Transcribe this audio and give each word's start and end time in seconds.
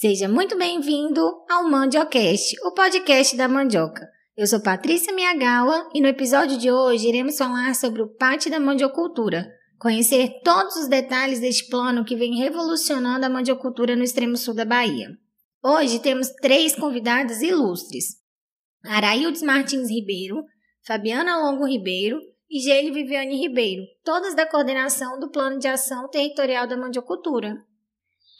Seja 0.00 0.26
muito 0.26 0.56
bem-vindo 0.56 1.20
ao 1.50 1.68
Mandiocast, 1.68 2.56
o 2.64 2.72
podcast 2.72 3.36
da 3.36 3.46
mandioca. 3.46 4.08
Eu 4.34 4.46
sou 4.46 4.58
Patrícia 4.58 5.14
Miagawa 5.14 5.90
e 5.94 6.00
no 6.00 6.08
episódio 6.08 6.56
de 6.56 6.72
hoje 6.72 7.08
iremos 7.08 7.36
falar 7.36 7.74
sobre 7.74 8.00
o 8.00 8.08
Pátio 8.08 8.50
da 8.50 8.58
Mandiocultura, 8.58 9.46
conhecer 9.78 10.40
todos 10.42 10.76
os 10.76 10.88
detalhes 10.88 11.40
deste 11.40 11.68
plano 11.68 12.06
que 12.06 12.16
vem 12.16 12.38
revolucionando 12.38 13.26
a 13.26 13.28
mandiocultura 13.28 13.94
no 13.94 14.02
extremo 14.02 14.34
sul 14.34 14.54
da 14.54 14.64
Bahia. 14.64 15.10
Hoje 15.62 15.98
temos 15.98 16.30
três 16.40 16.74
convidados 16.74 17.42
ilustres: 17.42 18.16
Araildes 18.86 19.42
Martins 19.42 19.90
Ribeiro, 19.90 20.42
Fabiana 20.86 21.36
Longo 21.36 21.66
Ribeiro 21.66 22.18
e 22.50 22.60
Geile 22.60 22.92
Viviane 22.92 23.36
Ribeiro, 23.36 23.82
todas 24.02 24.34
da 24.34 24.46
coordenação 24.46 25.20
do 25.20 25.30
Plano 25.30 25.58
de 25.58 25.68
Ação 25.68 26.08
Territorial 26.08 26.66
da 26.66 26.78
Mandiocultura. 26.78 27.62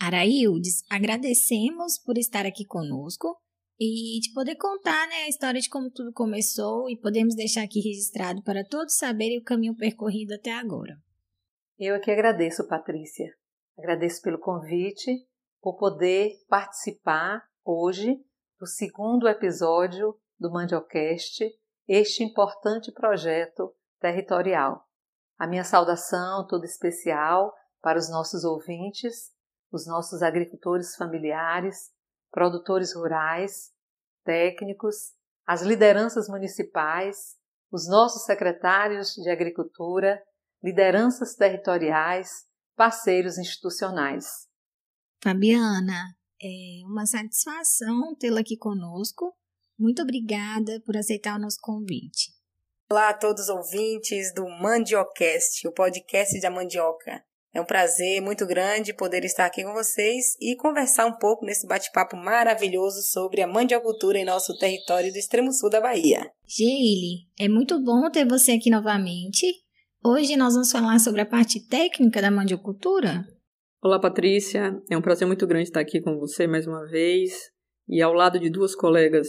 Araildes, 0.04 0.82
agradecemos 0.90 1.96
por 2.04 2.18
estar 2.18 2.44
aqui 2.44 2.64
conosco 2.64 3.40
e 3.78 4.18
de 4.18 4.32
poder 4.34 4.56
contar 4.56 5.06
né, 5.06 5.14
a 5.26 5.28
história 5.28 5.60
de 5.60 5.68
como 5.68 5.92
tudo 5.92 6.12
começou 6.12 6.90
e 6.90 6.98
podemos 6.98 7.36
deixar 7.36 7.62
aqui 7.62 7.78
registrado 7.78 8.42
para 8.42 8.64
todos 8.64 8.96
saberem 8.96 9.38
o 9.38 9.44
caminho 9.44 9.76
percorrido 9.76 10.34
até 10.34 10.50
agora. 10.50 10.96
Eu 11.78 11.94
aqui 11.94 12.10
agradeço, 12.10 12.66
Patrícia. 12.66 13.32
Agradeço 13.78 14.20
pelo 14.22 14.40
convite, 14.40 15.24
por 15.60 15.78
poder 15.78 16.32
participar 16.48 17.40
hoje 17.64 18.20
do 18.58 18.66
segundo 18.66 19.28
episódio 19.28 20.18
do 20.36 20.50
Mandiocast, 20.50 21.44
este 21.86 22.24
importante 22.24 22.90
projeto 22.90 23.72
territorial. 24.00 24.84
A 25.38 25.46
minha 25.46 25.62
saudação 25.62 26.44
toda 26.48 26.66
especial 26.66 27.54
para 27.80 28.00
os 28.00 28.10
nossos 28.10 28.42
ouvintes 28.42 29.30
os 29.72 29.86
nossos 29.86 30.22
agricultores 30.22 30.94
familiares, 30.94 31.90
produtores 32.30 32.94
rurais, 32.94 33.70
técnicos, 34.24 35.12
as 35.46 35.62
lideranças 35.62 36.28
municipais, 36.28 37.36
os 37.70 37.88
nossos 37.88 38.24
secretários 38.24 39.14
de 39.14 39.30
agricultura, 39.30 40.22
lideranças 40.62 41.34
territoriais, 41.34 42.44
parceiros 42.76 43.38
institucionais. 43.38 44.46
Fabiana, 45.22 46.14
é 46.40 46.84
uma 46.86 47.06
satisfação 47.06 48.14
tê-la 48.16 48.40
aqui 48.40 48.56
conosco. 48.56 49.34
Muito 49.78 50.02
obrigada 50.02 50.80
por 50.84 50.96
aceitar 50.96 51.36
o 51.36 51.40
nosso 51.40 51.58
convite. 51.60 52.32
Olá 52.90 53.08
a 53.08 53.14
todos 53.14 53.44
os 53.44 53.48
ouvintes 53.48 54.34
do 54.34 54.46
Mandiocast, 54.46 55.66
o 55.66 55.72
podcast 55.72 56.38
da 56.40 56.50
mandioca. 56.50 57.24
É 57.54 57.60
um 57.60 57.66
prazer 57.66 58.22
muito 58.22 58.46
grande 58.46 58.94
poder 58.94 59.26
estar 59.26 59.44
aqui 59.44 59.62
com 59.62 59.74
vocês 59.74 60.36
e 60.40 60.56
conversar 60.56 61.04
um 61.04 61.18
pouco 61.18 61.44
nesse 61.44 61.66
bate-papo 61.66 62.16
maravilhoso 62.16 63.02
sobre 63.02 63.42
a 63.42 63.46
mandiocultura 63.46 64.16
em 64.16 64.24
nosso 64.24 64.56
território 64.56 65.12
do 65.12 65.18
extremo 65.18 65.52
sul 65.52 65.68
da 65.68 65.78
Bahia. 65.78 66.32
Geile, 66.48 67.28
é 67.38 67.50
muito 67.50 67.78
bom 67.84 68.10
ter 68.10 68.26
você 68.26 68.52
aqui 68.52 68.70
novamente. 68.70 69.46
Hoje 70.02 70.34
nós 70.34 70.54
vamos 70.54 70.72
falar 70.72 70.98
sobre 70.98 71.20
a 71.20 71.26
parte 71.26 71.60
técnica 71.68 72.22
da 72.22 72.30
mandiocultura. 72.30 73.22
Olá, 73.82 74.00
Patrícia. 74.00 74.80
É 74.90 74.96
um 74.96 75.02
prazer 75.02 75.26
muito 75.26 75.46
grande 75.46 75.64
estar 75.64 75.80
aqui 75.80 76.00
com 76.00 76.18
você 76.18 76.46
mais 76.46 76.66
uma 76.66 76.86
vez 76.86 77.50
e 77.86 78.00
ao 78.00 78.14
lado 78.14 78.40
de 78.40 78.48
duas 78.48 78.74
colegas 78.74 79.28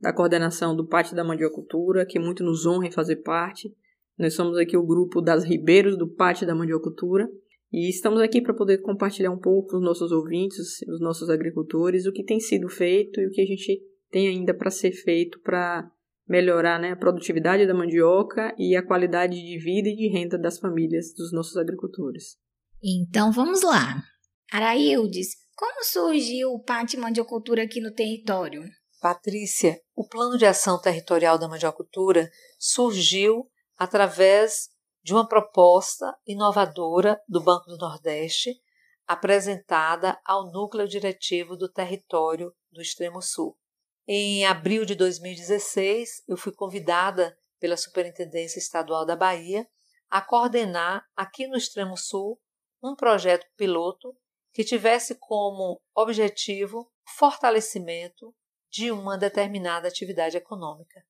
da 0.00 0.12
coordenação 0.12 0.76
do 0.76 0.86
Pátio 0.86 1.16
da 1.16 1.24
Mandiocultura, 1.24 2.06
que 2.06 2.20
muito 2.20 2.44
nos 2.44 2.64
honra 2.64 2.86
em 2.86 2.92
fazer 2.92 3.16
parte. 3.16 3.74
Nós 4.16 4.34
somos 4.34 4.56
aqui 4.56 4.76
o 4.76 4.86
grupo 4.86 5.20
das 5.20 5.42
Ribeiros 5.42 5.98
do 5.98 6.08
Pátio 6.08 6.46
da 6.46 6.54
Mandiocultura 6.54 7.28
e 7.76 7.90
estamos 7.90 8.22
aqui 8.22 8.40
para 8.40 8.54
poder 8.54 8.78
compartilhar 8.78 9.30
um 9.30 9.38
pouco 9.38 9.72
com 9.72 9.76
os 9.76 9.82
nossos 9.82 10.10
ouvintes, 10.10 10.80
os 10.88 10.98
nossos 10.98 11.28
agricultores, 11.28 12.06
o 12.06 12.12
que 12.12 12.24
tem 12.24 12.40
sido 12.40 12.70
feito 12.70 13.20
e 13.20 13.26
o 13.26 13.30
que 13.30 13.42
a 13.42 13.44
gente 13.44 13.82
tem 14.10 14.28
ainda 14.28 14.54
para 14.54 14.70
ser 14.70 14.92
feito 14.92 15.38
para 15.42 15.86
melhorar 16.26 16.80
né, 16.80 16.92
a 16.92 16.96
produtividade 16.96 17.66
da 17.66 17.74
mandioca 17.74 18.54
e 18.56 18.74
a 18.74 18.82
qualidade 18.82 19.34
de 19.34 19.58
vida 19.58 19.90
e 19.90 19.94
de 19.94 20.08
renda 20.08 20.38
das 20.38 20.58
famílias 20.58 21.12
dos 21.12 21.30
nossos 21.34 21.58
agricultores. 21.58 22.38
Então 22.82 23.30
vamos 23.30 23.62
lá. 23.62 24.02
Araildes, 24.50 25.36
como 25.54 25.84
surgiu 25.84 26.52
o 26.52 26.62
Pátio 26.62 26.98
Mandiocultura 26.98 27.64
aqui 27.64 27.82
no 27.82 27.92
território? 27.92 28.62
Patrícia, 29.02 29.78
o 29.94 30.08
Plano 30.08 30.38
de 30.38 30.46
Ação 30.46 30.80
Territorial 30.80 31.38
da 31.38 31.46
Mandiocultura 31.46 32.30
surgiu 32.58 33.50
através 33.76 34.70
de 35.06 35.14
uma 35.14 35.24
proposta 35.24 36.18
inovadora 36.26 37.22
do 37.28 37.40
Banco 37.40 37.66
do 37.66 37.78
Nordeste 37.78 38.60
apresentada 39.06 40.20
ao 40.24 40.50
núcleo 40.50 40.88
diretivo 40.88 41.56
do 41.56 41.72
território 41.72 42.52
do 42.72 42.82
Extremo 42.82 43.22
Sul. 43.22 43.56
Em 44.04 44.44
abril 44.44 44.84
de 44.84 44.96
2016, 44.96 46.24
eu 46.26 46.36
fui 46.36 46.50
convidada 46.50 47.38
pela 47.60 47.76
Superintendência 47.76 48.58
Estadual 48.58 49.06
da 49.06 49.14
Bahia 49.14 49.64
a 50.10 50.20
coordenar 50.20 51.06
aqui 51.14 51.46
no 51.46 51.56
Extremo 51.56 51.96
Sul 51.96 52.42
um 52.82 52.96
projeto 52.96 53.46
piloto 53.56 54.12
que 54.52 54.64
tivesse 54.64 55.14
como 55.20 55.80
objetivo 55.94 56.92
fortalecimento 57.16 58.34
de 58.68 58.90
uma 58.90 59.16
determinada 59.16 59.86
atividade 59.86 60.36
econômica. 60.36 61.06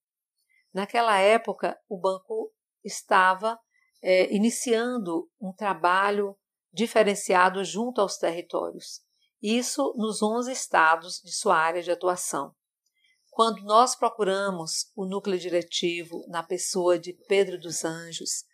Naquela 0.71 1.19
época, 1.19 1.81
o 1.89 1.99
banco 1.99 2.53
estava 2.85 3.59
é, 4.03 4.33
iniciando 4.35 5.29
um 5.41 5.53
trabalho 5.53 6.37
diferenciado 6.73 7.65
junto 7.65 8.01
aos 8.01 8.19
territórios, 8.19 9.01
isso 9.43 9.95
nos 9.97 10.23
11 10.23 10.53
estados 10.53 11.21
de 11.23 11.33
sua 11.33 11.57
área 11.57 11.83
de 11.83 11.91
atuação. 11.91 12.55
Quando 13.31 13.63
nós 13.65 13.95
procuramos 13.95 14.91
o 14.97 15.07
núcleo 15.07 15.39
diretivo 15.39 16.25
na 16.29 16.43
pessoa 16.43 16.99
de 16.99 17.13
Pedro 17.29 17.59
dos 17.59 17.85
Anjos, 17.85 18.45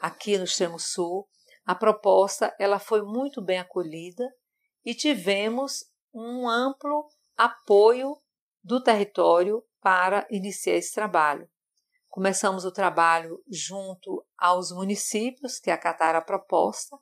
aqui 0.00 0.36
no 0.36 0.44
extremo 0.44 0.78
sul, 0.78 1.26
a 1.64 1.74
proposta 1.74 2.54
ela 2.58 2.78
foi 2.78 3.02
muito 3.02 3.42
bem 3.42 3.58
acolhida 3.58 4.24
e 4.84 4.94
tivemos 4.94 5.84
um 6.14 6.48
amplo 6.48 7.08
apoio 7.36 8.16
do 8.62 8.82
território 8.82 9.64
para 9.80 10.26
iniciar 10.30 10.74
esse 10.74 10.94
trabalho. 10.94 11.48
Começamos 12.16 12.64
o 12.64 12.72
trabalho 12.72 13.44
junto 13.46 14.26
aos 14.38 14.72
municípios 14.72 15.58
que 15.60 15.70
acataram 15.70 16.18
a 16.18 16.22
proposta, 16.22 16.96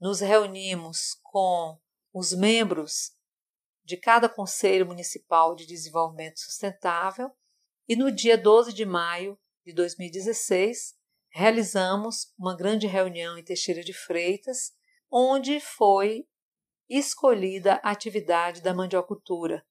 nos 0.00 0.18
reunimos 0.18 1.16
com 1.22 1.78
os 2.12 2.32
membros 2.32 3.12
de 3.84 3.96
cada 3.96 4.28
Conselho 4.28 4.84
Municipal 4.86 5.54
de 5.54 5.64
Desenvolvimento 5.66 6.40
Sustentável 6.40 7.30
e 7.88 7.94
no 7.94 8.10
dia 8.10 8.36
12 8.36 8.72
de 8.72 8.84
maio 8.84 9.38
de 9.64 9.72
2016 9.72 10.96
realizamos 11.28 12.34
uma 12.36 12.56
grande 12.56 12.88
reunião 12.88 13.38
em 13.38 13.44
Teixeira 13.44 13.84
de 13.84 13.92
Freitas, 13.92 14.72
onde 15.08 15.60
foi 15.60 16.26
escolhida 16.88 17.74
a 17.84 17.92
atividade 17.92 18.62
da 18.62 18.74
mandiocultura, 18.74 19.64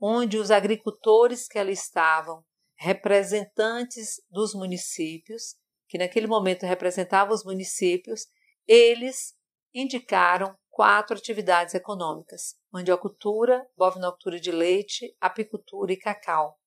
onde 0.00 0.38
os 0.38 0.50
agricultores 0.50 1.46
que 1.46 1.58
ali 1.58 1.72
estavam 1.72 2.42
representantes 2.82 4.20
dos 4.28 4.54
municípios, 4.54 5.54
que 5.88 5.96
naquele 5.96 6.26
momento 6.26 6.66
representavam 6.66 7.32
os 7.32 7.44
municípios, 7.44 8.26
eles 8.66 9.34
indicaram 9.72 10.56
quatro 10.68 11.16
atividades 11.16 11.74
econômicas: 11.74 12.56
mandiocultura, 12.72 13.64
bovinocultura 13.76 14.40
de 14.40 14.50
leite, 14.50 15.16
apicultura 15.20 15.92
e 15.92 15.96
cacau. 15.96 16.58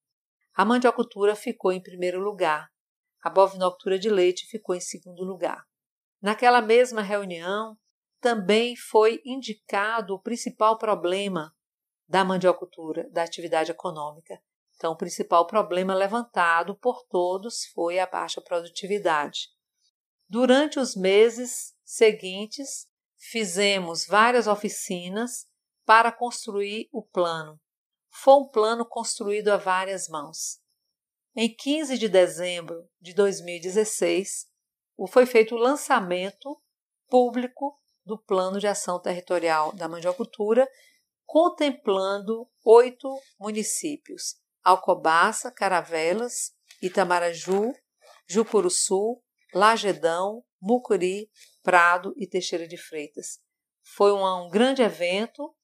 A 0.54 0.64
mandiocultura 0.64 1.36
ficou 1.36 1.74
em 1.74 1.84
primeiro 1.84 2.22
lugar, 2.22 2.70
a 3.22 3.30
bovinocultura 3.30 4.00
de 4.00 4.10
leite 4.10 4.48
ficou 4.48 4.74
em 4.74 4.80
segundo 4.80 5.22
lugar. 5.22 5.66
Naquela 6.22 6.62
mesma 6.62 7.02
reunião, 7.02 7.78
também 8.22 8.74
foi 8.78 9.22
indicado 9.26 10.14
o 10.14 10.22
principal 10.22 10.78
problema 10.78 11.54
da 12.08 12.24
mandiocultura, 12.24 13.10
da 13.12 13.24
atividade 13.24 13.70
econômica, 13.70 14.42
então, 14.76 14.92
o 14.92 14.98
principal 14.98 15.48
problema 15.48 15.96
levantado 15.96 16.76
por 16.76 17.04
todos 17.04 17.66
foi 17.74 17.98
a 17.98 18.06
baixa 18.06 18.42
produtividade. 18.42 19.50
Durante 20.28 20.80
os 20.80 20.96
meses 20.96 21.74
seguintes, 21.84 22.88
fizemos 23.18 24.06
várias 24.06 24.48
oficinas 24.48 25.48
para 25.86 26.12
construir 26.12 26.90
o 26.92 27.02
plano. 27.02 27.60
Foi 28.10 28.34
um 28.34 28.48
plano 28.48 28.86
construído 28.86 29.50
a 29.50 29.58
várias 29.58 30.10
mãos. 30.10 30.60
Em 31.36 31.54
15 31.54 31.98
de 31.98 32.10
dezembro 32.10 32.90
de 33.00 33.14
2016, 33.14 34.48
foi 35.10 35.26
feito 35.26 35.56
o 35.56 35.60
lançamento 35.60 36.62
público 37.10 37.80
do 38.06 38.18
Plano 38.18 38.60
de 38.60 38.68
Ação 38.68 39.02
Territorial 39.02 39.74
da 39.74 39.88
Mandiocultura, 39.88 40.68
contemplando 41.26 42.50
oito 42.64 43.10
municípios: 43.40 44.36
Alcobaça, 44.66 45.52
Caravelas, 45.52 46.52
Itamaraju, 46.82 47.72
Jucuruçu, 48.28 49.22
Lagedão, 49.54 50.44
Mucuri, 50.60 51.30
Prado 51.62 52.14
e 52.18 52.28
Teixeira 52.28 52.68
de 52.68 52.76
Freitas. 52.76 53.40
Foi 53.84 54.12
um, 54.12 54.26
um 54.26 54.50
grande 54.50 54.82
evento 54.82 55.56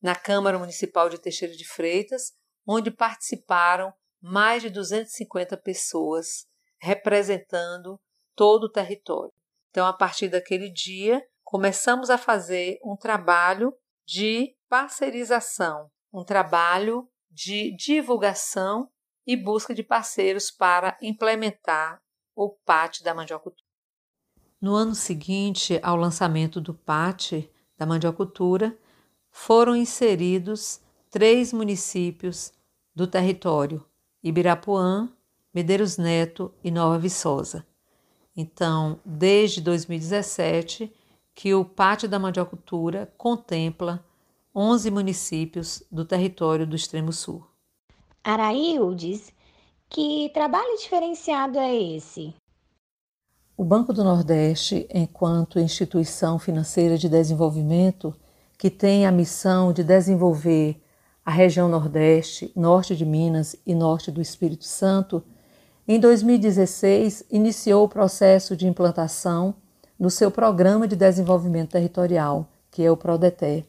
na 0.00 0.14
Câmara 0.14 0.58
Municipal 0.58 1.08
de 1.08 1.18
Teixeira 1.18 1.54
de 1.56 1.66
Freitas, 1.66 2.32
onde 2.64 2.90
participaram 2.90 3.92
mais 4.22 4.62
de 4.62 4.70
250 4.70 5.56
pessoas 5.56 6.46
representando 6.80 8.00
todo 8.36 8.64
o 8.64 8.70
território. 8.70 9.32
Então, 9.70 9.86
a 9.86 9.92
partir 9.92 10.28
daquele 10.28 10.70
dia, 10.70 11.20
começamos 11.42 12.08
a 12.08 12.16
fazer 12.16 12.78
um 12.84 12.96
trabalho 12.96 13.76
de 14.06 14.56
parceirização, 14.68 15.90
um 16.12 16.24
trabalho 16.24 17.10
de 17.34 17.74
divulgação 17.76 18.88
e 19.26 19.36
busca 19.36 19.74
de 19.74 19.82
parceiros 19.82 20.50
para 20.50 20.96
implementar 21.02 22.00
o 22.36 22.48
PAT 22.48 23.02
da 23.02 23.12
mandiocultura. 23.12 23.64
No 24.60 24.74
ano 24.74 24.94
seguinte 24.94 25.78
ao 25.82 25.96
lançamento 25.96 26.60
do 26.60 26.72
PAT 26.72 27.50
da 27.76 27.84
mandiocultura, 27.84 28.78
foram 29.30 29.74
inseridos 29.74 30.80
três 31.10 31.52
municípios 31.52 32.52
do 32.94 33.06
território: 33.06 33.84
Ibirapuã, 34.22 35.12
Medeiros 35.52 35.98
Neto 35.98 36.54
e 36.62 36.70
Nova 36.70 36.98
Viçosa. 36.98 37.66
Então, 38.36 39.00
desde 39.04 39.60
2017, 39.60 40.92
que 41.34 41.52
o 41.52 41.64
Pátio 41.64 42.08
da 42.08 42.18
Mandiocultura 42.18 43.12
contempla 43.16 44.04
11 44.56 44.90
municípios 44.90 45.82
do 45.90 46.04
território 46.04 46.64
do 46.64 46.76
Extremo 46.76 47.12
Sul. 47.12 47.44
Araildes, 48.22 49.32
que 49.90 50.30
trabalho 50.32 50.76
diferenciado 50.78 51.58
é 51.58 51.74
esse? 51.74 52.32
O 53.56 53.64
Banco 53.64 53.92
do 53.92 54.04
Nordeste, 54.04 54.86
enquanto 54.94 55.58
instituição 55.58 56.38
financeira 56.38 56.96
de 56.96 57.08
desenvolvimento, 57.08 58.14
que 58.56 58.70
tem 58.70 59.06
a 59.06 59.12
missão 59.12 59.72
de 59.72 59.82
desenvolver 59.82 60.80
a 61.24 61.30
região 61.30 61.68
Nordeste, 61.68 62.52
norte 62.54 62.94
de 62.94 63.04
Minas 63.04 63.56
e 63.66 63.74
norte 63.74 64.12
do 64.12 64.20
Espírito 64.20 64.64
Santo, 64.64 65.22
em 65.86 65.98
2016 65.98 67.24
iniciou 67.30 67.84
o 67.84 67.88
processo 67.88 68.56
de 68.56 68.66
implantação 68.66 69.54
no 69.98 70.10
seu 70.10 70.30
Programa 70.30 70.86
de 70.86 70.94
Desenvolvimento 70.94 71.72
Territorial, 71.72 72.48
que 72.70 72.82
é 72.82 72.90
o 72.90 72.96
PRODETER. 72.96 73.64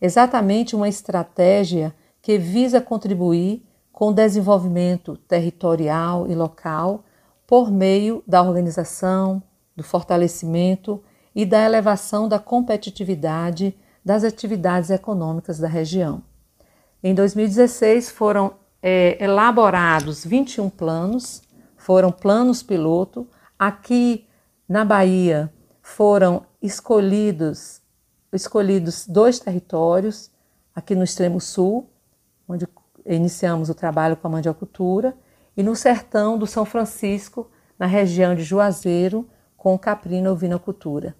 Exatamente 0.00 0.74
uma 0.74 0.88
estratégia 0.88 1.94
que 2.22 2.38
visa 2.38 2.80
contribuir 2.80 3.62
com 3.92 4.08
o 4.08 4.14
desenvolvimento 4.14 5.16
territorial 5.16 6.26
e 6.28 6.34
local 6.34 7.04
por 7.46 7.70
meio 7.70 8.22
da 8.26 8.42
organização, 8.42 9.42
do 9.76 9.82
fortalecimento 9.82 11.02
e 11.34 11.44
da 11.44 11.64
elevação 11.64 12.28
da 12.28 12.38
competitividade 12.38 13.76
das 14.04 14.24
atividades 14.24 14.88
econômicas 14.90 15.58
da 15.58 15.68
região. 15.68 16.22
Em 17.02 17.14
2016 17.14 18.10
foram 18.10 18.54
é, 18.82 19.22
elaborados 19.22 20.24
21 20.24 20.70
planos, 20.70 21.42
foram 21.76 22.10
planos 22.10 22.62
piloto. 22.62 23.26
Aqui 23.58 24.26
na 24.68 24.84
Bahia 24.84 25.52
foram 25.82 26.46
escolhidos 26.62 27.79
escolhidos 28.32 29.06
dois 29.06 29.38
territórios, 29.38 30.30
aqui 30.74 30.94
no 30.94 31.04
extremo 31.04 31.40
sul, 31.40 31.88
onde 32.48 32.66
iniciamos 33.06 33.68
o 33.68 33.74
trabalho 33.74 34.16
com 34.16 34.28
a 34.28 34.30
mandiocultura, 34.30 35.16
e 35.56 35.62
no 35.62 35.74
sertão 35.74 36.38
do 36.38 36.46
São 36.46 36.64
Francisco, 36.64 37.50
na 37.78 37.86
região 37.86 38.34
de 38.34 38.42
Juazeiro, 38.42 39.28
com 39.56 39.78
caprina 39.78 40.30
ovinocultura. 40.30 41.14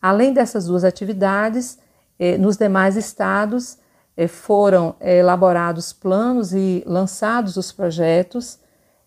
Além 0.00 0.32
dessas 0.32 0.66
duas 0.66 0.84
atividades, 0.84 1.78
eh, 2.18 2.36
nos 2.36 2.56
demais 2.56 2.96
estados 2.96 3.78
eh, 4.16 4.28
foram 4.28 4.96
eh, 5.00 5.18
elaborados 5.18 5.92
planos 5.92 6.52
e 6.52 6.82
lançados 6.86 7.56
os 7.56 7.72
projetos 7.72 8.58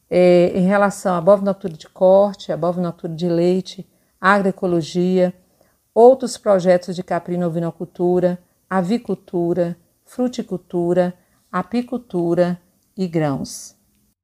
em 0.10 0.66
relação 0.66 1.16
à 1.16 1.20
bovinocultura 1.20 1.74
de 1.74 1.90
corte, 1.90 2.54
à 2.54 2.56
bovinocultura 2.56 3.14
de 3.14 3.28
leite, 3.28 3.86
agroecologia, 4.22 5.34
outros 5.98 6.38
projetos 6.38 6.96
de 6.96 7.02
caprina 7.02 7.48
ovinocultura, 7.48 8.38
avicultura, 8.70 9.76
fruticultura, 10.06 11.18
apicultura 11.52 12.62
e 12.96 13.08
grãos. 13.08 13.76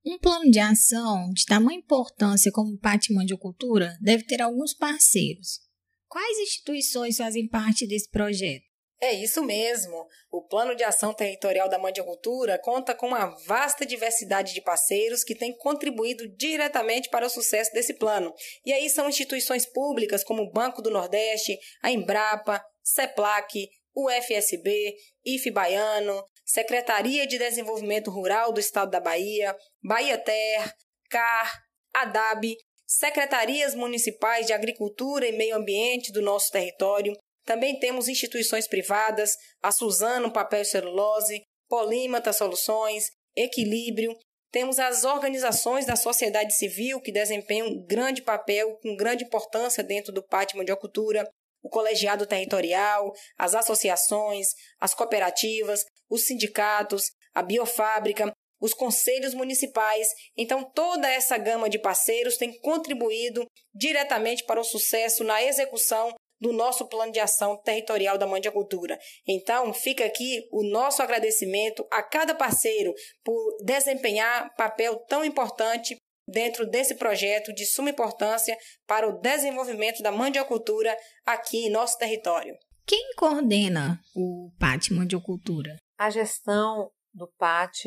Um 0.05 0.19
plano 0.19 0.51
de 0.51 0.59
ação 0.59 1.31
de 1.33 1.43
tamanha 1.47 1.79
importância 1.79 2.51
como 2.51 2.75
o 2.75 2.77
Patimandiocultura 2.77 3.97
deve 3.99 4.23
ter 4.23 4.39
alguns 4.39 4.75
parceiros. 4.75 5.61
Quais 6.07 6.37
instituições 6.41 7.17
fazem 7.17 7.47
parte 7.47 7.87
desse 7.87 8.07
projeto? 8.07 8.65
É 9.03 9.11
isso 9.11 9.43
mesmo. 9.43 10.07
O 10.31 10.41
Plano 10.41 10.73
de 10.73 10.81
Ação 10.81 11.13
Territorial 11.13 11.67
da 11.67 11.77
Mandiocultura 11.77 12.57
conta 12.57 12.95
com 12.95 13.07
uma 13.07 13.25
vasta 13.45 13.85
diversidade 13.85 14.53
de 14.53 14.61
parceiros 14.61 15.25
que 15.25 15.35
têm 15.35 15.53
contribuído 15.57 16.25
diretamente 16.37 17.09
para 17.09 17.25
o 17.25 17.29
sucesso 17.29 17.73
desse 17.73 17.95
plano. 17.95 18.33
E 18.65 18.71
aí 18.71 18.89
são 18.89 19.09
instituições 19.09 19.65
públicas 19.65 20.23
como 20.23 20.41
o 20.41 20.49
Banco 20.49 20.81
do 20.81 20.89
Nordeste, 20.89 21.59
a 21.81 21.91
Embrapa, 21.91 22.63
CEPLAC, 22.81 23.67
o 23.93 24.09
FSB, 24.09 24.95
IF 25.25 25.51
Baiano, 25.51 26.23
Secretaria 26.45 27.27
de 27.27 27.37
Desenvolvimento 27.37 28.09
Rural 28.09 28.53
do 28.53 28.61
Estado 28.61 28.89
da 28.89 29.01
Bahia, 29.01 29.53
Bahia 29.83 30.17
Ter, 30.17 30.73
CAR, 31.09 31.61
ADAB, 31.93 32.55
secretarias 32.87 33.75
municipais 33.75 34.47
de 34.47 34.53
agricultura 34.53 35.27
e 35.27 35.33
meio 35.33 35.57
ambiente 35.57 36.09
do 36.13 36.21
nosso 36.21 36.49
território. 36.51 37.13
Também 37.45 37.79
temos 37.79 38.07
instituições 38.07 38.67
privadas, 38.67 39.35
a 39.61 39.71
Suzano 39.71 40.31
Papel 40.31 40.61
e 40.61 40.65
Celulose, 40.65 41.43
Polímata 41.67 42.31
Soluções, 42.31 43.05
Equilíbrio. 43.35 44.15
Temos 44.51 44.79
as 44.79 45.03
organizações 45.03 45.85
da 45.85 45.95
sociedade 45.95 46.55
civil 46.55 47.01
que 47.01 47.11
desempenham 47.11 47.67
um 47.67 47.85
grande 47.85 48.21
papel, 48.21 48.77
com 48.81 48.95
grande 48.95 49.23
importância 49.25 49.83
dentro 49.83 50.13
do 50.13 50.23
pátio 50.23 50.55
de 50.55 50.71
agricultura 50.71 51.27
o 51.63 51.69
colegiado 51.69 52.27
territorial, 52.27 53.13
as 53.37 53.55
associações, 53.55 54.49
as 54.79 54.93
cooperativas, 54.93 55.85
os 56.09 56.25
sindicatos, 56.25 57.05
a 57.33 57.41
biofábrica, 57.41 58.31
os 58.59 58.73
conselhos 58.73 59.33
municipais. 59.33 60.07
Então, 60.37 60.63
toda 60.63 61.09
essa 61.09 61.37
gama 61.37 61.69
de 61.69 61.79
parceiros 61.79 62.37
tem 62.37 62.59
contribuído 62.59 63.45
diretamente 63.73 64.43
para 64.43 64.59
o 64.59 64.63
sucesso 64.63 65.23
na 65.23 65.41
execução 65.41 66.13
do 66.43 66.51
nosso 66.51 66.85
plano 66.89 67.13
de 67.13 67.21
ação 67.21 67.55
territorial 67.55 68.17
da 68.17 68.27
Mandiacultura. 68.27 68.99
Então, 69.25 69.73
fica 69.73 70.03
aqui 70.03 70.45
o 70.51 70.61
nosso 70.61 71.01
agradecimento 71.01 71.87
a 71.89 72.03
cada 72.03 72.35
parceiro 72.35 72.93
por 73.23 73.39
desempenhar 73.63 74.53
papel 74.57 74.97
tão 75.07 75.23
importante 75.23 75.95
dentro 76.27 76.69
desse 76.69 76.95
projeto 76.95 77.53
de 77.53 77.65
suma 77.65 77.91
importância 77.91 78.57
para 78.85 79.07
o 79.07 79.21
desenvolvimento 79.21 80.03
da 80.03 80.11
mandiocultura 80.11 80.93
aqui 81.25 81.67
em 81.67 81.69
nosso 81.69 81.97
território. 81.97 82.57
Quem 82.85 83.13
coordena 83.15 84.01
o 84.13 84.51
PAT 84.59 84.91
Mandiocultura? 84.91 85.77
A 85.97 86.09
gestão 86.09 86.91
do 87.13 87.31
PAT 87.37 87.85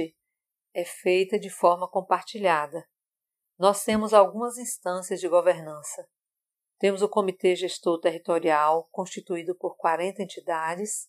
é 0.74 0.82
feita 0.82 1.38
de 1.38 1.50
forma 1.50 1.86
compartilhada. 1.90 2.82
Nós 3.58 3.84
temos 3.84 4.14
algumas 4.14 4.56
instâncias 4.56 5.20
de 5.20 5.28
governança. 5.28 6.06
Temos 6.78 7.02
o 7.02 7.08
Comitê 7.08 7.56
Gestor 7.56 8.00
Territorial, 8.00 8.88
constituído 8.90 9.56
por 9.56 9.76
40 9.76 10.22
entidades. 10.22 11.08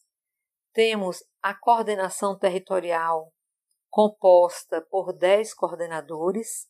Temos 0.74 1.24
a 1.42 1.54
coordenação 1.54 2.38
territorial, 2.38 3.34
composta 3.90 4.82
por 4.90 5.12
10 5.14 5.54
coordenadores 5.54 6.68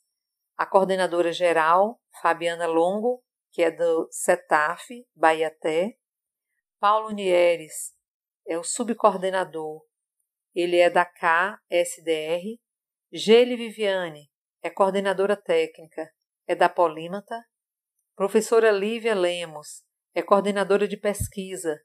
a 0.58 0.66
coordenadora 0.66 1.32
geral, 1.32 2.02
Fabiana 2.20 2.66
Longo, 2.66 3.24
que 3.52 3.62
é 3.62 3.70
do 3.70 4.08
CETAF, 4.12 5.06
Baiaté. 5.16 5.96
Paulo 6.80 7.12
Nieres 7.12 7.94
é 8.48 8.58
o 8.58 8.64
subcoordenador, 8.64 9.84
ele 10.56 10.78
é 10.78 10.90
da 10.90 11.06
KSDR. 11.06 12.60
Gele 13.12 13.56
Viviane 13.56 14.32
é 14.64 14.70
coordenadora 14.70 15.38
técnica, 15.38 16.12
é 16.48 16.56
da 16.56 16.68
Polímata. 16.68 17.46
Professora 18.18 18.72
Lívia 18.72 19.14
Lemos 19.14 19.84
é 20.12 20.24
coordenadora 20.24 20.88
de 20.88 20.98
pesquisa, 20.98 21.80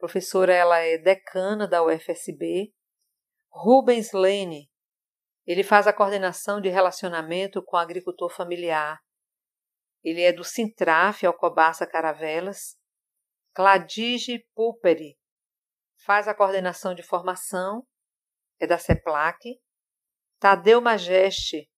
professora 0.00 0.52
ela 0.52 0.80
é 0.80 0.98
decana 0.98 1.68
da 1.68 1.80
UFSB. 1.80 2.74
Rubens 3.48 4.10
Lene 4.12 4.68
ele 5.46 5.62
faz 5.62 5.86
a 5.86 5.92
coordenação 5.92 6.60
de 6.60 6.68
relacionamento 6.68 7.62
com 7.62 7.76
o 7.76 7.78
agricultor 7.78 8.28
familiar. 8.28 8.98
Ele 10.02 10.22
é 10.22 10.32
do 10.32 10.42
Sintraf 10.42 11.24
Alcobaça 11.24 11.86
Caravelas. 11.86 12.76
Cladige 13.54 14.44
Pulperi 14.56 15.16
faz 16.04 16.26
a 16.26 16.34
coordenação 16.34 16.96
de 16.96 17.04
formação, 17.04 17.86
é 18.60 18.66
da 18.66 18.76
CEPLAC. 18.76 19.60
Tadeu 20.40 20.80
Majeste 20.80 21.70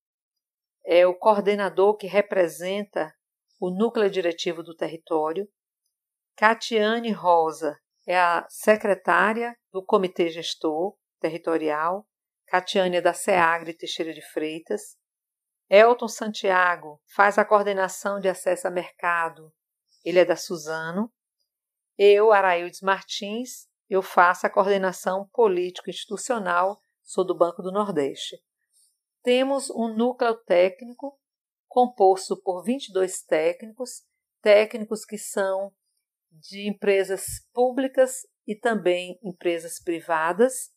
é 0.82 1.06
o 1.06 1.14
coordenador 1.14 1.94
que 1.98 2.06
representa 2.06 3.14
o 3.58 3.70
núcleo 3.70 4.10
diretivo 4.10 4.62
do 4.62 4.74
território. 4.74 5.48
Catiane 6.36 7.10
Rosa 7.10 7.78
é 8.06 8.18
a 8.18 8.46
secretária 8.48 9.56
do 9.72 9.84
comitê 9.84 10.28
gestor. 10.28 10.96
territorial, 11.20 12.06
Catiânia 12.46 13.02
da 13.02 13.12
Seagre 13.12 13.74
Teixeira 13.74 14.14
de 14.14 14.22
Freitas, 14.22 14.96
Elton 15.68 16.08
Santiago 16.08 17.02
faz 17.14 17.36
a 17.36 17.44
coordenação 17.44 18.20
de 18.20 18.28
acesso 18.28 18.68
a 18.68 18.70
mercado, 18.70 19.52
ele 20.04 20.20
é 20.20 20.24
da 20.24 20.36
Suzano, 20.36 21.12
eu, 21.98 22.32
Araildes 22.32 22.80
Martins, 22.80 23.68
eu 23.90 24.00
faço 24.00 24.46
a 24.46 24.50
coordenação 24.50 25.28
político-institucional, 25.32 26.80
sou 27.02 27.26
do 27.26 27.36
Banco 27.36 27.60
do 27.60 27.72
Nordeste. 27.72 28.40
Temos 29.22 29.68
um 29.70 29.88
núcleo 29.88 30.36
técnico 30.44 31.18
composto 31.68 32.40
por 32.42 32.62
22 32.62 33.22
técnicos, 33.22 34.02
técnicos 34.42 35.04
que 35.04 35.18
são 35.18 35.72
de 36.30 36.68
empresas 36.68 37.24
públicas 37.52 38.26
e 38.46 38.54
também 38.54 39.18
empresas 39.22 39.80
privadas, 39.82 40.70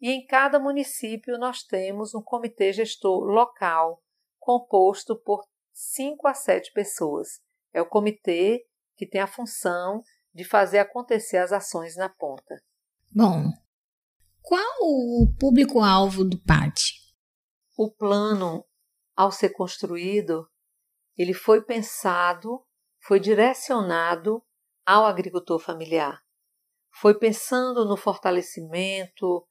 e 0.00 0.10
em 0.10 0.26
cada 0.26 0.58
município 0.58 1.38
nós 1.38 1.62
temos 1.62 2.14
um 2.14 2.22
comitê 2.22 2.72
gestor 2.72 3.24
local 3.24 4.02
composto 4.38 5.16
por 5.16 5.42
5 5.72 6.28
a 6.28 6.34
7 6.34 6.72
pessoas. 6.72 7.40
É 7.72 7.80
o 7.80 7.88
comitê 7.88 8.66
que 8.96 9.06
tem 9.06 9.20
a 9.20 9.26
função 9.26 10.02
de 10.32 10.44
fazer 10.44 10.78
acontecer 10.78 11.38
as 11.38 11.52
ações 11.52 11.96
na 11.96 12.08
ponta. 12.08 12.62
Bom, 13.10 13.50
qual 14.42 14.76
o 14.82 15.32
público-alvo 15.38 16.24
do 16.24 16.38
PAT? 16.42 16.92
O 17.76 17.90
plano, 17.90 18.64
ao 19.16 19.30
ser 19.30 19.50
construído, 19.50 20.48
ele 21.16 21.32
foi 21.32 21.62
pensado, 21.62 22.64
foi 23.00 23.20
direcionado 23.20 24.42
ao 24.84 25.04
agricultor 25.04 25.58
familiar. 25.58 26.20
Foi 26.92 27.18
pensando 27.18 27.84
no 27.84 27.96
fortalecimento, 27.96 29.46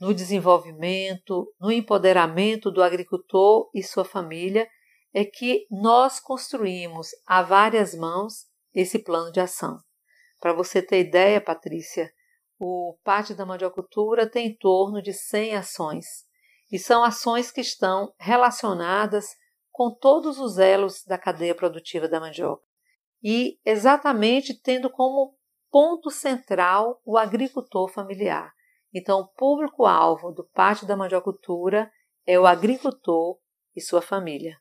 no 0.00 0.12
desenvolvimento, 0.12 1.54
no 1.60 1.70
empoderamento 1.70 2.70
do 2.70 2.82
agricultor 2.82 3.70
e 3.74 3.82
sua 3.82 4.04
família, 4.04 4.68
é 5.14 5.24
que 5.24 5.66
nós 5.70 6.18
construímos 6.18 7.08
a 7.26 7.42
várias 7.42 7.94
mãos 7.94 8.46
esse 8.74 8.98
plano 8.98 9.30
de 9.30 9.40
ação. 9.40 9.78
Para 10.40 10.52
você 10.52 10.82
ter 10.82 11.00
ideia, 11.00 11.40
Patrícia, 11.40 12.10
o 12.58 12.98
Pátio 13.04 13.36
da 13.36 13.44
Mandiocultura 13.44 14.28
tem 14.28 14.48
em 14.48 14.56
torno 14.56 15.02
de 15.02 15.12
100 15.12 15.56
ações, 15.56 16.06
e 16.72 16.78
são 16.78 17.04
ações 17.04 17.52
que 17.52 17.60
estão 17.60 18.14
relacionadas 18.18 19.26
com 19.70 19.94
todos 19.94 20.38
os 20.38 20.56
elos 20.56 21.04
da 21.06 21.18
cadeia 21.18 21.54
produtiva 21.54 22.08
da 22.08 22.18
mandioca, 22.18 22.62
e 23.22 23.58
exatamente 23.64 24.54
tendo 24.54 24.88
como 24.88 25.36
ponto 25.70 26.10
central 26.10 27.00
o 27.04 27.18
agricultor 27.18 27.88
familiar. 27.88 28.52
Então, 28.92 29.20
o 29.20 29.28
público-alvo 29.28 30.32
do 30.32 30.44
Pátio 30.44 30.86
da 30.86 30.96
Mandiocultura 30.96 31.90
é 32.26 32.38
o 32.38 32.46
agricultor 32.46 33.38
e 33.76 33.80
sua 33.80 34.02
família. 34.02 34.58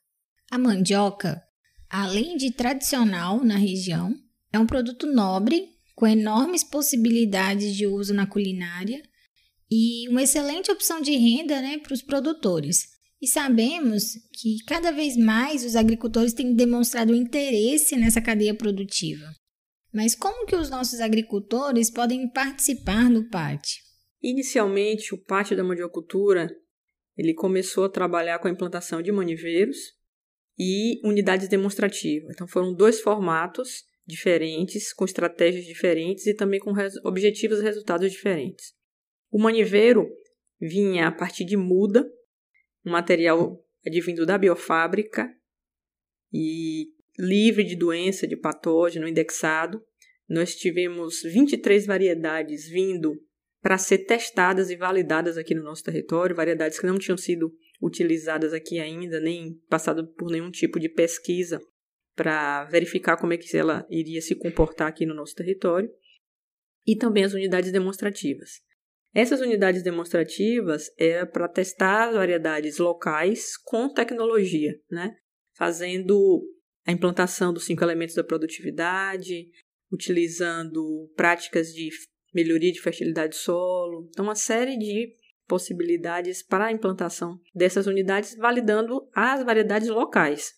A 0.50 0.58
mandioca, 0.58 1.42
além 1.90 2.38
de 2.38 2.52
tradicional 2.52 3.44
na 3.44 3.56
região, 3.56 4.14
é 4.52 4.60
um 4.60 4.68
produto 4.68 5.06
nobre, 5.08 5.70
com 5.96 6.08
enormes 6.08 6.64
possibilidades 6.64 7.76
de 7.76 7.86
uso 7.86 8.14
na 8.14 8.26
culinária 8.26 9.02
e 9.72 10.10
uma 10.10 10.24
excelente 10.24 10.70
opção 10.70 11.00
de 11.00 11.16
renda 11.16 11.62
né, 11.62 11.78
para 11.78 11.94
os 11.94 12.02
produtores. 12.02 12.90
E 13.22 13.28
sabemos 13.28 14.16
que 14.34 14.58
cada 14.68 14.92
vez 14.92 15.16
mais 15.16 15.64
os 15.64 15.76
agricultores 15.76 16.34
têm 16.34 16.54
demonstrado 16.54 17.16
interesse 17.16 17.96
nessa 17.96 18.20
cadeia 18.20 18.54
produtiva. 18.54 19.26
Mas 19.94 20.16
como 20.16 20.46
que 20.46 20.56
os 20.56 20.70
nossos 20.70 21.00
agricultores 21.00 21.90
podem 21.90 22.30
participar 22.32 23.10
do 23.10 23.30
PAT? 23.30 23.80
Inicialmente, 24.22 25.14
o 25.14 25.18
PAT 25.18 25.56
da 25.56 25.64
Mandiocultura 25.64 26.50
ele 27.18 27.34
começou 27.34 27.86
a 27.86 27.90
trabalhar 27.90 28.40
com 28.40 28.48
a 28.48 28.52
implantação 28.52 29.02
de 29.02 29.12
maniveiros 29.12 29.78
e 30.58 31.00
unidades 31.04 31.48
demonstrativas. 31.48 32.32
Então 32.34 32.48
foram 32.48 32.74
dois 32.74 33.00
formatos 33.00 33.84
diferentes, 34.06 34.94
com 34.94 35.06
estratégias 35.06 35.66
diferentes 35.66 36.26
e 36.26 36.34
também 36.34 36.60
com 36.60 36.74
objetivos 37.04 37.60
e 37.60 37.64
resultados 37.64 38.12
diferentes. 38.12 38.74
O 39.32 39.40
maniveiro 39.40 40.12
vinha 40.60 41.08
a 41.08 41.12
partir 41.12 41.46
de 41.46 41.56
muda, 41.56 42.06
um 42.86 42.92
material 42.92 43.66
advindo 43.88 44.26
da 44.26 44.38
biofábrica 44.38 45.34
e 46.34 46.88
livre 47.18 47.64
de 47.64 47.76
doença, 47.76 48.28
de 48.28 48.36
patógeno, 48.36 49.08
indexado. 49.08 49.82
Nós 50.28 50.56
tivemos 50.56 51.22
23 51.24 51.86
variedades 51.86 52.68
vindo 52.68 53.16
para 53.62 53.78
ser 53.78 54.00
testadas 54.00 54.70
e 54.70 54.76
validadas 54.76 55.38
aqui 55.38 55.56
no 55.56 55.64
nosso 55.64 55.84
território, 55.84 56.36
variedades 56.36 56.80
que 56.80 56.86
não 56.86 56.98
tinham 56.98 57.18
sido 57.18 57.54
utilizadas 57.82 58.54
aqui 58.54 58.80
ainda, 58.80 59.20
nem 59.20 59.54
passado 59.70 60.08
por 60.14 60.30
nenhum 60.30 60.52
tipo 60.52 60.80
de 60.80 60.90
pesquisa 60.90 61.62
para 62.16 62.66
verificar 62.66 63.18
como 63.18 63.34
é 63.34 63.38
que 63.38 63.56
ela 63.56 63.88
iria 63.90 64.22
se 64.22 64.36
comportar 64.36 64.88
aqui 64.88 65.06
no 65.06 65.14
nosso 65.14 65.36
território, 65.36 65.90
e 66.86 66.96
também 66.96 67.24
as 67.24 67.34
unidades 67.34 67.72
demonstrativas. 67.72 68.62
Essas 69.14 69.42
unidades 69.42 69.84
demonstrativas 69.84 70.90
é 70.98 71.26
para 71.26 71.50
testar 71.50 72.10
as 72.10 72.16
variedades 72.16 72.78
locais 72.78 73.58
com 73.58 73.94
tecnologia, 73.94 74.80
né? 74.90 75.16
fazendo 75.54 76.48
a 76.86 76.92
implantação 76.92 77.54
dos 77.54 77.66
cinco 77.66 77.84
elementos 77.84 78.16
da 78.16 78.24
produtividade, 78.24 79.50
utilizando 79.92 81.12
práticas 81.16 81.74
de 81.74 81.90
melhoria 82.34 82.72
de 82.72 82.82
fertilidade 82.82 83.32
do 83.32 83.36
solo, 83.36 84.08
então 84.10 84.26
uma 84.26 84.36
série 84.36 84.78
de 84.78 85.14
possibilidades 85.46 86.42
para 86.42 86.68
a 86.68 86.72
implantação 86.72 87.38
dessas 87.54 87.86
unidades, 87.86 88.36
validando 88.38 89.10
as 89.14 89.44
variedades 89.44 89.90
locais. 89.90 90.54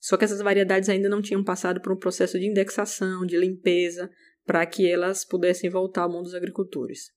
Só 0.00 0.16
que 0.16 0.24
essas 0.24 0.40
variedades 0.40 0.88
ainda 0.88 1.08
não 1.08 1.20
tinham 1.20 1.44
passado 1.44 1.80
por 1.82 1.92
um 1.92 1.98
processo 1.98 2.38
de 2.38 2.46
indexação, 2.46 3.26
de 3.26 3.36
limpeza, 3.36 4.10
para 4.44 4.64
que 4.64 4.90
elas 4.90 5.24
pudessem 5.24 5.68
voltar 5.68 6.02
ao 6.02 6.10
mundo 6.10 6.24
dos 6.24 6.34
agricultores. 6.34 7.12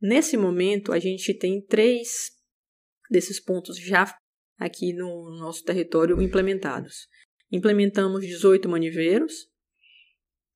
Nesse 0.00 0.36
momento, 0.36 0.92
a 0.92 0.98
gente 0.98 1.34
tem 1.34 1.60
três 1.60 2.30
desses 3.10 3.38
pontos 3.38 3.78
já 3.78 4.16
aqui 4.58 4.92
no 4.92 5.30
nosso 5.38 5.62
território 5.64 6.20
implementados. 6.22 7.08
Implementamos 7.52 8.24
18 8.24 8.68
maniveiros, 8.68 9.50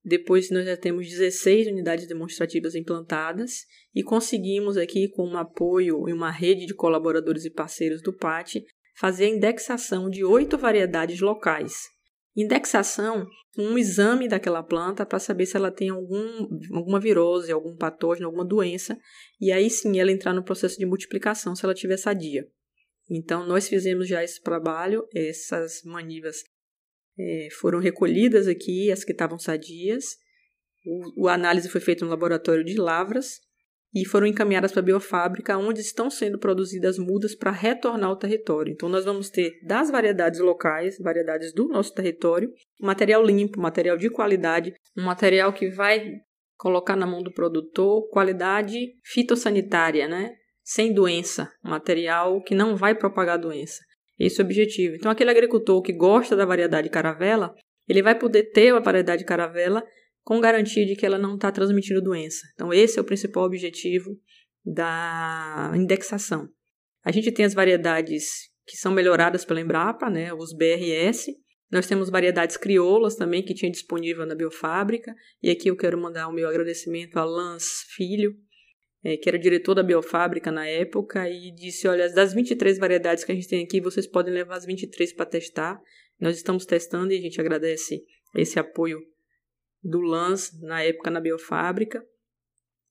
depois 0.03 0.51
nós 0.51 0.65
já 0.65 0.77
temos 0.77 1.07
16 1.07 1.67
unidades 1.67 2.07
demonstrativas 2.07 2.75
implantadas 2.75 3.65
e 3.93 4.03
conseguimos 4.03 4.77
aqui 4.77 5.09
com 5.09 5.27
um 5.27 5.35
apoio 5.35 6.07
e 6.07 6.13
uma 6.13 6.29
rede 6.29 6.67
de 6.67 6.75
colaboradores 6.75 7.43
e 7.43 7.49
parceiros 7.49 8.03
do 8.03 8.15
PAT 8.15 8.57
fazer 8.97 9.25
a 9.25 9.29
indexação 9.29 10.07
de 10.09 10.23
oito 10.23 10.59
variedades 10.59 11.19
locais. 11.19 11.94
Indexação, 12.35 13.25
um 13.57 13.77
exame 13.77 14.27
daquela 14.27 14.61
planta 14.61 15.05
para 15.05 15.19
saber 15.19 15.45
se 15.45 15.55
ela 15.55 15.71
tem 15.71 15.89
algum, 15.89 16.47
alguma 16.73 16.99
virose, 16.99 17.51
algum 17.51 17.75
patógeno, 17.75 18.27
alguma 18.27 18.43
doença, 18.43 18.97
e 19.39 19.51
aí 19.51 19.69
sim 19.69 19.99
ela 19.99 20.11
entrar 20.11 20.33
no 20.33 20.43
processo 20.43 20.77
de 20.77 20.85
multiplicação 20.85 21.55
se 21.55 21.63
ela 21.63 21.73
tiver 21.73 21.97
sadia. 21.97 22.45
Então, 23.09 23.47
nós 23.47 23.69
fizemos 23.69 24.07
já 24.07 24.23
esse 24.23 24.41
trabalho, 24.41 25.07
essas 25.13 25.81
manivas 25.83 26.43
é, 27.17 27.47
foram 27.51 27.79
recolhidas 27.79 28.47
aqui, 28.47 28.91
as 28.91 29.03
que 29.03 29.11
estavam 29.11 29.39
sadias. 29.39 30.17
O, 30.85 31.25
o 31.25 31.29
análise 31.29 31.69
foi 31.69 31.79
feita 31.79 32.03
no 32.03 32.11
laboratório 32.11 32.65
de 32.65 32.75
lavras 32.75 33.44
e 33.95 34.03
foram 34.03 34.27
encaminhadas 34.27 34.73
para 34.73 34.81
a 34.81 34.83
biofábrica, 34.83 35.57
onde 35.57 35.79
estão 35.79 36.09
sendo 36.09 36.37
produzidas 36.37 36.99
mudas 36.99 37.33
para 37.33 37.49
retornar 37.49 38.09
ao 38.09 38.17
território. 38.17 38.73
Então, 38.73 38.89
nós 38.89 39.05
vamos 39.05 39.29
ter 39.29 39.57
das 39.63 39.89
variedades 39.89 40.41
locais, 40.41 40.97
variedades 40.99 41.53
do 41.53 41.69
nosso 41.69 41.93
território, 41.93 42.51
material 42.81 43.23
limpo, 43.23 43.61
material 43.61 43.97
de 43.97 44.09
qualidade, 44.09 44.73
um 44.97 45.05
material 45.05 45.53
que 45.53 45.69
vai 45.69 46.11
colocar 46.57 46.97
na 46.97 47.07
mão 47.07 47.23
do 47.23 47.33
produtor 47.33 48.09
qualidade 48.09 48.77
fitossanitária, 49.01 50.09
né? 50.09 50.33
Sem 50.61 50.93
doença, 50.93 51.49
material 51.63 52.41
que 52.41 52.53
não 52.53 52.75
vai 52.75 52.95
propagar 52.95 53.39
doença. 53.39 53.81
Esse 54.19 54.41
é 54.41 54.43
o 54.43 54.45
objetivo. 54.45 54.95
Então, 54.95 55.11
aquele 55.11 55.31
agricultor 55.31 55.81
que 55.81 55.93
gosta 55.93 56.35
da 56.35 56.45
variedade 56.45 56.89
caravela, 56.89 57.53
ele 57.87 58.01
vai 58.01 58.17
poder 58.17 58.51
ter 58.51 58.73
a 58.73 58.79
variedade 58.79 59.23
caravela 59.23 59.83
com 60.25 60.41
garantia 60.41 60.85
de 60.85 60.95
que 60.95 61.05
ela 61.05 61.19
não 61.19 61.35
está 61.35 61.51
transmitindo 61.51 62.01
doença. 62.01 62.41
Então, 62.55 62.73
esse 62.73 62.97
é 62.97 63.01
o 63.01 63.05
principal 63.05 63.43
objetivo 63.45 64.19
da 64.65 65.71
indexação. 65.75 66.49
A 67.03 67.11
gente 67.11 67.31
tem 67.31 67.45
as 67.45 67.53
variedades 67.53 68.49
que 68.65 68.75
são 68.75 68.91
melhoradas 68.91 69.45
pela 69.45 69.61
Embrapa, 69.61 70.09
né, 70.09 70.33
os 70.33 70.51
BRS. 70.51 71.31
Nós 71.71 71.85
temos 71.85 72.09
variedades 72.09 72.57
crioulas 72.57 73.15
também 73.15 73.43
que 73.43 73.53
tinha 73.53 73.71
disponível 73.71 74.25
na 74.25 74.33
biofábrica. 74.33 75.13
E 75.43 75.51
aqui 75.51 75.69
eu 75.69 75.77
quero 75.77 76.01
mandar 76.01 76.27
o 76.27 76.33
meu 76.33 76.49
agradecimento 76.49 77.17
a 77.17 77.23
Lance 77.23 77.85
Filho, 77.95 78.35
é, 79.03 79.15
que 79.17 79.29
era 79.29 79.37
diretor 79.37 79.75
da 79.75 79.83
biofábrica 79.83 80.51
na 80.51 80.65
época, 80.65 81.29
e 81.29 81.53
disse: 81.53 81.87
Olha, 81.87 82.11
das 82.11 82.33
23 82.33 82.79
variedades 82.79 83.23
que 83.23 83.31
a 83.31 83.35
gente 83.35 83.47
tem 83.47 83.63
aqui, 83.63 83.79
vocês 83.79 84.07
podem 84.07 84.33
levar 84.33 84.55
as 84.55 84.65
23 84.65 85.13
para 85.13 85.27
testar. 85.27 85.79
Nós 86.19 86.35
estamos 86.35 86.65
testando 86.65 87.13
e 87.13 87.17
a 87.17 87.21
gente 87.21 87.39
agradece 87.39 88.01
esse 88.35 88.57
apoio 88.57 88.99
do 89.85 90.01
LANS 90.01 90.59
na 90.61 90.81
época 90.81 91.11
na 91.11 91.21
biofábrica. 91.21 92.03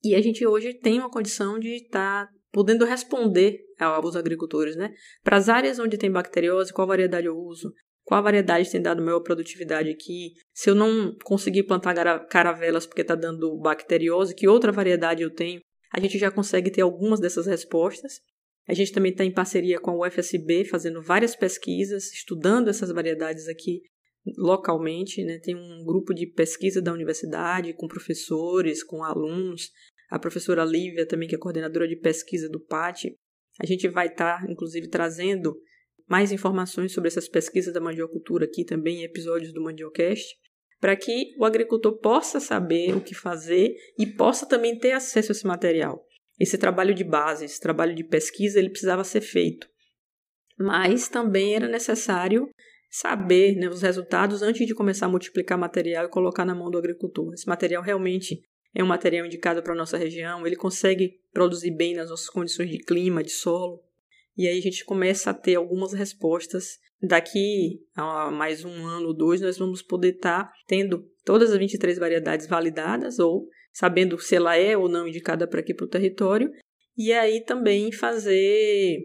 E 0.03 0.15
a 0.15 0.21
gente 0.21 0.45
hoje 0.45 0.73
tem 0.73 0.99
uma 0.99 1.09
condição 1.09 1.59
de 1.59 1.75
estar 1.75 2.27
tá 2.27 2.33
podendo 2.51 2.85
responder 2.85 3.59
aos 3.77 4.15
agricultores, 4.15 4.75
né? 4.75 4.93
Para 5.23 5.35
as 5.35 5.49
áreas 5.49 5.77
onde 5.77 5.97
tem 5.97 6.09
bacteriose, 6.09 6.71
qual 6.71 6.87
variedade 6.87 7.27
eu 7.27 7.35
uso? 7.35 7.73
Qual 8.03 8.21
variedade 8.23 8.71
tem 8.71 8.81
dado 8.81 9.03
maior 9.03 9.19
produtividade 9.19 9.89
aqui? 9.89 10.33
Se 10.53 10.69
eu 10.69 10.75
não 10.75 11.13
conseguir 11.23 11.63
plantar 11.63 12.27
caravelas 12.27 12.85
porque 12.85 13.01
está 13.01 13.15
dando 13.15 13.57
bacteriose, 13.57 14.35
que 14.35 14.47
outra 14.47 14.71
variedade 14.71 15.23
eu 15.23 15.33
tenho? 15.33 15.59
A 15.91 15.99
gente 15.99 16.17
já 16.17 16.31
consegue 16.31 16.71
ter 16.71 16.81
algumas 16.81 17.19
dessas 17.19 17.47
respostas. 17.47 18.21
A 18.67 18.73
gente 18.73 18.91
também 18.91 19.11
está 19.11 19.25
em 19.25 19.33
parceria 19.33 19.79
com 19.79 19.91
a 19.91 20.07
UFSB, 20.07 20.65
fazendo 20.65 21.01
várias 21.01 21.35
pesquisas, 21.35 22.11
estudando 22.13 22.69
essas 22.69 22.91
variedades 22.91 23.47
aqui 23.47 23.81
localmente. 24.37 25.23
Né? 25.23 25.39
Tem 25.39 25.55
um 25.55 25.83
grupo 25.83 26.13
de 26.13 26.27
pesquisa 26.27 26.81
da 26.81 26.93
universidade, 26.93 27.73
com 27.73 27.87
professores, 27.87 28.83
com 28.83 29.03
alunos. 29.03 29.69
A 30.09 30.19
professora 30.19 30.63
Lívia, 30.63 31.07
também, 31.07 31.27
que 31.27 31.35
é 31.35 31.37
coordenadora 31.37 31.87
de 31.87 31.95
pesquisa 31.95 32.49
do 32.49 32.59
PAT. 32.59 33.05
A 33.61 33.65
gente 33.65 33.87
vai 33.87 34.07
estar, 34.07 34.41
tá, 34.41 34.51
inclusive, 34.51 34.89
trazendo 34.89 35.55
mais 36.07 36.31
informações 36.31 36.91
sobre 36.91 37.07
essas 37.07 37.27
pesquisas 37.27 37.73
da 37.73 37.81
mandiocultura 37.81 38.45
aqui 38.45 38.63
também 38.63 39.01
em 39.01 39.03
episódios 39.03 39.51
do 39.53 39.63
Mandiocast, 39.63 40.35
para 40.79 40.95
que 40.95 41.33
o 41.39 41.45
agricultor 41.45 41.97
possa 41.99 42.39
saber 42.39 42.95
o 42.95 43.01
que 43.01 43.15
fazer 43.15 43.73
e 43.97 44.05
possa 44.05 44.45
também 44.45 44.77
ter 44.77 44.91
acesso 44.91 45.31
a 45.31 45.33
esse 45.33 45.47
material. 45.47 46.05
Esse 46.39 46.57
trabalho 46.57 46.93
de 46.93 47.03
base, 47.03 47.45
esse 47.45 47.59
trabalho 47.59 47.95
de 47.95 48.03
pesquisa, 48.03 48.59
ele 48.59 48.69
precisava 48.69 49.03
ser 49.03 49.21
feito. 49.21 49.67
Mas 50.59 51.07
também 51.07 51.55
era 51.55 51.67
necessário 51.67 52.49
saber 52.95 53.57
né, 53.57 53.67
os 53.67 53.81
resultados 53.81 54.41
antes 54.41 54.65
de 54.65 54.73
começar 54.73 55.07
a 55.07 55.09
multiplicar 55.09 55.57
material 55.57 56.05
e 56.05 56.09
colocar 56.09 56.45
na 56.45 56.55
mão 56.55 56.71
do 56.71 56.77
agricultor. 56.77 57.33
Esse 57.33 57.45
material 57.45 57.83
realmente 57.83 58.41
é 58.73 58.81
um 58.81 58.87
material 58.87 59.25
indicado 59.25 59.61
para 59.61 59.73
a 59.73 59.75
nossa 59.75 59.97
região, 59.97 60.47
ele 60.47 60.55
consegue 60.55 61.19
produzir 61.33 61.71
bem 61.71 61.93
nas 61.93 62.09
nossas 62.09 62.29
condições 62.29 62.69
de 62.69 62.77
clima, 62.77 63.21
de 63.21 63.31
solo. 63.31 63.83
E 64.37 64.47
aí 64.47 64.57
a 64.57 64.61
gente 64.61 64.85
começa 64.85 65.31
a 65.31 65.33
ter 65.33 65.55
algumas 65.55 65.91
respostas. 65.91 66.77
Daqui 67.01 67.81
a 67.95 68.31
mais 68.31 68.63
um 68.63 68.87
ano 68.87 69.07
ou 69.07 69.13
dois, 69.13 69.41
nós 69.41 69.57
vamos 69.57 69.81
poder 69.81 70.15
estar 70.15 70.45
tá 70.45 70.53
tendo 70.65 71.05
todas 71.25 71.51
as 71.51 71.57
23 71.57 71.99
variedades 71.99 72.47
validadas 72.47 73.19
ou 73.19 73.49
sabendo 73.73 74.17
se 74.17 74.37
ela 74.37 74.55
é 74.55 74.77
ou 74.77 74.87
não 74.87 75.05
indicada 75.05 75.45
para 75.45 75.59
aqui 75.59 75.73
para 75.73 75.85
o 75.85 75.89
território. 75.89 76.49
E 76.97 77.11
aí 77.11 77.43
também 77.43 77.91
fazer 77.91 78.99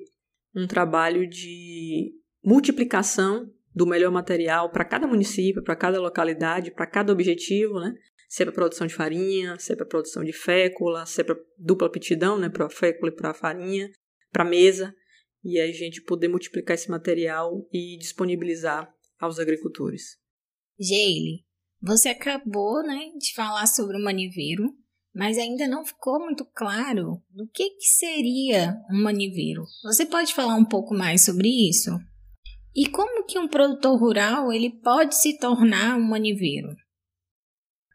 um 0.55 0.69
trabalho 0.69 1.29
de 1.29 2.13
multiplicação 2.45 3.51
do 3.75 3.87
melhor 3.87 4.11
material 4.11 4.71
para 4.71 4.85
cada 4.85 5.07
município, 5.07 5.62
para 5.62 5.77
cada 5.77 6.00
localidade, 6.00 6.71
para 6.71 6.87
cada 6.87 7.12
objetivo, 7.12 7.81
né? 7.81 7.95
Se 8.29 8.43
é 8.43 8.47
para 8.47 8.55
produção 8.55 8.87
de 8.87 8.95
farinha, 8.95 9.59
se 9.59 9.73
é 9.73 9.77
para 9.77 9.87
produção 9.87 10.23
de 10.23 10.33
fécula, 10.33 11.05
se 11.05 11.21
é 11.21 11.25
para 11.25 11.37
dupla 11.59 11.89
aptidão, 11.89 12.39
né? 12.39 12.49
Para 12.49 12.71
fécula 12.71 13.11
e 13.11 13.15
para 13.15 13.35
farinha, 13.35 13.91
para 14.33 14.45
mesa. 14.45 14.95
E 15.43 15.59
a 15.59 15.67
gente 15.73 16.03
poder 16.03 16.29
multiplicar 16.29 16.75
esse 16.75 16.91
material 16.91 17.67
e 17.73 17.97
disponibilizar 17.99 18.93
aos 19.19 19.39
agricultores. 19.39 20.19
Geile, 20.79 21.45
você 21.81 22.11
acabou 22.11 22.83
né, 22.83 23.11
de 23.19 23.35
falar 23.35 23.67
sobre 23.67 23.97
o 23.97 24.05
maniveiro, 24.05 24.65
mas 25.15 25.39
ainda 25.39 25.67
não 25.67 25.85
ficou 25.85 26.21
muito 26.21 26.45
claro 26.45 27.23
do 27.31 27.49
que, 27.49 27.71
que 27.71 27.87
seria 27.87 28.77
um 28.91 29.03
maniveiro. 29.03 29.65
Você 29.83 30.07
pode 30.07 30.35
falar 30.35 30.57
um 30.57 30.65
pouco 30.65 30.95
mais 30.95 31.25
sobre 31.25 31.49
isso? 31.69 31.91
E 32.75 32.89
como 32.89 33.25
que 33.25 33.39
um 33.39 33.49
produtor 33.49 33.99
rural 33.99 34.53
ele 34.53 34.71
pode 34.71 35.17
se 35.17 35.39
tornar 35.39 35.97
um 35.97 36.09
maniveiro? 36.09 36.69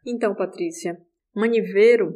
Então, 0.06 0.36
Patrícia, 0.36 0.98
maniveiro 1.34 2.14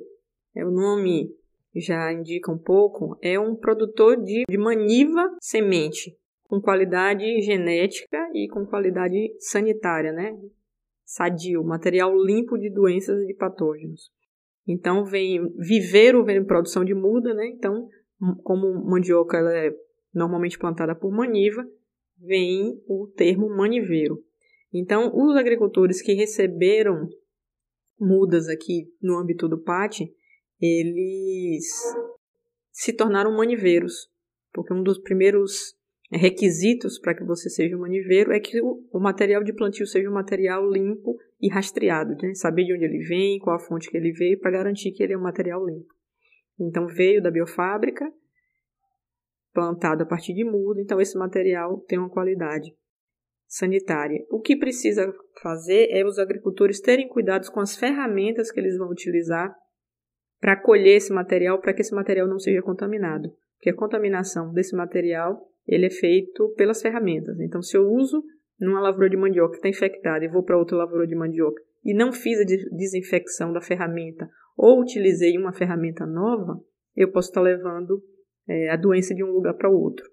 é 0.56 0.66
o 0.66 0.72
nome 0.72 1.30
já 1.76 2.12
indica 2.12 2.52
um 2.52 2.58
pouco, 2.58 3.18
é 3.22 3.40
um 3.40 3.56
produtor 3.56 4.22
de, 4.22 4.44
de 4.50 4.58
maniva 4.58 5.38
semente, 5.40 6.18
com 6.44 6.60
qualidade 6.60 7.42
genética 7.42 8.18
e 8.34 8.48
com 8.50 8.66
qualidade 8.66 9.34
sanitária, 9.40 10.12
né? 10.12 10.36
Sadio, 11.06 11.64
material 11.64 12.14
limpo 12.16 12.58
de 12.58 12.70
doenças 12.70 13.22
e 13.22 13.28
de 13.28 13.34
patógenos. 13.36 14.12
Então, 14.68 15.06
vem 15.06 15.48
viveiro, 15.58 16.24
vem 16.24 16.44
produção 16.44 16.84
de 16.84 16.94
muda, 16.94 17.34
né? 17.34 17.48
Então, 17.48 17.88
como 18.44 18.86
mandioca 18.86 19.38
ela 19.38 19.56
é 19.56 19.72
normalmente 20.14 20.58
plantada 20.58 20.96
por 20.96 21.12
maniva, 21.12 21.66
vem 22.20 22.82
o 22.88 23.08
termo 23.16 23.50
maniveiro. 23.50 24.24
Então, 24.74 25.12
os 25.16 25.36
agricultores 25.36 26.02
que 26.02 26.14
receberam 26.14 27.08
mudas 28.00 28.48
aqui 28.48 28.88
no 29.02 29.18
âmbito 29.18 29.48
do 29.48 29.62
PAT, 29.62 30.02
eles 30.60 31.66
se 32.72 32.94
tornaram 32.94 33.36
maniveiros, 33.36 34.10
porque 34.54 34.74
um 34.74 34.84
dos 34.84 35.00
primeiros 35.00 35.76
requisitos 36.12 37.00
para 37.00 37.16
que 37.16 37.24
você 37.24 37.50
seja 37.50 37.76
um 37.76 37.82
maniveiro 37.82 38.32
é 38.32 38.40
que 38.40 38.60
o, 38.62 38.84
o, 38.92 39.00
material 39.00 39.44
de 39.44 39.54
plantio 39.54 39.86
seja 39.86 40.10
um 40.10 40.14
material 40.14 40.68
limpo 40.70 41.16
e 41.40 41.50
rastreado, 41.50 42.16
né? 42.22 42.34
saber 42.34 42.66
de 42.66 42.74
onde 42.74 42.86
ele 42.86 43.00
vem, 43.00 43.38
qual 43.40 43.56
a 43.56 43.60
fonte 43.60 43.90
que 43.90 43.98
ele 43.98 44.12
veio, 44.12 44.40
para 44.40 44.52
garantir 44.52 44.92
que 44.92 45.04
ele 45.04 45.14
é 45.14 45.18
um 45.18 45.22
material 45.22 45.64
limpo. 45.66 45.94
Então 46.60 46.88
veio 46.88 47.22
da 47.22 47.30
biofábrica, 47.30 48.12
plantado 49.60 50.04
a 50.04 50.06
partir 50.06 50.34
de 50.34 50.46
muda, 50.46 50.80
então 50.80 51.02
esse 51.02 51.18
material 51.18 51.82
tem 51.82 52.00
uma 52.00 52.10
qualidade 52.10 52.74
sanitária. 53.46 54.26
O 54.32 54.40
que 54.40 54.56
precisa 54.56 55.14
fazer 55.42 55.90
é 55.90 56.06
os 56.06 56.18
agricultores 56.18 56.80
terem 56.80 57.10
cuidados 57.10 57.50
com 57.50 57.60
as 57.60 57.76
ferramentas 57.76 58.50
que 58.50 58.60
eles 58.60 58.78
vão 58.78 58.90
utilizar 58.90 59.54
para 60.40 60.56
colher 60.56 60.96
esse 60.96 61.12
material, 61.12 61.60
para 61.60 61.74
que 61.74 61.82
esse 61.82 61.94
material 61.94 62.26
não 62.26 62.40
seja 62.40 62.62
contaminado. 62.62 63.30
Porque 63.58 63.72
a 63.72 63.76
contaminação 63.76 64.54
desse 64.54 64.74
material 64.74 65.46
ele 65.68 65.88
é 65.88 65.90
feito 65.90 66.54
pelas 66.56 66.82
ferramentas. 66.82 67.38
Então, 67.42 67.62
se 67.62 67.76
eu 67.76 67.86
uso 67.90 68.24
numa 68.58 68.80
lavoura 68.80 69.10
de 69.10 69.18
mandioca 69.18 69.52
que 69.52 69.58
está 69.58 69.68
infectada 69.68 70.24
e 70.24 70.30
vou 70.30 70.44
para 70.44 70.58
outra 70.58 70.78
lavoura 70.78 71.06
de 71.06 71.16
mandioca 71.16 71.62
e 71.84 71.94
não 71.94 72.14
fiz 72.14 72.40
a 72.40 72.46
desinfecção 72.46 73.52
da 73.52 73.62
ferramenta 73.62 74.30
ou 74.56 74.80
utilizei 74.80 75.38
uma 75.38 75.52
ferramenta 75.52 76.06
nova, 76.06 76.62
eu 76.96 77.12
posso 77.12 77.30
estar 77.30 77.42
tá 77.42 77.46
levando 77.46 78.02
é, 78.50 78.70
a 78.70 78.76
doença 78.76 79.14
de 79.14 79.24
um 79.24 79.32
lugar 79.32 79.54
para 79.54 79.70
o 79.70 79.80
outro. 79.80 80.06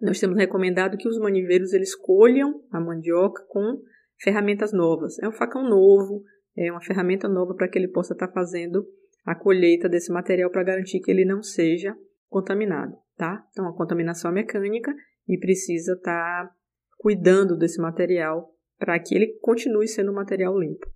Nós 0.00 0.18
temos 0.18 0.36
recomendado 0.36 0.98
que 0.98 1.08
os 1.08 1.18
maniveiros 1.18 1.72
eles 1.72 1.94
colham 1.94 2.60
a 2.72 2.80
mandioca 2.80 3.44
com 3.48 3.80
ferramentas 4.20 4.72
novas. 4.72 5.16
É 5.20 5.28
um 5.28 5.32
facão 5.32 5.62
novo, 5.62 6.24
é 6.56 6.70
uma 6.72 6.80
ferramenta 6.80 7.28
nova 7.28 7.54
para 7.54 7.68
que 7.68 7.78
ele 7.78 7.88
possa 7.88 8.12
estar 8.12 8.26
tá 8.26 8.32
fazendo 8.32 8.84
a 9.24 9.34
colheita 9.36 9.88
desse 9.88 10.12
material 10.12 10.50
para 10.50 10.64
garantir 10.64 11.00
que 11.00 11.10
ele 11.10 11.24
não 11.24 11.40
seja 11.42 11.96
contaminado, 12.28 12.96
tá? 13.16 13.46
Então, 13.50 13.68
a 13.68 13.76
contaminação 13.76 14.32
é 14.32 14.34
mecânica 14.34 14.92
e 15.28 15.38
precisa 15.38 15.92
estar 15.92 16.48
tá 16.48 16.54
cuidando 16.98 17.56
desse 17.56 17.80
material 17.80 18.52
para 18.78 18.98
que 18.98 19.14
ele 19.14 19.38
continue 19.40 19.86
sendo 19.86 20.10
um 20.10 20.14
material 20.14 20.58
limpo. 20.58 20.86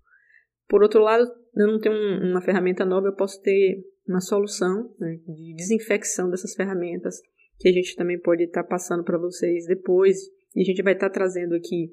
Por 0.68 0.82
outro 0.82 1.00
lado, 1.00 1.24
eu 1.56 1.66
não 1.68 1.78
tenho 1.78 1.94
uma 2.28 2.40
ferramenta 2.40 2.84
nova, 2.84 3.06
eu 3.06 3.14
posso 3.14 3.40
ter 3.40 3.84
uma 4.08 4.20
solução 4.20 4.94
né, 4.98 5.18
de 5.26 5.54
desinfecção 5.54 6.30
dessas 6.30 6.54
ferramentas 6.54 7.20
que 7.58 7.68
a 7.68 7.72
gente 7.72 7.96
também 7.96 8.20
pode 8.20 8.44
estar 8.44 8.62
tá 8.62 8.68
passando 8.68 9.02
para 9.02 9.18
vocês 9.18 9.66
depois. 9.66 10.18
E 10.54 10.62
a 10.62 10.64
gente 10.64 10.82
vai 10.82 10.92
estar 10.92 11.08
tá 11.08 11.14
trazendo 11.14 11.54
aqui 11.54 11.90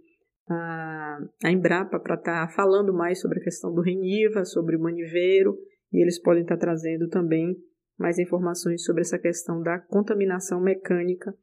a, 0.49 1.17
a 1.45 1.51
Embrapa 1.51 1.99
para 1.99 2.15
estar 2.15 2.47
tá 2.47 2.53
falando 2.53 2.93
mais 2.93 3.21
sobre 3.21 3.39
a 3.39 3.43
questão 3.43 3.73
do 3.73 3.81
Reniva, 3.81 4.45
sobre 4.45 4.75
o 4.75 4.81
maniveiro 4.81 5.57
e 5.93 6.01
eles 6.01 6.19
podem 6.19 6.41
estar 6.41 6.57
trazendo 6.57 7.07
também 7.07 7.55
mais 7.97 8.17
informações 8.17 8.83
sobre 8.83 9.01
essa 9.01 9.19
questão 9.19 9.61
da 9.61 9.79
contaminação 9.79 10.59
mecânica 10.59 11.33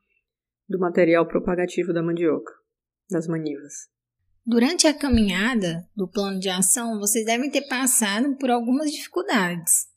do 0.68 0.78
material 0.78 1.26
propagativo 1.26 1.92
da 1.92 2.02
mandioca, 2.02 2.52
das 3.08 3.28
manivas. 3.28 3.88
Durante 4.44 4.86
a 4.86 4.94
caminhada 4.94 5.86
do 5.94 6.08
plano 6.08 6.40
de 6.40 6.48
ação, 6.48 6.98
vocês 6.98 7.24
devem 7.24 7.50
ter 7.50 7.68
passado 7.68 8.36
por 8.36 8.50
algumas 8.50 8.90
dificuldades. 8.90 9.89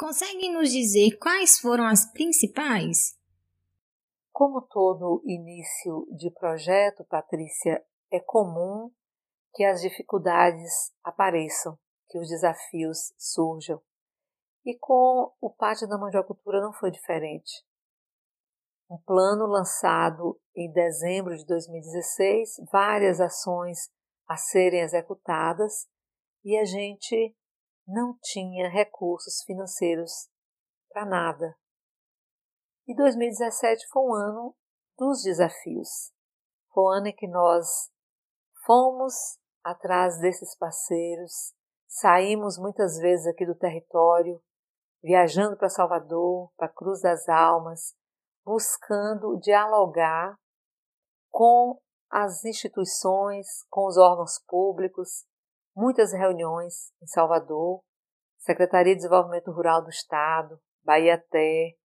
Conseguem 0.00 0.54
nos 0.54 0.70
dizer 0.70 1.18
quais 1.18 1.58
foram 1.58 1.86
as 1.86 2.10
principais? 2.10 3.18
Como 4.32 4.62
todo 4.62 5.22
início 5.26 6.06
de 6.16 6.30
projeto, 6.30 7.04
Patrícia, 7.04 7.84
é 8.10 8.18
comum 8.18 8.90
que 9.52 9.62
as 9.62 9.82
dificuldades 9.82 10.72
apareçam, 11.04 11.78
que 12.08 12.18
os 12.18 12.30
desafios 12.30 13.12
surjam. 13.18 13.78
E 14.64 14.74
com 14.78 15.34
o 15.38 15.50
Pátio 15.50 15.86
da 15.86 15.98
Mandiocultura 15.98 16.62
não 16.62 16.72
foi 16.72 16.90
diferente. 16.90 17.62
Um 18.90 18.96
plano 19.04 19.44
lançado 19.44 20.40
em 20.56 20.72
dezembro 20.72 21.36
de 21.36 21.44
2016, 21.44 22.54
várias 22.72 23.20
ações 23.20 23.90
a 24.26 24.38
serem 24.38 24.80
executadas 24.80 25.86
e 26.42 26.56
a 26.56 26.64
gente 26.64 27.36
não 27.90 28.16
tinha 28.22 28.68
recursos 28.68 29.42
financeiros 29.44 30.28
para 30.90 31.04
nada. 31.04 31.56
E 32.86 32.94
2017 32.94 33.86
foi 33.88 34.02
um 34.02 34.14
ano 34.14 34.56
dos 34.96 35.22
desafios. 35.22 36.12
Foi 36.72 36.84
um 36.84 36.88
ano 36.88 37.06
em 37.08 37.14
que 37.14 37.26
nós 37.26 37.90
fomos 38.64 39.14
atrás 39.62 40.18
desses 40.20 40.56
parceiros, 40.56 41.54
saímos 41.86 42.58
muitas 42.58 42.98
vezes 42.98 43.26
aqui 43.26 43.44
do 43.44 43.54
território, 43.54 44.40
viajando 45.02 45.56
para 45.56 45.68
Salvador, 45.68 46.50
para 46.56 46.68
Cruz 46.68 47.00
das 47.00 47.28
Almas, 47.28 47.94
buscando 48.44 49.38
dialogar 49.38 50.38
com 51.30 51.80
as 52.10 52.44
instituições, 52.44 53.46
com 53.68 53.86
os 53.86 53.96
órgãos 53.96 54.38
públicos, 54.46 55.26
muitas 55.74 56.12
reuniões 56.12 56.92
em 57.02 57.06
Salvador, 57.06 57.82
Secretaria 58.38 58.94
de 58.94 59.02
Desenvolvimento 59.02 59.50
Rural 59.52 59.82
do 59.82 59.90
Estado, 59.90 60.60
Bahia 60.82 61.18
Té. 61.18 61.76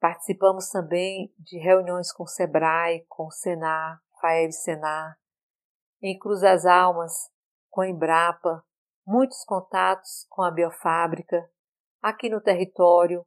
Participamos 0.00 0.68
também 0.70 1.34
de 1.38 1.58
reuniões 1.58 2.12
com 2.12 2.22
o 2.22 2.28
SEBRAE, 2.28 3.04
com 3.08 3.26
o 3.26 3.30
SENAR, 3.30 4.00
FAEB 4.20 4.52
Senar, 4.52 5.18
em 6.02 6.18
Cruz 6.18 6.40
das 6.40 6.64
Almas, 6.64 7.30
com 7.68 7.82
a 7.82 7.88
Embrapa, 7.88 8.64
muitos 9.06 9.44
contatos 9.44 10.26
com 10.30 10.42
a 10.42 10.50
biofábrica, 10.50 11.50
aqui 12.02 12.28
no 12.28 12.40
território, 12.40 13.26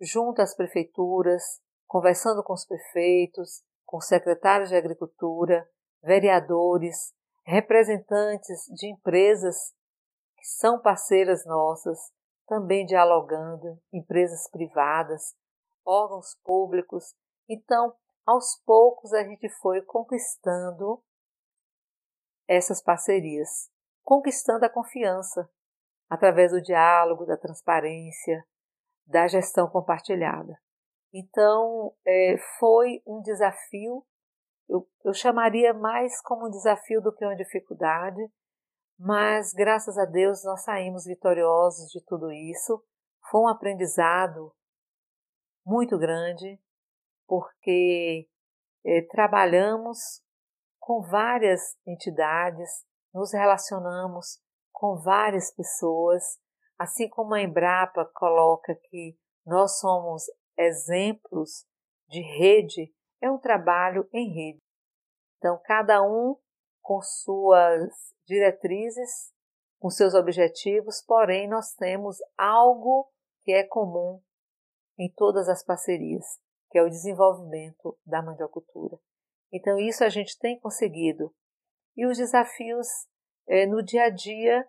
junto 0.00 0.40
às 0.40 0.54
prefeituras, 0.54 1.42
conversando 1.86 2.42
com 2.42 2.52
os 2.52 2.66
prefeitos, 2.66 3.62
com 3.84 4.00
secretários 4.00 4.70
de 4.70 4.76
agricultura, 4.76 5.68
vereadores, 6.02 7.12
representantes 7.44 8.64
de 8.74 8.90
empresas 8.90 9.74
que 10.36 10.44
são 10.44 10.80
parceiras 10.80 11.44
nossas, 11.46 11.98
também 12.46 12.84
dialogando, 12.84 13.80
empresas 13.92 14.48
privadas, 14.50 15.34
órgãos 15.84 16.38
públicos. 16.44 17.14
Então, 17.48 17.94
aos 18.26 18.60
poucos 18.64 19.12
a 19.12 19.22
gente 19.22 19.48
foi 19.60 19.82
conquistando 19.82 21.02
essas 22.48 22.82
parcerias, 22.82 23.70
conquistando 24.02 24.64
a 24.64 24.70
confiança 24.70 25.48
através 26.08 26.52
do 26.52 26.60
diálogo, 26.60 27.24
da 27.24 27.36
transparência, 27.36 28.44
da 29.06 29.26
gestão 29.26 29.68
compartilhada. 29.68 30.58
Então, 31.12 31.94
é, 32.06 32.36
foi 32.58 33.02
um 33.06 33.20
desafio, 33.22 34.04
eu, 34.68 34.88
eu 35.04 35.12
chamaria 35.12 35.74
mais 35.74 36.20
como 36.22 36.46
um 36.46 36.50
desafio 36.50 37.00
do 37.00 37.12
que 37.12 37.24
uma 37.24 37.36
dificuldade, 37.36 38.20
mas 38.98 39.52
graças 39.52 39.98
a 39.98 40.04
Deus 40.04 40.44
nós 40.44 40.62
saímos 40.62 41.04
vitoriosos 41.04 41.90
de 41.90 42.00
tudo 42.04 42.30
isso. 42.30 42.82
Foi 43.30 43.40
um 43.40 43.48
aprendizado 43.48 44.54
muito 45.66 45.98
grande, 45.98 46.60
porque 47.26 48.28
é, 48.84 49.02
trabalhamos 49.10 49.98
com 50.78 51.02
várias 51.02 51.60
entidades, 51.86 52.68
nos 53.12 53.32
relacionamos 53.32 54.38
com 54.72 55.00
várias 55.00 55.50
pessoas, 55.54 56.22
assim 56.78 57.08
como 57.08 57.34
a 57.34 57.40
Embrapa 57.40 58.04
coloca 58.14 58.74
que 58.90 59.16
nós 59.46 59.78
somos 59.78 60.24
exemplos 60.58 61.66
de 62.08 62.20
rede, 62.20 62.92
é 63.24 63.30
um 63.30 63.38
trabalho 63.38 64.06
em 64.12 64.28
rede. 64.34 64.62
Então, 65.38 65.58
cada 65.64 66.02
um 66.02 66.36
com 66.82 67.00
suas 67.00 67.90
diretrizes, 68.26 69.32
com 69.78 69.88
seus 69.88 70.12
objetivos, 70.12 71.02
porém, 71.02 71.48
nós 71.48 71.74
temos 71.74 72.18
algo 72.36 73.10
que 73.42 73.52
é 73.52 73.64
comum 73.64 74.22
em 74.98 75.10
todas 75.10 75.48
as 75.48 75.64
parcerias, 75.64 76.24
que 76.70 76.78
é 76.78 76.82
o 76.82 76.90
desenvolvimento 76.90 77.98
da 78.04 78.22
mandiocultura. 78.22 78.98
Então, 79.50 79.78
isso 79.78 80.04
a 80.04 80.10
gente 80.10 80.38
tem 80.38 80.60
conseguido. 80.60 81.34
E 81.96 82.06
os 82.06 82.18
desafios 82.18 82.86
é, 83.48 83.64
no 83.66 83.82
dia 83.82 84.04
a 84.04 84.10
dia 84.10 84.68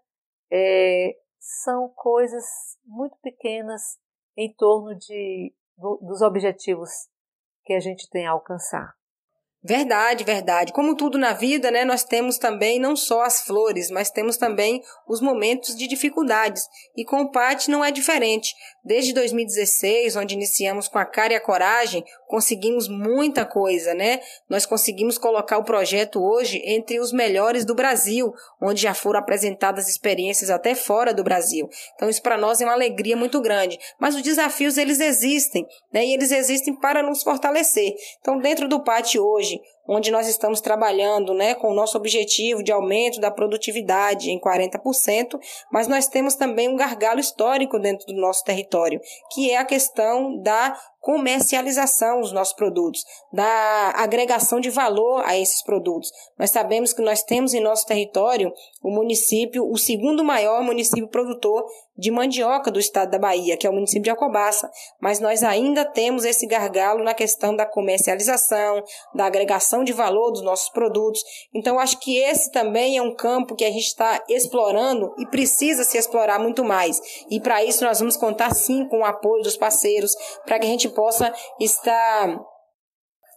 é, 0.50 1.18
são 1.38 1.90
coisas 1.90 2.46
muito 2.86 3.18
pequenas 3.18 4.00
em 4.38 4.54
torno 4.54 4.96
de, 4.96 5.54
do, 5.78 5.98
dos 5.98 6.22
objetivos 6.22 7.10
que 7.66 7.74
a 7.74 7.80
gente 7.80 8.10
tem 8.10 8.28
a 8.28 8.32
alcançar. 8.32 8.94
Verdade, 9.68 10.24
verdade. 10.24 10.72
Como 10.72 10.96
tudo 10.96 11.18
na 11.18 11.34
vida, 11.34 11.72
né, 11.72 11.84
nós 11.84 12.04
temos 12.04 12.38
também 12.38 12.80
não 12.80 12.96
só 12.96 13.24
as 13.24 13.42
flores, 13.42 13.90
mas 13.90 14.12
temos 14.12 14.38
também 14.38 14.80
os 15.08 15.20
momentos 15.20 15.76
de 15.76 15.88
dificuldades. 15.88 16.70
E 16.96 17.04
com 17.04 17.22
o 17.22 17.32
PAT 17.32 17.68
não 17.68 17.84
é 17.84 17.90
diferente. 17.90 18.54
Desde 18.84 19.12
2016, 19.14 20.16
onde 20.18 20.36
iniciamos 20.36 20.88
com 20.88 21.00
a 21.00 21.06
cara 21.06 21.34
e 21.34 21.36
a 21.36 21.42
coragem, 21.42 22.06
conseguimos 22.28 22.88
muita 22.88 23.44
coisa, 23.44 23.96
né? 23.96 24.20
Nós 24.48 24.68
conseguimos 24.68 25.18
colocar 25.18 25.58
o 25.58 25.64
projeto 25.64 26.24
hoje 26.24 26.62
entre 26.64 27.00
os 27.00 27.12
melhores 27.12 27.66
do 27.66 27.74
Brasil, 27.74 28.32
onde 28.62 28.84
já 28.84 28.94
foram 28.94 29.20
apresentadas 29.20 29.90
experiências 29.90 30.52
até 30.52 30.76
fora 30.76 31.12
do 31.12 31.24
Brasil. 31.24 31.68
Então 31.96 32.08
isso 32.08 32.22
para 32.22 32.38
nós 32.38 32.62
é 32.62 32.66
uma 32.66 32.74
alegria 32.74 33.18
muito 33.18 33.42
grande. 33.42 33.80
Mas 34.00 34.14
os 34.14 34.22
desafios 34.22 34.78
eles 34.78 35.00
existem, 35.00 35.66
né? 35.92 36.06
E 36.06 36.14
eles 36.14 36.30
existem 36.30 36.76
para 36.80 37.02
nos 37.02 37.24
fortalecer. 37.24 37.96
Então 38.20 38.38
dentro 38.38 38.68
do 38.68 38.84
PAT 38.84 39.16
hoje 39.18 39.55
hoje 39.56 39.75
onde 39.88 40.12
nós 40.12 40.28
estamos 40.28 40.62
trabalhando 40.62 41.34
né, 41.34 41.56
com 41.56 41.70
o 41.70 41.76
nosso 41.76 41.98
objetivo 41.98 42.64
de 42.64 42.72
aumento 42.72 43.20
da 43.20 43.32
produtividade 43.32 44.32
em 44.32 44.40
40%, 44.40 45.40
mas 45.72 45.88
nós 45.88 46.08
temos 46.08 46.36
também 46.36 46.70
um 46.70 46.76
gargalo 46.76 47.20
histórico 47.20 47.80
dentro 47.80 48.06
do 48.08 48.20
nosso 48.20 48.44
território, 48.44 49.00
que 49.34 49.52
é 49.52 49.58
a 49.58 49.66
questão 49.66 50.42
da 50.42 50.76
comercialização 51.06 52.20
dos 52.20 52.32
nossos 52.32 52.56
produtos, 52.56 53.04
da 53.32 53.94
agregação 53.96 54.60
de 54.60 54.72
valor 54.72 55.22
a 55.24 55.38
esses 55.38 55.62
produtos. 55.64 56.10
Nós 56.36 56.50
sabemos 56.50 56.94
que 56.94 57.02
nós 57.04 57.22
temos 57.22 57.54
em 57.54 57.62
nosso 57.62 57.86
território 57.86 58.52
o 58.82 58.90
município, 58.90 59.70
o 59.70 59.78
segundo 59.78 60.24
maior 60.24 60.64
município 60.64 61.08
produtor 61.08 61.64
de 61.96 62.10
mandioca 62.10 62.72
do 62.72 62.80
estado 62.80 63.12
da 63.12 63.20
Bahia, 63.20 63.56
que 63.56 63.68
é 63.68 63.70
o 63.70 63.74
município 63.74 64.02
de 64.02 64.10
Acobaça, 64.10 64.70
mas 65.00 65.20
nós 65.20 65.44
ainda 65.44 65.86
temos 65.86 66.26
esse 66.26 66.48
gargalo 66.48 67.04
na 67.04 67.14
questão 67.14 67.56
da 67.56 67.68
comercialização, 67.68 68.84
da 69.14 69.26
agregação 69.26 69.75
de 69.84 69.94
valor 69.94 70.32
dos 70.32 70.42
nossos 70.42 70.70
produtos. 70.70 71.24
Então, 71.54 71.80
acho 71.80 72.00
que 72.00 72.18
esse 72.18 72.52
também 72.52 72.98
é 72.98 73.02
um 73.02 73.16
campo 73.16 73.56
que 73.56 73.66
a 73.66 73.72
gente 73.72 73.88
está 73.88 74.24
explorando 74.30 75.14
e 75.18 75.26
precisa 75.26 75.84
se 75.84 75.98
explorar 75.98 76.40
muito 76.40 76.64
mais. 76.64 77.02
E 77.30 77.40
para 77.40 77.64
isso 77.64 77.84
nós 77.84 78.00
vamos 78.00 78.18
contar 78.18 78.54
sim 78.54 78.88
com 78.88 79.00
o 79.00 79.06
apoio 79.06 79.44
dos 79.44 79.58
parceiros, 79.58 80.16
para 80.46 80.60
que 80.60 80.66
a 80.66 80.70
gente 80.70 80.90
possa 80.90 81.34
estar 81.60 82.40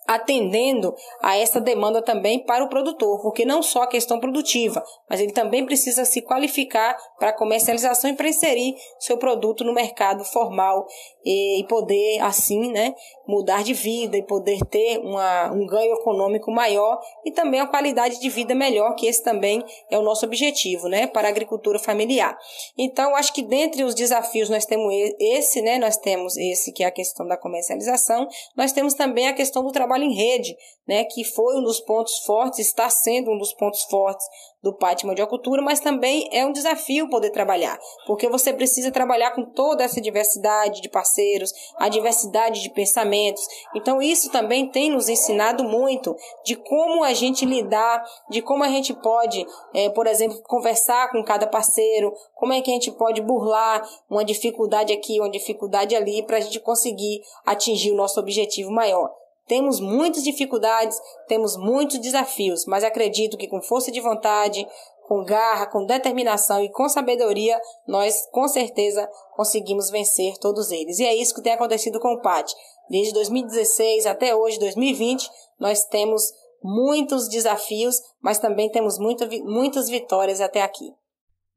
atendendo 0.09 0.96
a 1.20 1.37
essa 1.37 1.61
demanda 1.61 2.01
também 2.01 2.42
para 2.42 2.64
o 2.64 2.68
produtor, 2.70 3.20
porque 3.20 3.44
não 3.44 3.62
só 3.62 3.83
a 3.83 3.87
questão 3.87 4.18
produtiva, 4.18 4.83
mas 5.09 5.20
ele 5.20 5.33
também 5.33 5.66
precisa 5.66 6.07
se 6.07 6.22
qualificar 6.22 6.96
para 7.18 7.35
comercialização 7.35 8.11
e 8.11 8.14
para 8.16 8.29
inserir 8.29 8.74
seu 8.98 9.18
produto 9.18 9.62
no 9.64 9.74
mercado 9.74 10.24
formal 10.24 10.87
e, 11.31 11.64
poder 11.69 12.21
assim, 12.21 12.73
né, 12.73 12.95
mudar 13.27 13.62
de 13.62 13.75
vida 13.75 14.17
e 14.17 14.23
poder 14.23 14.59
ter 14.71 14.99
uma, 14.99 15.53
um 15.53 15.67
ganho 15.67 15.93
econômico 15.93 16.51
maior 16.51 16.99
e 17.23 17.31
também 17.31 17.61
uma 17.61 17.69
qualidade 17.69 18.19
de 18.19 18.31
vida 18.31 18.55
melhor, 18.55 18.95
que 18.95 19.07
esse 19.07 19.23
também 19.23 19.62
é 19.91 19.99
o 19.99 20.03
nosso 20.03 20.25
objetivo, 20.25 20.88
né, 20.88 21.07
para 21.07 21.29
a 21.29 21.31
agricultura 21.31 21.79
familiar. 21.79 22.38
Então, 22.79 23.14
acho 23.14 23.35
que 23.35 23.43
dentre 23.43 23.85
os 23.85 23.95
desafios 23.95 24.49
nós 24.49 24.64
temos 24.64 24.91
esse, 25.21 25.61
né, 25.61 25.77
nós 25.79 25.99
temos 25.99 26.35
esse 26.38 26.73
que 26.73 26.83
é 26.83 26.87
a 26.87 26.91
questão 26.91 27.27
da 27.27 27.37
comercialização, 27.37 28.27
nós 28.57 28.73
temos 28.73 28.95
também 28.95 29.29
a 29.29 29.35
questão 29.35 29.62
do 29.62 29.71
trabalho 29.71 30.05
em 30.05 30.14
rede, 30.14 30.57
né, 30.87 31.05
que 31.05 31.25
foi 31.25 31.59
um 31.59 31.62
dos 31.62 31.79
pontos 31.81 32.21
fortes, 32.25 32.61
está 32.61 32.88
sendo 32.88 33.31
um 33.31 33.37
dos 33.37 33.53
pontos 33.53 33.83
fortes 33.85 34.27
do 34.62 34.77
Pátio 34.77 35.07
Mandiocultura, 35.07 35.62
mas 35.62 35.81
também 35.81 36.29
é 36.33 36.44
um 36.44 36.53
desafio 36.53 37.09
poder 37.09 37.31
trabalhar, 37.31 37.79
porque 38.07 38.29
você 38.29 38.53
precisa 38.53 38.90
trabalhar 38.90 39.31
com 39.31 39.44
toda 39.44 39.85
essa 39.85 40.01
diversidade 40.01 40.81
de 40.81 40.88
parceiros, 40.88 41.53
a 41.77 41.88
diversidade 41.88 42.62
de 42.62 42.71
pensamentos. 42.71 43.42
Então, 43.75 44.03
isso 44.03 44.31
também 44.31 44.68
tem 44.71 44.90
nos 44.90 45.09
ensinado 45.09 45.62
muito 45.62 46.16
de 46.44 46.57
como 46.57 47.05
a 47.05 47.14
gente 47.14 47.44
lidar, 47.44 48.05
de 48.29 48.42
como 48.42 48.64
a 48.64 48.68
gente 48.68 48.92
pode, 48.94 49.47
é, 49.75 49.88
por 49.90 50.07
exemplo, 50.07 50.40
conversar 50.42 51.11
com 51.11 51.23
cada 51.23 51.47
parceiro, 51.47 52.12
como 52.35 52.53
é 52.53 52.61
que 52.61 52.71
a 52.71 52.75
gente 52.75 52.90
pode 52.92 53.21
burlar 53.23 53.83
uma 54.11 54.25
dificuldade 54.25 54.92
aqui, 54.92 55.21
uma 55.21 55.31
dificuldade 55.31 55.94
ali, 55.94 56.23
para 56.23 56.38
a 56.38 56.40
gente 56.40 56.59
conseguir 56.61 57.21
atingir 57.47 57.92
o 57.92 57.97
nosso 57.97 58.18
objetivo 58.18 58.71
maior. 58.71 59.11
Temos 59.49 59.81
muitas 59.81 60.23
dificuldades, 60.23 61.01
temos 61.27 61.57
muitos 61.57 61.99
desafios, 61.99 62.67
mas 62.67 62.85
acredito 62.85 63.39
que 63.39 63.49
com 63.49 63.63
força 63.63 63.91
de 63.91 64.01
vontade, 64.01 64.67
com 65.09 65.25
garra, 65.25 65.67
com 65.67 65.87
determinação 65.87 66.63
e 66.63 66.71
com 66.71 66.87
sabedoria, 66.87 67.59
nós 67.87 68.29
com 68.31 68.47
certeza 68.47 69.09
conseguimos 69.35 69.89
vencer 69.89 70.37
todos 70.37 70.71
eles. 70.71 70.99
E 70.99 71.05
é 71.05 71.15
isso 71.15 71.35
que 71.35 71.43
tem 71.43 71.55
acontecido 71.55 71.99
com 71.99 72.13
o 72.13 72.21
PAT. 72.21 72.53
Desde 72.91 73.15
2016 73.15 74.05
até 74.05 74.37
hoje, 74.37 74.59
2020, 74.59 75.27
nós 75.59 75.85
temos 75.87 76.31
muitos 76.63 77.27
desafios, 77.29 77.97
mas 78.21 78.39
também 78.39 78.71
temos 78.71 78.99
muita, 78.99 79.27
muitas 79.45 79.89
vitórias 79.89 80.43
até 80.43 80.61
aqui. 80.61 80.93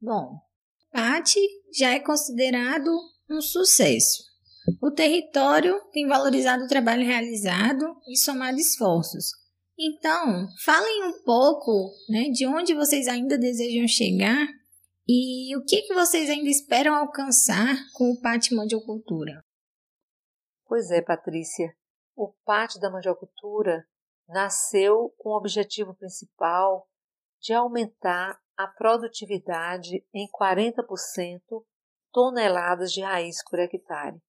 Bom, 0.00 0.38
PAT 0.90 1.34
já 1.76 1.90
é 1.90 2.00
considerado 2.00 2.90
um 3.30 3.42
sucesso. 3.42 4.31
O 4.80 4.90
território 4.90 5.80
tem 5.92 6.06
valorizado 6.06 6.64
o 6.64 6.68
trabalho 6.68 7.04
realizado 7.04 7.96
e 8.08 8.16
somado 8.16 8.58
esforços. 8.58 9.26
Então, 9.78 10.46
falem 10.64 11.04
um 11.04 11.22
pouco 11.24 11.90
né, 12.08 12.24
de 12.30 12.46
onde 12.46 12.74
vocês 12.74 13.08
ainda 13.08 13.36
desejam 13.38 13.88
chegar 13.88 14.46
E 15.08 15.56
o 15.56 15.64
que, 15.64 15.82
que 15.82 15.94
vocês 15.94 16.30
ainda 16.30 16.48
esperam 16.48 16.94
alcançar 16.94 17.76
com 17.94 18.12
o 18.12 18.20
Pátio 18.20 18.56
Mandiocultura? 18.56 19.44
Pois 20.66 20.90
é, 20.90 21.02
Patrícia. 21.02 21.74
O 22.14 22.32
Pátio 22.44 22.80
da 22.80 22.90
Mandiocultura 22.90 23.84
nasceu 24.28 25.12
com 25.18 25.30
o 25.30 25.36
objetivo 25.36 25.94
principal 25.94 26.88
de 27.40 27.52
aumentar 27.52 28.40
a 28.56 28.68
produtividade 28.68 30.06
em 30.14 30.28
40% 30.30 31.40
toneladas 32.12 32.92
de 32.92 33.00
raiz 33.00 33.42
por 33.50 33.58
hectare. 33.58 34.22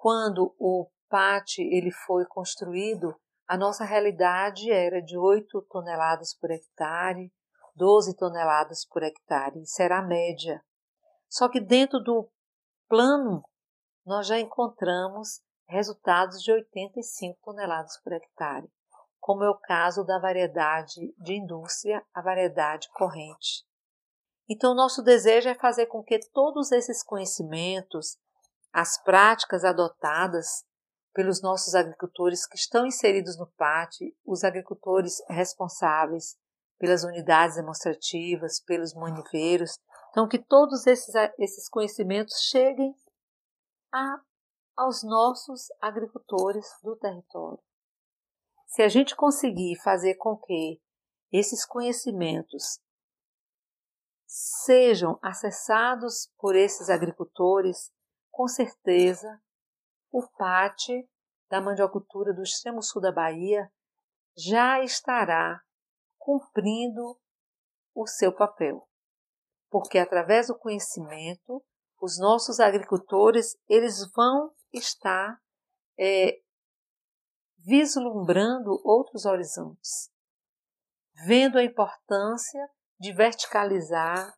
Quando 0.00 0.56
o 0.58 0.90
PAT 1.10 1.58
ele 1.58 1.90
foi 1.90 2.24
construído, 2.24 3.14
a 3.46 3.54
nossa 3.54 3.84
realidade 3.84 4.72
era 4.72 5.02
de 5.02 5.18
8 5.18 5.60
toneladas 5.68 6.32
por 6.32 6.50
hectare, 6.50 7.30
12 7.76 8.16
toneladas 8.16 8.86
por 8.86 9.02
hectare, 9.02 9.60
isso 9.60 9.82
era 9.82 9.98
a 9.98 10.02
média. 10.02 10.64
Só 11.28 11.50
que 11.50 11.60
dentro 11.60 12.00
do 12.00 12.26
plano 12.88 13.42
nós 14.06 14.26
já 14.26 14.38
encontramos 14.38 15.42
resultados 15.68 16.42
de 16.42 16.50
85 16.50 17.38
toneladas 17.44 18.00
por 18.02 18.14
hectare, 18.14 18.72
como 19.20 19.44
é 19.44 19.50
o 19.50 19.58
caso 19.58 20.02
da 20.02 20.18
variedade 20.18 21.14
de 21.18 21.34
indústria, 21.34 22.02
a 22.14 22.22
variedade 22.22 22.88
corrente. 22.94 23.66
Então, 24.48 24.74
nosso 24.74 25.02
desejo 25.02 25.50
é 25.50 25.54
fazer 25.54 25.88
com 25.88 26.02
que 26.02 26.18
todos 26.32 26.72
esses 26.72 27.02
conhecimentos, 27.04 28.16
as 28.72 29.02
práticas 29.02 29.64
adotadas 29.64 30.64
pelos 31.12 31.42
nossos 31.42 31.74
agricultores 31.74 32.46
que 32.46 32.56
estão 32.56 32.86
inseridos 32.86 33.36
no 33.38 33.46
PAT, 33.52 33.96
os 34.24 34.44
agricultores 34.44 35.20
responsáveis 35.28 36.36
pelas 36.78 37.04
unidades 37.04 37.56
demonstrativas, 37.56 38.60
pelos 38.60 38.94
maniveiros, 38.94 39.78
então 40.10 40.28
que 40.28 40.38
todos 40.38 40.86
esses, 40.86 41.14
esses 41.38 41.68
conhecimentos 41.68 42.34
cheguem 42.48 42.94
a, 43.92 44.20
aos 44.76 45.02
nossos 45.02 45.66
agricultores 45.80 46.66
do 46.82 46.96
território. 46.96 47.60
Se 48.66 48.82
a 48.82 48.88
gente 48.88 49.16
conseguir 49.16 49.76
fazer 49.82 50.14
com 50.14 50.36
que 50.36 50.80
esses 51.32 51.66
conhecimentos 51.66 52.80
sejam 54.26 55.18
acessados 55.20 56.30
por 56.38 56.54
esses 56.54 56.88
agricultores, 56.88 57.92
com 58.40 58.48
certeza 58.48 59.38
o 60.10 60.26
PAT 60.26 60.88
da 61.50 61.60
mandiocultura 61.60 62.32
do 62.32 62.42
extremo 62.42 62.82
sul 62.82 63.02
da 63.02 63.12
Bahia 63.12 63.70
já 64.34 64.82
estará 64.82 65.60
cumprindo 66.16 67.20
o 67.94 68.06
seu 68.06 68.34
papel. 68.34 68.88
Porque 69.68 69.98
através 69.98 70.46
do 70.46 70.58
conhecimento, 70.58 71.62
os 72.00 72.18
nossos 72.18 72.60
agricultores 72.60 73.58
eles 73.68 74.10
vão 74.16 74.50
estar 74.72 75.38
é, 75.98 76.40
vislumbrando 77.58 78.70
outros 78.82 79.26
horizontes, 79.26 80.10
vendo 81.26 81.58
a 81.58 81.62
importância 81.62 82.70
de 82.98 83.12
verticalizar 83.12 84.34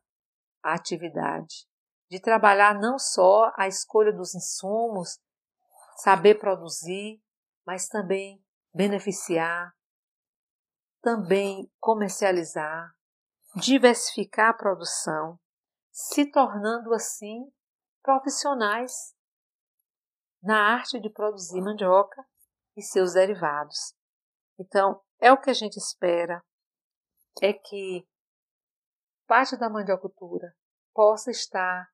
a 0.61 0.73
atividade, 0.73 1.65
de 2.13 2.19
trabalhar 2.19 2.79
não 2.79 2.99
só 2.99 3.51
a 3.57 3.67
escolha 3.67 4.13
dos 4.13 4.35
insumos, 4.35 5.19
saber 5.97 6.35
produzir, 6.35 7.19
mas 7.65 7.87
também 7.87 8.39
beneficiar, 8.71 9.75
também 11.01 11.67
comercializar, 11.79 12.93
diversificar 13.55 14.51
a 14.51 14.53
produção, 14.53 15.39
se 15.91 16.29
tornando 16.29 16.93
assim 16.93 17.51
profissionais 18.03 19.15
na 20.43 20.75
arte 20.75 20.99
de 20.99 21.09
produzir 21.09 21.61
mandioca 21.61 22.23
e 22.77 22.83
seus 22.83 23.13
derivados. 23.13 23.95
Então, 24.59 25.01
é 25.19 25.31
o 25.31 25.41
que 25.41 25.49
a 25.49 25.53
gente 25.53 25.77
espera, 25.77 26.45
é 27.41 27.53
que 27.53 28.07
parte 29.25 29.57
da 29.57 29.67
mandiocultura 29.67 30.55
possa 30.93 31.31
estar 31.31 31.91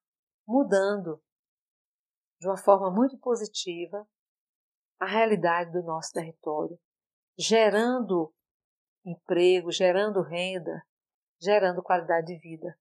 mudando 0.49 1.21
de 2.41 2.47
uma 2.47 2.57
forma 2.57 2.89
muito 2.89 3.19
positiva 3.19 4.03
a 4.99 5.05
realidade 5.05 5.71
do 5.71 5.83
nosso 5.83 6.11
território, 6.11 6.77
gerando 7.37 8.33
emprego, 9.05 9.71
gerando 9.71 10.23
renda, 10.23 10.83
gerando 11.39 11.83
qualidade 11.83 12.27
de 12.27 12.39
vida. 12.39 12.75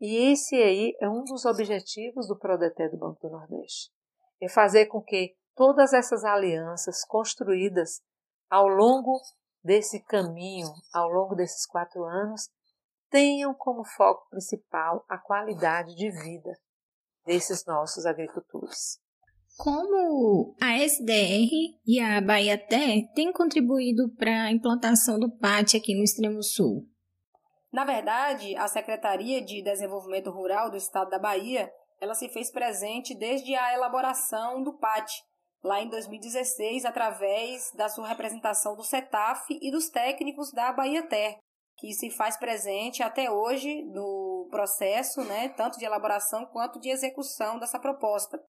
E 0.00 0.30
esse 0.32 0.54
aí 0.54 0.96
é 1.00 1.08
um 1.08 1.24
dos 1.24 1.44
objetivos 1.44 2.28
do 2.28 2.38
Prodeté 2.38 2.88
do 2.88 2.96
Banco 2.96 3.20
do 3.20 3.32
Nordeste. 3.32 3.90
É 4.40 4.48
fazer 4.48 4.86
com 4.86 5.02
que 5.02 5.36
todas 5.56 5.92
essas 5.92 6.24
alianças 6.24 7.04
construídas 7.04 8.00
ao 8.48 8.68
longo 8.68 9.20
desse 9.62 10.02
caminho, 10.04 10.68
ao 10.94 11.08
longo 11.08 11.34
desses 11.34 11.66
quatro 11.66 12.04
anos, 12.04 12.48
tenham 13.10 13.52
como 13.54 13.84
foco 13.84 14.28
principal 14.30 15.04
a 15.08 15.18
qualidade 15.18 15.96
de 15.96 16.10
vida 16.10 16.56
desses 17.28 17.64
nossos 17.66 18.06
agricultores. 18.06 18.98
Como 19.58 20.56
a 20.60 20.78
SDR 20.78 21.50
e 21.86 22.00
a 22.00 22.20
Bahia 22.20 22.56
Té 22.56 23.02
têm 23.14 23.32
contribuído 23.32 24.08
para 24.16 24.44
a 24.44 24.52
implantação 24.52 25.18
do 25.18 25.30
PAT 25.36 25.76
aqui 25.76 25.94
no 25.94 26.02
Extremo 26.02 26.42
Sul? 26.42 26.86
Na 27.70 27.84
verdade, 27.84 28.56
a 28.56 28.66
Secretaria 28.66 29.44
de 29.44 29.62
Desenvolvimento 29.62 30.30
Rural 30.30 30.70
do 30.70 30.76
Estado 30.76 31.10
da 31.10 31.18
Bahia, 31.18 31.70
ela 32.00 32.14
se 32.14 32.28
fez 32.30 32.50
presente 32.50 33.14
desde 33.14 33.54
a 33.54 33.74
elaboração 33.74 34.62
do 34.62 34.78
PAT, 34.78 35.12
lá 35.62 35.82
em 35.82 35.90
2016, 35.90 36.86
através 36.86 37.70
da 37.74 37.90
sua 37.90 38.08
representação 38.08 38.74
do 38.74 38.84
CETAF 38.84 39.44
e 39.60 39.70
dos 39.70 39.90
técnicos 39.90 40.50
da 40.52 40.72
Bahia 40.72 41.02
Ter, 41.02 41.36
que 41.76 41.92
se 41.92 42.10
faz 42.10 42.38
presente 42.38 43.02
até 43.02 43.30
hoje 43.30 43.82
no 43.86 44.27
processo, 44.46 45.22
né, 45.24 45.48
tanto 45.50 45.78
de 45.78 45.84
elaboração 45.84 46.46
quanto 46.46 46.78
de 46.78 46.90
execução 46.90 47.58
dessa 47.58 47.78
proposta. 47.78 48.40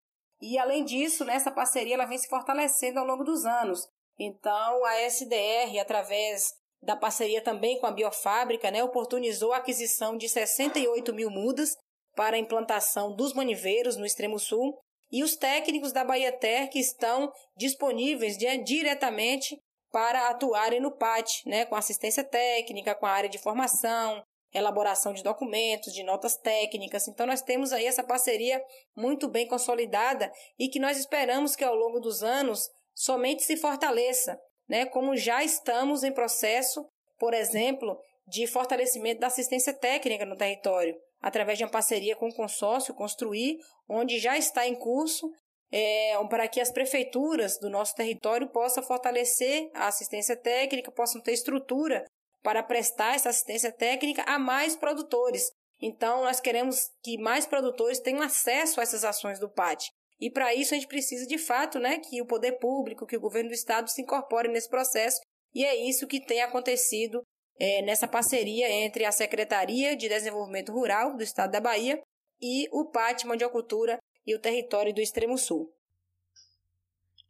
E 0.42 0.58
além 0.58 0.86
disso, 0.86 1.26
né, 1.26 1.36
essa 1.36 1.52
parceria 1.52 1.96
ela 1.96 2.06
vem 2.06 2.18
se 2.18 2.28
fortalecendo 2.28 3.00
ao 3.00 3.06
longo 3.06 3.24
dos 3.24 3.46
anos. 3.46 3.88
Então, 4.18 4.86
a 4.86 5.02
SDR, 5.02 5.80
através 5.82 6.54
da 6.82 6.96
parceria 6.96 7.42
também 7.42 7.80
com 7.80 7.88
a 7.88 7.92
Biofábrica, 7.92 8.72
né, 8.72 8.84
oportunizou 8.84 9.54
a 9.54 9.58
aquisição 9.58 10.18
de 10.18 10.30
68 10.30 11.14
mil 11.14 11.30
mudas 11.30 11.76
para 12.16 12.36
a 12.36 12.40
implantação 12.40 13.16
dos 13.16 13.34
maniveiros 13.34 13.98
no 13.98 14.06
extremo 14.06 14.40
sul 14.40 14.78
e 15.12 15.24
os 15.24 15.36
técnicos 15.36 15.92
da 15.92 16.04
Bahia 16.04 16.32
Ter 16.32 16.68
que 16.68 16.80
estão 16.80 17.32
disponíveis 17.58 18.38
né, 18.38 18.58
diretamente 18.58 19.58
para 19.92 20.30
atuarem 20.30 20.80
no 20.80 20.96
PAT, 20.96 21.42
né, 21.46 21.66
com 21.66 21.76
assistência 21.76 22.24
técnica, 22.24 22.96
com 22.96 23.06
a 23.06 23.12
área 23.12 23.30
de 23.30 23.40
formação, 23.40 24.22
elaboração 24.54 25.14
de 25.14 25.24
documentos, 25.24 25.94
de 25.94 26.04
notas 26.04 26.36
técnicas. 26.38 27.08
Então, 27.08 27.26
nós 27.26 27.42
temos 27.42 27.72
aí 27.72 27.86
essa 27.86 28.04
parceria 28.04 28.62
muito 28.96 29.28
bem 29.28 29.48
consolidada 29.48 30.32
e 30.58 30.68
que 30.68 30.80
nós 30.80 30.98
esperamos 30.98 31.56
que 31.56 31.64
ao 31.64 31.76
longo 31.76 32.00
dos 32.00 32.24
anos 32.24 32.70
somente 32.94 33.44
se 33.44 33.56
fortaleça, 33.58 34.40
né? 34.68 34.86
Como 34.86 35.16
já 35.16 35.44
estamos 35.44 36.04
em 36.04 36.14
processo, 36.14 36.86
por 37.18 37.34
exemplo, 37.34 37.98
de 38.28 38.46
fortalecimento 38.48 39.22
da 39.22 39.28
assistência 39.28 39.74
técnica 39.74 40.26
no 40.26 40.36
território, 40.36 40.96
através 41.22 41.58
de 41.58 41.64
uma 41.64 41.72
parceria 41.72 42.16
com 42.16 42.28
o 42.28 42.36
consórcio 42.36 42.94
Construir, 42.94 43.58
onde 43.88 44.20
já 44.20 44.38
está 44.38 44.68
em 44.68 44.76
curso 44.76 45.30
é, 45.72 46.14
para 46.30 46.48
que 46.48 46.60
as 46.60 46.72
prefeituras 46.72 47.58
do 47.60 47.70
nosso 47.70 47.96
território 47.96 48.50
possam 48.50 48.84
fortalecer 48.84 49.70
a 49.74 49.88
assistência 49.88 50.36
técnica, 50.36 50.92
possam 50.92 51.22
ter 51.22 51.34
estrutura 51.34 52.06
para 52.42 52.64
prestar 52.64 53.16
essa 53.16 53.30
assistência 53.30 53.72
técnica 53.72 54.24
a 54.24 54.40
mais 54.40 54.76
produtores. 54.76 55.52
Então, 55.82 56.24
nós 56.24 56.40
queremos 56.40 56.90
que 57.04 57.18
mais 57.18 57.46
produtores 57.46 58.00
tenham 58.00 58.22
acesso 58.22 58.80
a 58.80 58.84
essas 58.84 59.04
ações 59.04 59.40
do 59.40 59.50
PAT. 59.50 59.90
E 60.20 60.30
para 60.30 60.54
isso 60.54 60.74
a 60.74 60.78
gente 60.78 60.88
precisa 60.88 61.26
de 61.26 61.38
fato, 61.38 61.80
né, 61.80 62.00
que 62.00 62.22
o 62.22 62.26
poder 62.26 62.60
público, 62.60 63.06
que 63.06 63.16
o 63.16 63.22
governo 63.22 63.50
do 63.50 63.56
estado 63.56 63.90
se 63.90 64.02
incorpore 64.02 64.50
nesse 64.50 64.70
processo. 64.70 65.22
E 65.54 65.64
é 65.64 65.76
isso 65.88 66.08
que 66.08 66.24
tem 66.24 66.42
acontecido 66.42 67.22
é, 67.58 67.82
nessa 67.82 68.08
parceria 68.08 68.70
entre 68.70 69.06
a 69.06 69.12
Secretaria 69.12 69.96
de 69.96 70.10
Desenvolvimento 70.10 70.74
Rural 70.74 71.16
do 71.16 71.24
estado 71.24 71.52
da 71.52 71.62
Bahia 71.62 72.02
e 72.42 72.68
o 72.72 72.90
PAT 72.90 73.26
Mandiocultura 73.26 73.98
e 74.26 74.36
o 74.36 74.40
território 74.40 74.94
do 74.94 75.02
Extremo 75.02 75.38
Sul. 75.38 75.74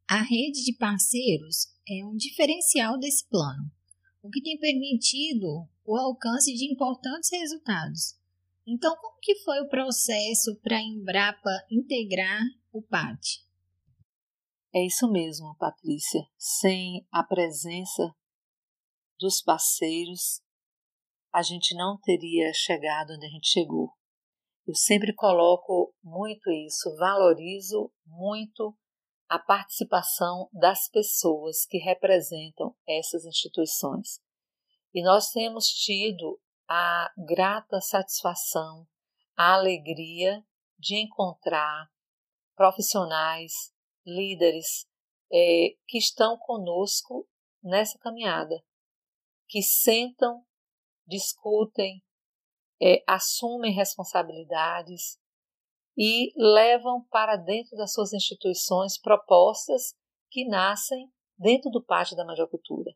A 0.10 0.24
rede 0.24 0.63
de 0.63 0.76
parceiros 0.76 1.67
é 1.88 2.04
um 2.04 2.15
diferencial 2.15 2.98
desse 2.98 3.28
plano 3.28 3.79
o 4.21 4.29
que 4.29 4.41
tem 4.41 4.58
permitido 4.60 5.67
o 5.86 5.95
alcance 5.97 6.53
de 6.53 6.71
importantes 6.71 7.29
resultados. 7.32 8.17
Então, 8.67 8.95
como 8.97 9.19
que 9.19 9.36
foi 9.43 9.60
o 9.62 9.69
processo 9.69 10.60
para 10.62 10.77
a 10.77 10.82
Embrapa 10.82 11.49
integrar 11.71 12.41
o 12.71 12.82
PAT? 12.82 13.43
É 14.73 14.86
isso 14.86 15.10
mesmo, 15.12 15.55
Patrícia. 15.58 16.21
Sem 16.38 17.08
a 17.12 17.23
presença 17.23 18.15
dos 19.19 19.41
parceiros, 19.41 20.41
a 21.34 21.41
gente 21.41 21.75
não 21.75 21.99
teria 21.99 22.51
chegado 22.53 23.13
onde 23.13 23.25
a 23.25 23.29
gente 23.29 23.47
chegou. 23.47 23.91
Eu 24.67 24.75
sempre 24.75 25.13
coloco 25.15 25.95
muito 26.03 26.51
isso, 26.51 26.95
valorizo 26.97 27.91
muito 28.05 28.77
a 29.30 29.38
participação 29.38 30.50
das 30.52 30.89
pessoas 30.89 31.63
que 31.65 31.78
representam 31.78 32.76
essas 32.88 33.26
instituições. 33.26 34.20
E 34.92 35.04
nós 35.04 35.30
temos 35.30 35.68
tido 35.68 36.42
a 36.68 37.12
grata 37.15 37.80
satisfação, 37.80 38.88
a 39.38 39.54
alegria 39.54 40.44
de 40.80 40.96
encontrar 40.96 41.88
profissionais, 42.56 43.54
líderes 44.06 44.88
é, 45.32 45.76
que 45.88 46.00
estão 46.00 46.36
conosco 46.36 47.30
nessa 47.62 48.00
caminhada, 48.00 48.63
que 49.48 49.62
sentam, 49.62 50.44
discutem, 51.06 52.04
é, 52.82 53.04
assumem 53.06 53.74
responsabilidades, 53.74 55.18
e 56.02 56.32
levam 56.38 57.06
para 57.12 57.36
dentro 57.36 57.76
das 57.76 57.92
suas 57.92 58.14
instituições 58.14 58.98
propostas 58.98 59.94
que 60.32 60.48
nascem 60.48 61.12
dentro 61.38 61.70
do 61.70 61.84
pátio 61.84 62.16
da 62.16 62.24
mandiocultura. 62.24 62.90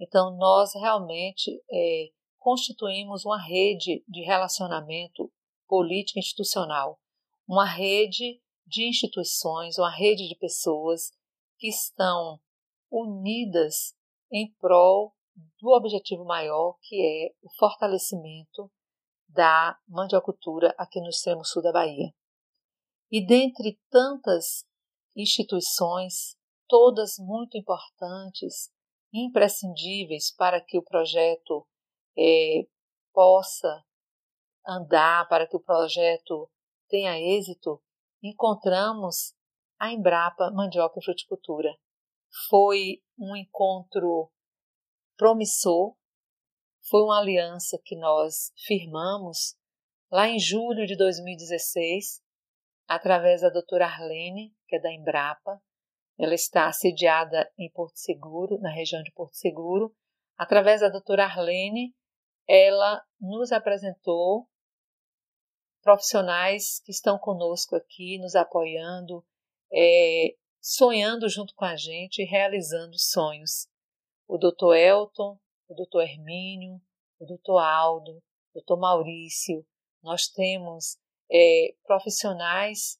Então, 0.00 0.36
nós 0.36 0.74
realmente 0.74 1.62
é, 1.70 2.08
constituímos 2.36 3.24
uma 3.24 3.40
rede 3.40 4.04
de 4.08 4.22
relacionamento 4.22 5.32
político 5.68 6.18
institucional, 6.18 6.98
uma 7.46 7.64
rede 7.64 8.40
de 8.66 8.88
instituições, 8.88 9.78
uma 9.78 9.90
rede 9.90 10.26
de 10.26 10.34
pessoas 10.34 11.12
que 11.58 11.68
estão 11.68 12.40
unidas 12.90 13.94
em 14.32 14.52
prol 14.54 15.14
do 15.60 15.68
objetivo 15.76 16.24
maior, 16.24 16.76
que 16.82 16.96
é 16.96 17.36
o 17.40 17.50
fortalecimento 17.56 18.68
da 19.28 19.78
mandiocultura 19.86 20.74
aqui 20.76 21.00
no 21.00 21.08
extremo 21.08 21.44
sul 21.44 21.62
da 21.62 21.70
Bahia. 21.70 22.12
E 23.10 23.24
dentre 23.24 23.78
tantas 23.90 24.66
instituições, 25.16 26.36
todas 26.68 27.16
muito 27.18 27.56
importantes, 27.56 28.70
imprescindíveis 29.12 30.30
para 30.34 30.60
que 30.60 30.78
o 30.78 30.82
projeto 30.82 31.66
é, 32.16 32.66
possa 33.12 33.82
andar, 34.66 35.26
para 35.28 35.46
que 35.46 35.56
o 35.56 35.60
projeto 35.60 36.50
tenha 36.88 37.18
êxito, 37.18 37.82
encontramos 38.22 39.34
a 39.78 39.90
Embrapa 39.90 40.50
Mandioca 40.50 40.98
e 40.98 41.04
Fruticultura. 41.04 41.74
Foi 42.50 43.02
um 43.18 43.34
encontro 43.34 44.30
promissor, 45.16 45.96
foi 46.90 47.02
uma 47.02 47.18
aliança 47.18 47.80
que 47.82 47.96
nós 47.96 48.52
firmamos 48.66 49.56
lá 50.10 50.28
em 50.28 50.38
julho 50.38 50.86
de 50.86 50.96
2016 50.96 52.22
através 52.88 53.42
da 53.42 53.50
doutora 53.50 53.84
Arlene, 53.84 54.54
que 54.66 54.76
é 54.76 54.80
da 54.80 54.90
Embrapa. 54.90 55.60
Ela 56.18 56.34
está 56.34 56.72
sediada 56.72 57.48
em 57.58 57.70
Porto 57.70 57.96
Seguro, 57.98 58.58
na 58.58 58.70
região 58.70 59.02
de 59.02 59.12
Porto 59.12 59.34
Seguro. 59.34 59.94
Através 60.36 60.80
da 60.80 60.88
doutora 60.88 61.24
Arlene, 61.24 61.94
ela 62.48 63.04
nos 63.20 63.52
apresentou 63.52 64.48
profissionais 65.82 66.80
que 66.80 66.90
estão 66.90 67.18
conosco 67.18 67.76
aqui, 67.76 68.18
nos 68.18 68.34
apoiando, 68.34 69.24
é, 69.72 70.34
sonhando 70.60 71.28
junto 71.28 71.54
com 71.54 71.64
a 71.64 71.76
gente 71.76 72.24
realizando 72.24 72.98
sonhos. 72.98 73.68
O 74.26 74.38
doutor 74.38 74.74
Elton, 74.74 75.38
o 75.68 75.74
doutor 75.74 76.02
Hermínio, 76.02 76.80
o 77.20 77.26
doutor 77.26 77.58
Aldo, 77.58 78.16
o 78.16 78.54
doutor 78.54 78.78
Maurício. 78.78 79.64
Nós 80.02 80.26
temos 80.28 80.98
é, 81.30 81.74
profissionais 81.84 82.98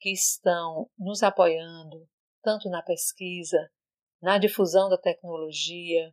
que 0.00 0.10
estão 0.10 0.90
nos 0.98 1.22
apoiando, 1.22 2.08
tanto 2.42 2.68
na 2.68 2.82
pesquisa, 2.82 3.70
na 4.20 4.38
difusão 4.38 4.88
da 4.88 4.98
tecnologia, 4.98 6.12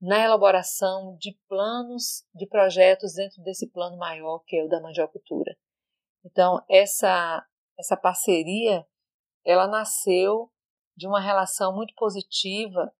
na 0.00 0.18
elaboração 0.18 1.16
de 1.18 1.38
planos, 1.48 2.26
de 2.34 2.46
projetos 2.46 3.14
dentro 3.14 3.42
desse 3.42 3.70
plano 3.70 3.96
maior 3.96 4.40
que 4.46 4.56
é 4.56 4.64
o 4.64 4.68
da 4.68 4.80
mandiocultura. 4.80 5.56
Então, 6.24 6.62
essa, 6.68 7.46
essa 7.78 7.96
parceria, 7.96 8.86
ela 9.44 9.66
nasceu 9.66 10.50
de 10.96 11.06
uma 11.06 11.20
relação 11.20 11.74
muito 11.74 11.94
positiva, 11.94 12.92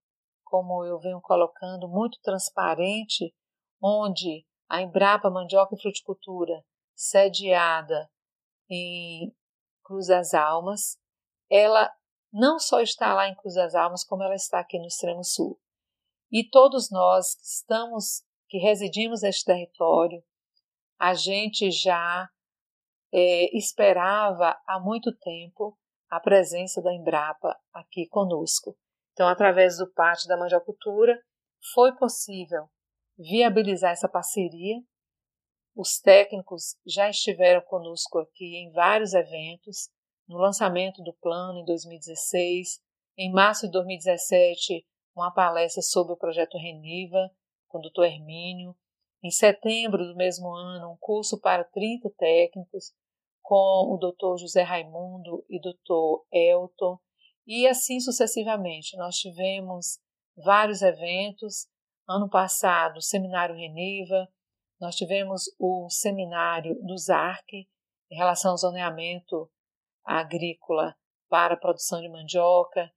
como 0.44 0.84
eu 0.84 0.98
venho 0.98 1.20
colocando, 1.20 1.88
muito 1.88 2.18
transparente, 2.22 3.34
onde 3.82 4.46
a 4.68 4.80
Embrapa 4.82 5.30
Mandioca 5.30 5.74
e 5.74 5.80
Fruticultura 5.80 6.64
sediada 6.94 8.11
em 8.68 9.35
Cruz 9.85 10.07
das 10.09 10.35
Almas, 10.35 10.98
ela 11.50 11.92
não 12.33 12.59
só 12.59 12.80
está 12.80 13.14
lá 13.14 13.28
em 13.28 13.35
Cruz 13.37 13.54
das 13.54 13.74
Almas, 13.74 14.04
como 14.04 14.22
ela 14.22 14.35
está 14.35 14.59
aqui 14.59 14.78
no 14.78 14.87
extremo 14.87 15.22
sul. 15.22 15.61
E 16.33 16.48
todos 16.48 16.90
nós 16.90 17.35
que 17.37 17.44
estamos, 17.44 18.24
que 18.48 18.59
residimos 18.59 19.22
neste 19.22 19.44
território, 19.44 20.22
a 20.98 21.14
gente 21.14 21.70
já 21.70 22.28
é, 23.12 23.57
esperava 23.57 24.61
há 24.66 24.80
muito 24.80 25.16
tempo 25.16 25.78
a 26.11 26.18
presença 26.18 26.83
da 26.83 26.92
Embrapa 26.92 27.57
aqui 27.72 28.09
conosco. 28.09 28.76
Então, 29.12 29.28
através 29.28 29.78
do 29.78 29.92
Pátio 29.92 30.26
da 30.26 30.37
Mandiocultura, 30.37 31.20
foi 31.72 31.94
possível 31.96 32.68
viabilizar 33.16 33.92
essa 33.92 34.09
parceria 34.09 34.76
os 35.74 35.98
técnicos 35.98 36.76
já 36.87 37.10
estiveram 37.10 37.60
conosco 37.62 38.18
aqui 38.18 38.56
em 38.56 38.70
vários 38.70 39.12
eventos, 39.12 39.90
no 40.28 40.38
lançamento 40.38 41.02
do 41.02 41.12
plano 41.14 41.60
em 41.60 41.64
2016, 41.64 42.80
em 43.18 43.32
março 43.32 43.66
de 43.66 43.72
2017, 43.72 44.87
uma 45.14 45.32
palestra 45.32 45.82
sobre 45.82 46.12
o 46.12 46.16
projeto 46.16 46.56
Reniva, 46.58 47.30
com 47.68 47.78
o 47.78 47.82
Dr. 47.82 48.04
Hermínio, 48.04 48.74
em 49.22 49.30
setembro 49.30 50.06
do 50.06 50.14
mesmo 50.14 50.52
ano, 50.54 50.92
um 50.92 50.96
curso 50.98 51.40
para 51.40 51.64
30 51.64 52.10
técnicos, 52.16 52.92
com 53.42 53.92
o 53.92 53.98
Dr. 53.98 54.40
José 54.40 54.62
Raimundo 54.62 55.44
e 55.48 55.60
Dr. 55.60 56.24
Elton, 56.32 56.98
e 57.46 57.66
assim 57.66 58.00
sucessivamente. 58.00 58.96
Nós 58.96 59.16
tivemos 59.16 59.98
vários 60.37 60.82
eventos. 60.82 61.66
Ano 62.08 62.28
passado, 62.28 62.98
o 62.98 63.02
Seminário 63.02 63.54
Reniva, 63.54 64.28
nós 64.84 64.96
tivemos 64.96 65.44
o 65.58 65.88
seminário 65.88 66.74
do 66.82 66.94
ZARC 66.98 67.66
em 68.10 68.16
relação 68.16 68.50
ao 68.50 68.58
zoneamento 68.58 69.50
agrícola 70.04 70.94
para 71.26 71.54
a 71.54 71.56
produção 71.56 72.02
de 72.02 72.08
mandioca. 72.10 72.92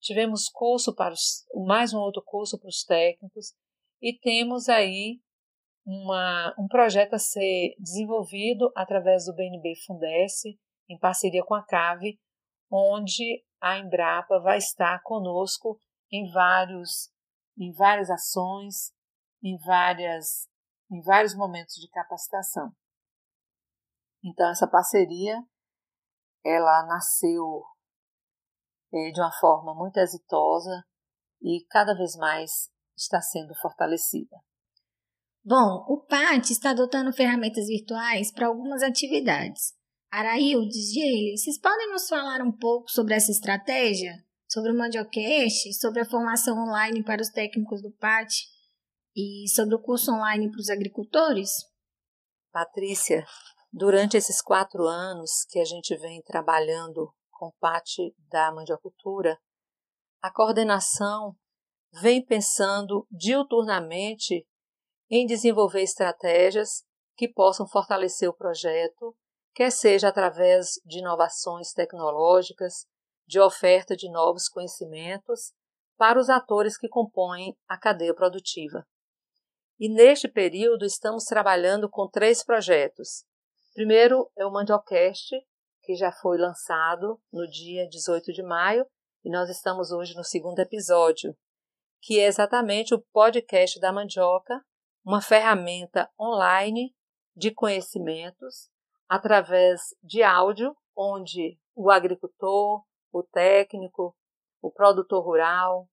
Tivemos 0.00 0.48
curso 0.48 0.94
para 0.94 1.12
os, 1.12 1.44
mais 1.66 1.92
um 1.92 1.98
outro 1.98 2.22
curso 2.24 2.58
para 2.58 2.68
os 2.68 2.82
técnicos 2.84 3.52
e 4.00 4.18
temos 4.18 4.70
aí 4.70 5.20
uma, 5.84 6.54
um 6.58 6.66
projeto 6.66 7.12
a 7.12 7.18
ser 7.18 7.74
desenvolvido 7.78 8.72
através 8.74 9.26
do 9.26 9.34
BNB 9.34 9.74
Fundesse, 9.86 10.58
em 10.88 10.98
parceria 10.98 11.44
com 11.44 11.54
a 11.54 11.62
CAVE, 11.62 12.18
onde 12.72 13.44
a 13.60 13.78
Embrapa 13.78 14.40
vai 14.40 14.56
estar 14.56 15.02
conosco 15.02 15.78
em 16.10 16.30
vários 16.30 17.14
em 17.58 17.72
várias 17.72 18.10
ações, 18.10 18.92
em 19.42 19.58
várias 19.58 20.48
em 20.90 21.00
vários 21.02 21.34
momentos 21.34 21.74
de 21.74 21.88
capacitação. 21.90 22.72
Então 24.24 24.50
essa 24.50 24.66
parceria 24.66 25.42
ela 26.44 26.86
nasceu 26.86 27.64
é, 28.92 29.10
de 29.10 29.20
uma 29.20 29.32
forma 29.40 29.74
muito 29.74 29.98
exitosa 29.98 30.84
e 31.42 31.64
cada 31.68 31.94
vez 31.94 32.16
mais 32.16 32.70
está 32.96 33.20
sendo 33.20 33.54
fortalecida. 33.56 34.36
Bom, 35.44 35.84
o 35.88 36.04
PAT 36.04 36.50
está 36.50 36.70
adotando 36.70 37.12
ferramentas 37.12 37.66
virtuais 37.66 38.32
para 38.32 38.48
algumas 38.48 38.82
atividades. 38.82 39.74
Araildes, 40.10 40.92
Gele, 40.92 41.36
vocês 41.36 41.58
podem 41.60 41.90
nos 41.90 42.08
falar 42.08 42.40
um 42.42 42.52
pouco 42.52 42.90
sobre 42.90 43.14
essa 43.14 43.30
estratégia? 43.30 44.12
Sobre 44.48 44.70
o 44.70 44.78
Mandiocast, 44.78 45.72
sobre 45.74 46.00
a 46.00 46.04
formação 46.04 46.56
online 46.56 47.04
para 47.04 47.20
os 47.20 47.28
técnicos 47.28 47.82
do 47.82 47.90
PAT 47.92 48.32
e 49.16 49.48
sobre 49.48 49.74
o 49.74 49.80
curso 49.80 50.12
online 50.12 50.50
para 50.50 50.60
os 50.60 50.68
agricultores? 50.68 51.48
Patrícia, 52.52 53.24
durante 53.72 54.14
esses 54.14 54.42
quatro 54.42 54.84
anos 54.84 55.46
que 55.48 55.58
a 55.58 55.64
gente 55.64 55.96
vem 55.96 56.20
trabalhando 56.22 57.10
com 57.30 57.50
parte 57.58 58.14
da 58.30 58.52
mandiocultura, 58.52 59.38
a 60.20 60.30
coordenação 60.30 61.34
vem 61.92 62.22
pensando 62.22 63.06
diuturnamente 63.10 64.46
em 65.08 65.26
desenvolver 65.26 65.82
estratégias 65.82 66.84
que 67.16 67.26
possam 67.26 67.66
fortalecer 67.66 68.28
o 68.28 68.36
projeto, 68.36 69.16
quer 69.54 69.70
seja 69.70 70.08
através 70.08 70.72
de 70.84 70.98
inovações 70.98 71.72
tecnológicas, 71.72 72.86
de 73.26 73.40
oferta 73.40 73.96
de 73.96 74.10
novos 74.10 74.46
conhecimentos 74.46 75.54
para 75.96 76.20
os 76.20 76.28
atores 76.28 76.76
que 76.76 76.88
compõem 76.88 77.56
a 77.66 77.78
cadeia 77.78 78.14
produtiva. 78.14 78.86
E 79.78 79.90
neste 79.90 80.26
período 80.26 80.86
estamos 80.86 81.24
trabalhando 81.24 81.86
com 81.86 82.08
três 82.08 82.42
projetos. 82.42 83.26
Primeiro 83.74 84.30
é 84.34 84.46
o 84.46 84.50
Mandiocast, 84.50 85.36
que 85.82 85.94
já 85.94 86.10
foi 86.10 86.38
lançado 86.38 87.20
no 87.30 87.46
dia 87.46 87.86
18 87.86 88.32
de 88.32 88.42
maio, 88.42 88.86
e 89.22 89.30
nós 89.30 89.50
estamos 89.50 89.92
hoje 89.92 90.14
no 90.14 90.24
segundo 90.24 90.60
episódio, 90.60 91.36
que 92.00 92.18
é 92.18 92.24
exatamente 92.24 92.94
o 92.94 93.04
podcast 93.12 93.78
da 93.78 93.92
mandioca, 93.92 94.64
uma 95.04 95.20
ferramenta 95.20 96.10
online 96.18 96.94
de 97.36 97.50
conhecimentos 97.50 98.70
através 99.06 99.94
de 100.02 100.22
áudio, 100.22 100.74
onde 100.96 101.60
o 101.74 101.90
agricultor, 101.90 102.82
o 103.12 103.22
técnico, 103.22 104.16
o 104.62 104.70
produtor 104.72 105.22
rural, 105.22 105.86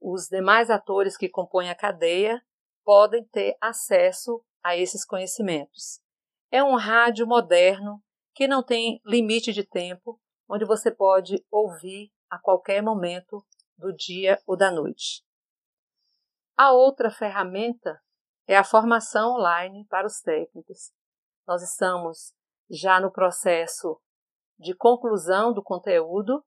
os 0.00 0.28
demais 0.28 0.70
atores 0.70 1.16
que 1.16 1.28
compõem 1.28 1.70
a 1.70 1.74
cadeia 1.74 2.40
podem 2.86 3.24
ter 3.26 3.56
acesso 3.60 4.40
a 4.62 4.76
esses 4.76 5.04
conhecimentos. 5.04 6.00
É 6.52 6.62
um 6.62 6.76
rádio 6.76 7.26
moderno 7.26 8.00
que 8.32 8.46
não 8.46 8.62
tem 8.62 9.00
limite 9.04 9.52
de 9.52 9.64
tempo, 9.64 10.20
onde 10.48 10.64
você 10.64 10.88
pode 10.88 11.44
ouvir 11.50 12.12
a 12.30 12.38
qualquer 12.38 12.80
momento 12.80 13.44
do 13.76 13.92
dia 13.92 14.40
ou 14.46 14.56
da 14.56 14.70
noite. 14.70 15.24
A 16.56 16.72
outra 16.72 17.10
ferramenta 17.10 18.00
é 18.46 18.56
a 18.56 18.62
formação 18.62 19.34
online 19.34 19.84
para 19.86 20.06
os 20.06 20.20
técnicos. 20.20 20.92
Nós 21.44 21.62
estamos 21.62 22.32
já 22.70 23.00
no 23.00 23.10
processo 23.10 24.00
de 24.60 24.76
conclusão 24.76 25.52
do 25.52 25.62
conteúdo. 25.62 26.44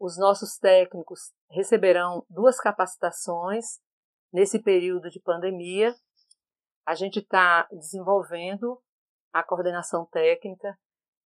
Os 0.00 0.18
nossos 0.18 0.56
técnicos 0.56 1.34
receberão 1.50 2.24
duas 2.30 2.58
capacitações 2.58 3.78
nesse 4.36 4.62
período 4.62 5.08
de 5.08 5.18
pandemia. 5.18 5.94
A 6.86 6.94
gente 6.94 7.20
está 7.20 7.66
desenvolvendo 7.72 8.78
a 9.32 9.42
coordenação 9.42 10.04
técnica. 10.12 10.78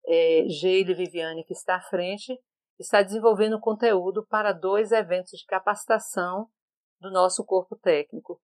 É, 0.07 0.45
Geile 0.49 0.95
Viviane, 0.95 1.45
que 1.45 1.53
está 1.53 1.75
à 1.75 1.81
frente, 1.81 2.41
está 2.79 3.03
desenvolvendo 3.03 3.59
conteúdo 3.59 4.25
para 4.29 4.53
dois 4.53 4.93
eventos 4.93 5.41
de 5.41 5.45
capacitação 5.45 6.49
do 7.01 7.11
nosso 7.11 7.45
corpo 7.45 7.77
técnico. 7.77 8.41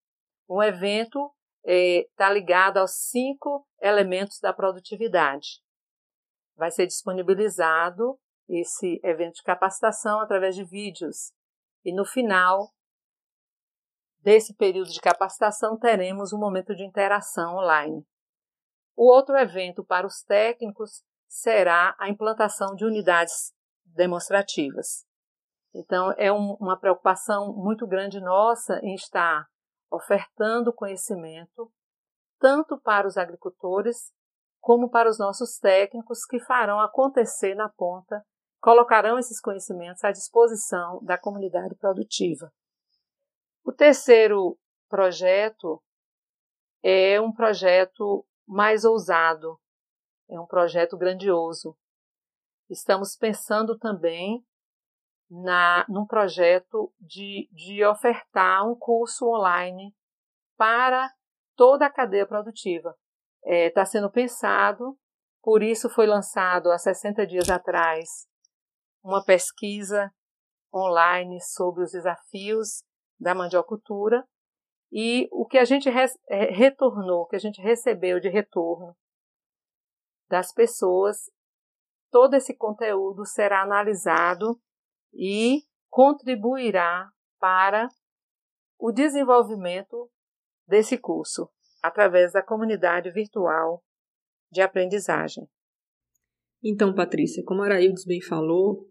Um 0.51 0.61
evento 0.61 1.33
está 1.65 2.29
é, 2.29 2.35
ligado 2.35 2.79
aos 2.79 2.91
cinco 3.09 3.65
elementos 3.81 4.41
da 4.41 4.53
produtividade. 4.53 5.61
Vai 6.57 6.73
ser 6.73 6.89
disponibilizado 6.89 8.19
esse 8.49 9.01
evento 9.05 9.37
de 9.37 9.43
capacitação 9.45 10.21
através 10.21 10.57
de 10.57 10.65
vídeos. 10.65 11.33
E 11.85 11.95
no 11.95 12.05
final 12.05 12.73
desse 14.27 14.53
período 14.57 14.91
de 14.91 15.01
capacitação, 15.01 15.79
teremos 15.79 16.33
um 16.33 16.39
momento 16.39 16.75
de 16.75 16.85
interação 16.85 17.59
online. 17.59 18.05
O 18.97 19.09
outro 19.09 19.37
evento 19.37 19.85
para 19.85 20.05
os 20.05 20.25
técnicos 20.25 21.05
será 21.29 21.95
a 21.97 22.09
implantação 22.09 22.75
de 22.75 22.85
unidades 22.85 23.53
demonstrativas. 23.85 25.07
Então, 25.73 26.13
é 26.19 26.33
um, 26.33 26.55
uma 26.55 26.77
preocupação 26.77 27.55
muito 27.55 27.87
grande 27.87 28.21
nossa 28.21 28.81
em 28.83 28.97
estar 28.97 29.47
ofertando 29.93 30.75
conhecimento 30.75 31.71
tanto 32.41 32.81
para 32.81 33.07
os 33.07 33.17
agricultores 33.17 34.13
como 34.61 34.91
para 34.91 35.09
os 35.09 35.21
nossos 35.21 35.57
técnicos 35.59 36.25
que 36.25 36.41
farão 36.41 36.81
acontecer 36.81 37.55
na 37.55 37.69
ponta, 37.69 38.21
colocarão 38.61 39.21
esses 39.21 39.41
conhecimentos 39.41 40.03
à 40.03 40.11
disposição 40.11 40.99
da 41.05 41.17
comunidade 41.17 41.77
produtiva. 41.77 42.51
O 43.67 43.73
terceiro 43.73 44.57
projeto 44.89 45.83
é 46.85 47.21
um 47.21 47.33
projeto 47.33 48.25
mais 48.47 48.85
ousado, 48.85 49.61
é 50.31 50.39
um 50.39 50.47
projeto 50.47 50.97
grandioso. 50.97 51.77
Estamos 52.71 53.17
pensando 53.17 53.77
também 53.77 54.47
na, 55.29 55.85
num 55.89 56.07
projeto 56.07 56.95
de, 57.01 57.49
de 57.51 57.85
ofertar 57.85 58.65
um 58.71 58.79
curso 58.79 59.27
online 59.27 59.93
para 60.57 61.13
toda 61.57 61.87
a 61.87 61.93
cadeia 61.93 62.25
produtiva. 62.25 62.97
Está 63.43 63.53
é, 63.53 63.71
tá 63.71 63.85
sendo 63.85 64.09
pensado, 64.09 64.97
por 65.43 65.61
isso 65.61 65.91
foi 65.91 66.07
lançado 66.07 66.71
há 66.71 66.79
60 66.79 67.27
dias 67.27 67.51
atrás 67.51 68.29
uma 69.03 69.25
pesquisa 69.25 70.09
online 70.73 71.41
sobre 71.41 71.83
os 71.83 71.91
desafios 71.91 72.86
da 73.19 73.35
mandiocultura 73.35 74.27
e 74.93 75.29
o 75.33 75.47
que 75.47 75.59
a 75.59 75.65
gente 75.65 75.89
é, 75.89 76.45
retornou, 76.51 77.23
o 77.23 77.27
que 77.27 77.37
a 77.37 77.41
gente 77.41 77.61
recebeu 77.61 78.21
de 78.21 78.29
retorno 78.29 78.97
das 80.29 80.53
pessoas, 80.53 81.31
todo 82.11 82.35
esse 82.35 82.57
conteúdo 82.57 83.25
será 83.25 83.63
analisado 83.63 84.61
e 85.13 85.63
contribuirá 85.89 87.11
para 87.39 87.89
o 88.79 88.93
desenvolvimento 88.93 90.11
desse 90.67 90.99
curso 90.99 91.51
através 91.83 92.33
da 92.33 92.43
comunidade 92.43 93.11
virtual 93.11 93.83
de 94.51 94.61
aprendizagem. 94.61 95.49
Então, 96.63 96.95
Patrícia, 96.95 97.45
como 97.45 97.63
Araildes 97.63 98.05
bem 98.05 98.21
falou, 98.21 98.89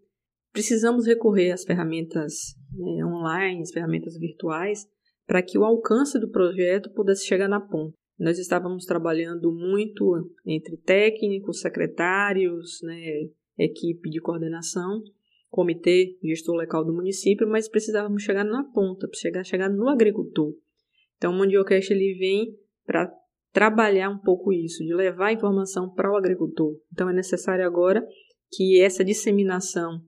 precisamos 0.56 1.06
recorrer 1.06 1.50
às 1.52 1.64
ferramentas 1.64 2.54
né, 2.72 3.04
online, 3.04 3.60
às 3.60 3.70
ferramentas 3.70 4.16
virtuais, 4.18 4.86
para 5.26 5.42
que 5.42 5.58
o 5.58 5.64
alcance 5.64 6.18
do 6.18 6.30
projeto 6.30 6.90
pudesse 6.94 7.26
chegar 7.26 7.46
na 7.46 7.60
ponta. 7.60 7.94
Nós 8.18 8.38
estávamos 8.38 8.86
trabalhando 8.86 9.52
muito 9.52 10.32
entre 10.46 10.78
técnicos, 10.78 11.60
secretários, 11.60 12.80
né, 12.82 13.28
equipe 13.58 14.08
de 14.08 14.18
coordenação, 14.18 15.02
comitê 15.50 16.16
gestor 16.24 16.56
local 16.56 16.86
do 16.86 16.94
município, 16.94 17.46
mas 17.46 17.68
precisávamos 17.68 18.22
chegar 18.22 18.44
na 18.44 18.64
ponta, 18.64 19.06
chegar, 19.12 19.44
chegar 19.44 19.68
no 19.68 19.90
agricultor. 19.90 20.54
Então, 21.18 21.34
o 21.34 21.36
Mandiocast 21.36 21.92
ele 21.92 22.16
vem 22.18 22.56
para 22.86 23.12
trabalhar 23.52 24.08
um 24.08 24.18
pouco 24.18 24.54
isso, 24.54 24.82
de 24.82 24.94
levar 24.94 25.26
a 25.26 25.32
informação 25.34 25.92
para 25.92 26.10
o 26.10 26.16
agricultor. 26.16 26.74
Então, 26.90 27.10
é 27.10 27.12
necessário 27.12 27.66
agora 27.66 28.02
que 28.50 28.80
essa 28.80 29.04
disseminação 29.04 30.00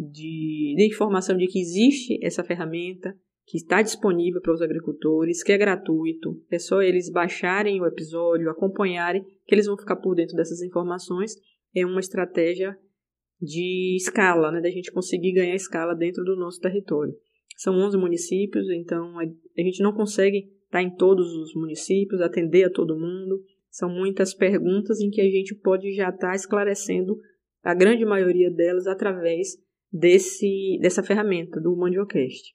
de, 0.00 0.74
de 0.76 0.86
informação 0.86 1.36
de 1.36 1.46
que 1.46 1.60
existe 1.60 2.18
essa 2.24 2.42
ferramenta, 2.42 3.14
que 3.46 3.58
está 3.58 3.82
disponível 3.82 4.40
para 4.40 4.54
os 4.54 4.62
agricultores, 4.62 5.42
que 5.42 5.52
é 5.52 5.58
gratuito, 5.58 6.40
é 6.50 6.58
só 6.58 6.80
eles 6.80 7.10
baixarem 7.10 7.80
o 7.80 7.86
episódio, 7.86 8.48
acompanharem, 8.48 9.24
que 9.46 9.54
eles 9.54 9.66
vão 9.66 9.76
ficar 9.76 9.96
por 9.96 10.14
dentro 10.14 10.36
dessas 10.36 10.62
informações. 10.62 11.34
É 11.74 11.84
uma 11.84 12.00
estratégia 12.00 12.76
de 13.40 13.96
escala, 13.96 14.52
né, 14.52 14.60
da 14.60 14.70
gente 14.70 14.92
conseguir 14.92 15.32
ganhar 15.32 15.54
escala 15.54 15.94
dentro 15.94 16.24
do 16.24 16.36
nosso 16.36 16.60
território. 16.60 17.14
São 17.56 17.74
11 17.74 17.98
municípios, 17.98 18.70
então 18.70 19.18
a 19.18 19.62
gente 19.62 19.82
não 19.82 19.92
consegue 19.92 20.50
estar 20.64 20.82
em 20.82 20.94
todos 20.94 21.34
os 21.34 21.54
municípios, 21.54 22.20
atender 22.20 22.64
a 22.64 22.70
todo 22.70 22.98
mundo. 22.98 23.42
São 23.68 23.90
muitas 23.90 24.32
perguntas 24.32 25.00
em 25.00 25.10
que 25.10 25.20
a 25.20 25.30
gente 25.30 25.54
pode 25.54 25.92
já 25.92 26.08
estar 26.10 26.34
esclarecendo 26.34 27.18
a 27.62 27.74
grande 27.74 28.04
maioria 28.04 28.50
delas 28.50 28.86
através 28.86 29.58
desse, 29.92 30.78
dessa 30.80 31.02
ferramenta 31.02 31.60
do 31.60 31.76
Mandiocast. 31.76 32.54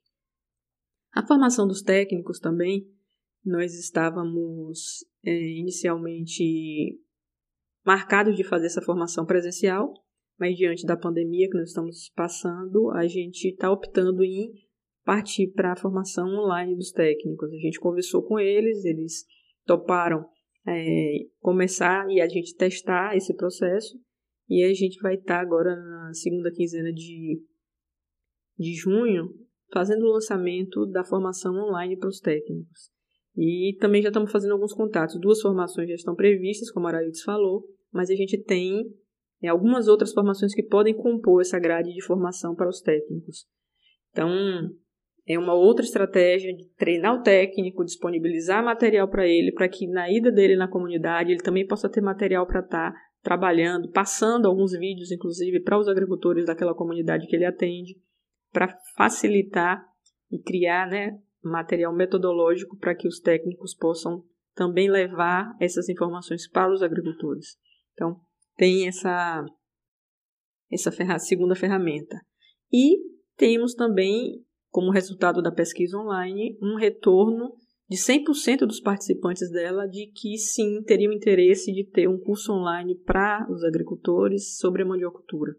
A 1.11 1.25
formação 1.25 1.67
dos 1.67 1.81
técnicos 1.81 2.39
também, 2.39 2.87
nós 3.43 3.73
estávamos 3.73 5.05
é, 5.23 5.31
inicialmente 5.31 6.99
marcados 7.85 8.35
de 8.35 8.43
fazer 8.43 8.65
essa 8.65 8.81
formação 8.81 9.25
presencial, 9.25 9.93
mas 10.37 10.57
diante 10.57 10.85
da 10.85 10.97
pandemia 10.97 11.47
que 11.49 11.57
nós 11.57 11.69
estamos 11.69 12.11
passando, 12.15 12.91
a 12.91 13.07
gente 13.07 13.49
está 13.49 13.71
optando 13.71 14.23
em 14.23 14.51
partir 15.05 15.47
para 15.53 15.73
a 15.73 15.77
formação 15.77 16.27
online 16.27 16.75
dos 16.75 16.91
técnicos. 16.91 17.49
A 17.53 17.57
gente 17.57 17.79
conversou 17.79 18.23
com 18.23 18.39
eles, 18.39 18.83
eles 18.83 19.23
toparam 19.65 20.25
é, 20.67 21.19
começar 21.39 22.09
e 22.09 22.19
a 22.19 22.27
gente 22.27 22.55
testar 22.55 23.15
esse 23.15 23.33
processo, 23.35 23.97
e 24.47 24.63
a 24.63 24.73
gente 24.73 24.99
vai 25.01 25.15
estar 25.15 25.35
tá 25.35 25.41
agora 25.41 25.75
na 25.75 26.13
segunda 26.13 26.51
quinzena 26.51 26.91
de, 26.91 27.41
de 28.57 28.73
junho 28.73 29.29
fazendo 29.71 30.05
o 30.05 30.11
lançamento 30.11 30.85
da 30.85 31.03
formação 31.03 31.55
online 31.55 31.97
para 31.97 32.09
os 32.09 32.19
técnicos. 32.19 32.91
E 33.35 33.75
também 33.79 34.01
já 34.01 34.09
estamos 34.09 34.31
fazendo 34.31 34.53
alguns 34.53 34.73
contatos. 34.73 35.19
Duas 35.19 35.41
formações 35.41 35.89
já 35.89 35.95
estão 35.95 36.15
previstas, 36.15 36.71
como 36.71 36.87
a 36.87 36.91
Araildes 36.91 37.21
falou, 37.23 37.65
mas 37.91 38.09
a 38.09 38.15
gente 38.15 38.41
tem 38.41 38.85
é, 39.41 39.49
algumas 39.49 39.87
outras 39.87 40.13
formações 40.13 40.53
que 40.53 40.63
podem 40.63 40.95
compor 40.95 41.41
essa 41.41 41.59
grade 41.59 41.93
de 41.93 42.03
formação 42.03 42.55
para 42.55 42.69
os 42.69 42.79
técnicos. 42.79 43.45
Então, 44.11 44.29
é 45.27 45.37
uma 45.37 45.53
outra 45.53 45.83
estratégia 45.83 46.55
de 46.55 46.69
treinar 46.77 47.19
o 47.19 47.23
técnico, 47.23 47.83
disponibilizar 47.83 48.63
material 48.63 49.09
para 49.09 49.27
ele, 49.27 49.51
para 49.51 49.67
que 49.67 49.87
na 49.87 50.09
ida 50.09 50.31
dele 50.31 50.55
na 50.55 50.69
comunidade 50.69 51.31
ele 51.31 51.41
também 51.41 51.67
possa 51.67 51.89
ter 51.89 51.99
material 51.99 52.47
para 52.47 52.61
estar 52.61 52.91
tá 52.91 52.99
trabalhando, 53.25 53.89
passando 53.89 54.45
alguns 54.45 54.73
vídeos, 54.73 55.11
inclusive, 55.11 55.59
para 55.59 55.79
os 55.79 55.87
agricultores 55.87 56.45
daquela 56.45 56.75
comunidade 56.75 57.25
que 57.25 57.35
ele 57.35 57.43
atende 57.43 57.95
para 58.53 58.77
facilitar 58.95 59.83
e 60.31 60.39
criar 60.39 60.87
né, 60.87 61.19
material 61.43 61.91
metodológico 61.91 62.77
para 62.77 62.93
que 62.93 63.07
os 63.07 63.19
técnicos 63.19 63.75
possam 63.75 64.23
também 64.53 64.87
levar 64.87 65.57
essas 65.59 65.89
informações 65.89 66.47
para 66.47 66.71
os 66.71 66.83
agricultores. 66.83 67.57
Então, 67.93 68.15
tem 68.55 68.87
essa, 68.87 69.43
essa 70.71 70.91
ferra, 70.91 71.17
segunda 71.17 71.55
ferramenta. 71.55 72.15
E 72.71 72.99
temos 73.35 73.73
também, 73.73 74.45
como 74.69 74.91
resultado 74.91 75.41
da 75.41 75.51
pesquisa 75.51 75.97
online, 75.97 76.55
um 76.61 76.77
retorno 76.77 77.55
de 77.87 77.97
100% 77.97 78.65
dos 78.65 78.79
participantes 78.79 79.49
dela 79.51 79.87
de 79.87 80.07
que 80.07 80.37
sim 80.37 80.81
teriam 80.83 81.13
interesse 81.13 81.71
de 81.71 81.83
ter 81.83 82.07
um 82.07 82.17
curso 82.17 82.51
online 82.51 82.95
para 83.05 83.47
os 83.51 83.63
agricultores 83.63 84.57
sobre 84.57 84.81
a 84.81 84.85
mandiocultura. 84.85 85.55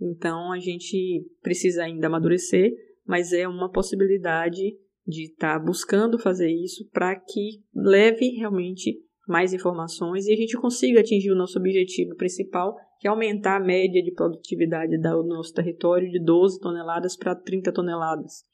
Então 0.00 0.50
a 0.50 0.58
gente 0.58 1.26
precisa 1.42 1.84
ainda 1.84 2.06
amadurecer, 2.06 2.72
mas 3.06 3.32
é 3.32 3.46
uma 3.46 3.70
possibilidade 3.70 4.76
de 5.06 5.24
estar 5.24 5.58
tá 5.58 5.64
buscando 5.64 6.18
fazer 6.18 6.50
isso 6.50 6.88
para 6.90 7.14
que 7.16 7.62
leve 7.74 8.30
realmente 8.30 8.98
mais 9.28 9.52
informações 9.52 10.26
e 10.26 10.32
a 10.32 10.36
gente 10.36 10.56
consiga 10.56 11.00
atingir 11.00 11.30
o 11.30 11.36
nosso 11.36 11.58
objetivo 11.58 12.16
principal, 12.16 12.74
que 12.98 13.06
é 13.06 13.10
aumentar 13.10 13.56
a 13.56 13.64
média 13.64 14.02
de 14.02 14.12
produtividade 14.12 14.98
do 14.98 15.22
nosso 15.24 15.52
território 15.52 16.10
de 16.10 16.22
12 16.22 16.60
toneladas 16.60 17.16
para 17.16 17.34
30 17.34 17.72
toneladas. 17.72 18.44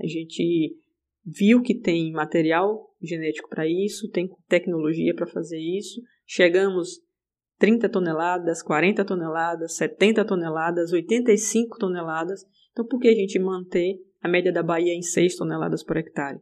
A 0.00 0.06
gente 0.06 0.76
viu 1.28 1.60
que 1.60 1.74
tem 1.74 2.10
material 2.12 2.88
genético 3.02 3.48
para 3.48 3.66
isso, 3.66 4.10
tem 4.10 4.30
tecnologia 4.48 5.14
para 5.14 5.26
fazer 5.26 5.58
isso. 5.58 6.00
Chegamos 6.26 7.00
30 7.58 7.88
toneladas, 7.88 8.62
40 8.62 9.04
toneladas, 9.04 9.76
70 9.76 10.24
toneladas, 10.24 10.92
85 10.92 11.78
toneladas. 11.78 12.44
Então, 12.72 12.86
por 12.86 13.00
que 13.00 13.08
a 13.08 13.14
gente 13.14 13.38
manter 13.38 13.96
a 14.20 14.28
média 14.28 14.52
da 14.52 14.62
Bahia 14.62 14.94
em 14.94 15.02
6 15.02 15.36
toneladas 15.36 15.82
por 15.82 15.96
hectare? 15.96 16.40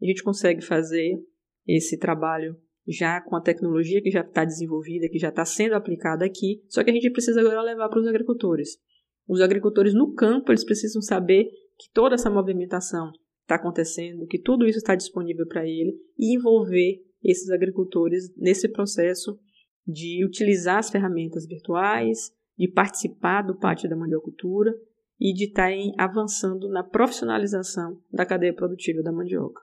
A 0.00 0.06
gente 0.06 0.22
consegue 0.22 0.62
fazer 0.62 1.18
esse 1.66 1.98
trabalho 1.98 2.56
já 2.86 3.20
com 3.20 3.36
a 3.36 3.40
tecnologia 3.40 4.00
que 4.00 4.10
já 4.10 4.20
está 4.20 4.44
desenvolvida, 4.44 5.08
que 5.08 5.18
já 5.18 5.28
está 5.28 5.44
sendo 5.44 5.74
aplicada 5.74 6.24
aqui, 6.24 6.62
só 6.68 6.82
que 6.82 6.90
a 6.90 6.94
gente 6.94 7.10
precisa 7.10 7.40
agora 7.40 7.60
levar 7.60 7.88
para 7.88 8.00
os 8.00 8.06
agricultores. 8.06 8.78
Os 9.26 9.42
agricultores 9.42 9.92
no 9.92 10.14
campo, 10.14 10.50
eles 10.50 10.64
precisam 10.64 11.02
saber 11.02 11.44
que 11.78 11.90
toda 11.92 12.14
essa 12.14 12.30
movimentação 12.30 13.12
está 13.48 13.54
acontecendo, 13.54 14.26
que 14.26 14.38
tudo 14.38 14.66
isso 14.66 14.76
está 14.76 14.94
disponível 14.94 15.46
para 15.46 15.66
ele 15.66 15.98
e 16.18 16.36
envolver 16.36 17.02
esses 17.24 17.48
agricultores 17.48 18.30
nesse 18.36 18.68
processo 18.68 19.38
de 19.86 20.22
utilizar 20.22 20.76
as 20.76 20.90
ferramentas 20.90 21.46
virtuais, 21.46 22.30
de 22.58 22.68
participar 22.68 23.40
do 23.40 23.58
pátio 23.58 23.88
da 23.88 23.96
mandiocultura 23.96 24.74
e 25.18 25.32
de 25.32 25.44
estar 25.44 25.70
tá 25.70 26.04
avançando 26.04 26.68
na 26.68 26.84
profissionalização 26.84 27.98
da 28.12 28.26
cadeia 28.26 28.52
produtiva 28.52 29.02
da 29.02 29.10
mandioca. 29.10 29.62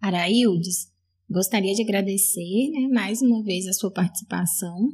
Araildes, 0.00 0.92
gostaria 1.30 1.74
de 1.74 1.82
agradecer 1.82 2.70
né, 2.72 2.88
mais 2.92 3.22
uma 3.22 3.44
vez 3.44 3.68
a 3.68 3.72
sua 3.72 3.92
participação 3.92 4.88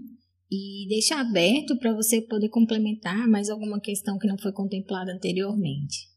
e 0.52 0.86
deixar 0.88 1.20
aberto 1.20 1.78
para 1.78 1.94
você 1.94 2.20
poder 2.20 2.50
complementar 2.50 3.26
mais 3.26 3.48
alguma 3.48 3.80
questão 3.80 4.18
que 4.18 4.28
não 4.28 4.36
foi 4.36 4.52
contemplada 4.52 5.10
anteriormente. 5.10 6.13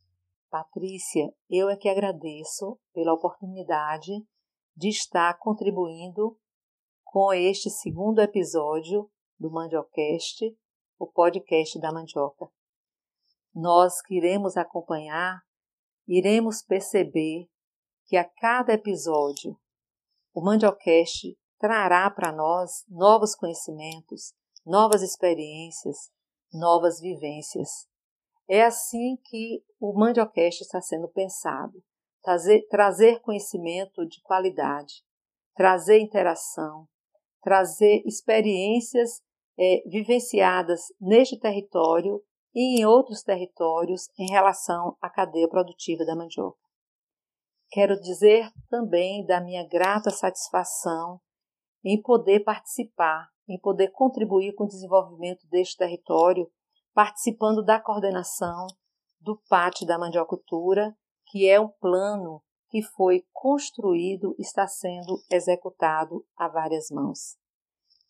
Patrícia, 0.49 1.33
eu 1.49 1.69
é 1.69 1.75
que 1.75 1.89
agradeço 1.89 2.79
pela 2.93 3.13
oportunidade 3.13 4.11
de 4.75 4.89
estar 4.89 5.37
contribuindo 5.39 6.39
com 7.03 7.33
este 7.33 7.69
segundo 7.69 8.19
episódio 8.19 9.09
do 9.39 9.51
Mandiocast, 9.51 10.55
o 10.99 11.07
podcast 11.07 11.79
da 11.79 11.91
mandioca. 11.91 12.47
Nós 13.53 14.01
que 14.01 14.15
iremos 14.15 14.55
acompanhar, 14.55 15.41
iremos 16.07 16.61
perceber 16.61 17.49
que 18.05 18.15
a 18.15 18.23
cada 18.23 18.73
episódio 18.73 19.59
o 20.33 20.41
Mandiocast 20.41 21.37
trará 21.59 22.09
para 22.09 22.31
nós 22.31 22.85
novos 22.87 23.35
conhecimentos, 23.35 24.33
novas 24.65 25.01
experiências, 25.01 26.11
novas 26.53 26.99
vivências. 26.99 27.87
É 28.47 28.63
assim 28.63 29.17
que 29.25 29.61
o 29.79 29.93
Mandiocast 29.93 30.61
está 30.61 30.81
sendo 30.81 31.09
pensado. 31.09 31.83
Trazer, 32.23 32.67
trazer 32.67 33.21
conhecimento 33.21 34.05
de 34.05 34.21
qualidade, 34.21 34.95
trazer 35.55 35.99
interação, 35.99 36.87
trazer 37.41 38.01
experiências 38.05 39.21
é, 39.57 39.81
vivenciadas 39.87 40.81
neste 40.99 41.39
território 41.39 42.21
e 42.53 42.79
em 42.79 42.85
outros 42.85 43.21
territórios 43.21 44.09
em 44.17 44.29
relação 44.29 44.97
à 45.01 45.09
cadeia 45.09 45.47
produtiva 45.47 46.05
da 46.05 46.15
mandioca. 46.15 46.59
Quero 47.69 47.99
dizer 47.99 48.49
também 48.69 49.25
da 49.25 49.41
minha 49.41 49.65
grata 49.67 50.09
satisfação 50.09 51.19
em 51.83 52.01
poder 52.01 52.41
participar, 52.41 53.27
em 53.47 53.59
poder 53.59 53.91
contribuir 53.91 54.53
com 54.55 54.63
o 54.63 54.67
desenvolvimento 54.67 55.47
deste 55.49 55.77
território 55.77 56.49
participando 56.97 57.63
da 57.63 57.79
coordenação 57.79 58.65
do 59.21 59.39
Pátio 59.47 59.85
da 59.85 59.99
Mandiocultura, 59.99 60.97
que 61.27 61.47
é 61.47 61.61
um 61.61 61.67
plano 61.67 62.41
que 62.71 62.81
foi 62.81 63.23
construído 63.31 64.33
e 64.39 64.41
está 64.41 64.67
sendo 64.67 65.21
executado 65.29 66.25
a 66.35 66.47
várias 66.47 66.89
mãos. 66.89 67.37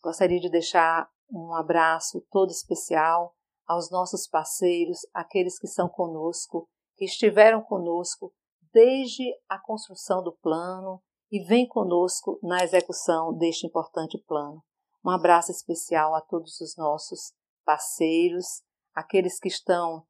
Gostaria 0.02 0.40
de 0.40 0.48
deixar 0.48 1.06
um 1.30 1.52
abraço 1.52 2.26
todo 2.30 2.48
especial 2.48 3.34
aos 3.66 3.90
nossos 3.90 4.26
parceiros, 4.26 5.00
aqueles 5.12 5.58
que 5.58 5.66
são 5.66 5.86
conosco, 5.86 6.66
que 6.96 7.04
estiveram 7.04 7.60
conosco 7.60 8.32
desde 8.72 9.30
a 9.50 9.58
construção 9.58 10.22
do 10.22 10.32
plano 10.32 11.02
e 11.30 11.44
vêm 11.44 11.68
conosco 11.68 12.38
na 12.42 12.64
execução 12.64 13.36
deste 13.36 13.66
importante 13.66 14.16
plano. 14.26 14.64
Um 15.04 15.10
abraço 15.10 15.52
especial 15.52 16.14
a 16.14 16.22
todos 16.22 16.58
os 16.62 16.74
nossos 16.74 17.34
parceiros, 17.66 18.66
aqueles 18.98 19.38
que 19.38 19.48
estão 19.48 20.04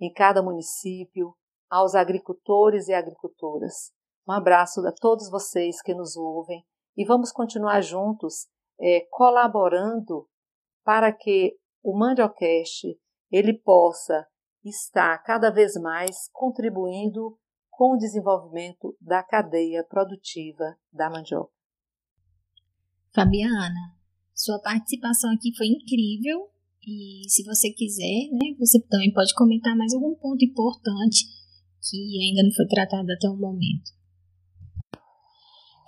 em 0.00 0.12
cada 0.12 0.42
município, 0.42 1.34
aos 1.68 1.94
agricultores 1.94 2.88
e 2.88 2.94
agricultoras. 2.94 3.92
Um 4.26 4.32
abraço 4.32 4.86
a 4.86 4.92
todos 4.92 5.28
vocês 5.28 5.82
que 5.82 5.94
nos 5.94 6.16
ouvem 6.16 6.64
e 6.96 7.04
vamos 7.04 7.32
continuar 7.32 7.80
juntos 7.80 8.46
é, 8.80 9.06
colaborando 9.10 10.28
para 10.84 11.12
que 11.12 11.58
o 11.82 11.96
Mandiocast 11.98 12.98
ele 13.30 13.54
possa 13.54 14.26
estar 14.64 15.18
cada 15.24 15.50
vez 15.50 15.74
mais 15.74 16.28
contribuindo 16.32 17.38
com 17.70 17.94
o 17.94 17.98
desenvolvimento 17.98 18.96
da 19.00 19.22
cadeia 19.22 19.84
produtiva 19.84 20.76
da 20.92 21.10
mandioca. 21.10 21.52
Fabiana, 23.14 23.96
sua 24.34 24.60
participação 24.60 25.32
aqui 25.32 25.56
foi 25.56 25.66
incrível 25.66 26.50
e 26.88 27.28
se 27.28 27.44
você 27.44 27.70
quiser, 27.70 28.30
né, 28.32 28.54
você 28.58 28.80
também 28.88 29.12
pode 29.12 29.34
comentar 29.34 29.76
mais 29.76 29.92
algum 29.92 30.14
ponto 30.14 30.42
importante 30.42 31.26
que 31.82 32.18
ainda 32.22 32.42
não 32.42 32.52
foi 32.52 32.66
tratado 32.66 33.12
até 33.12 33.28
o 33.28 33.36
momento. 33.36 33.97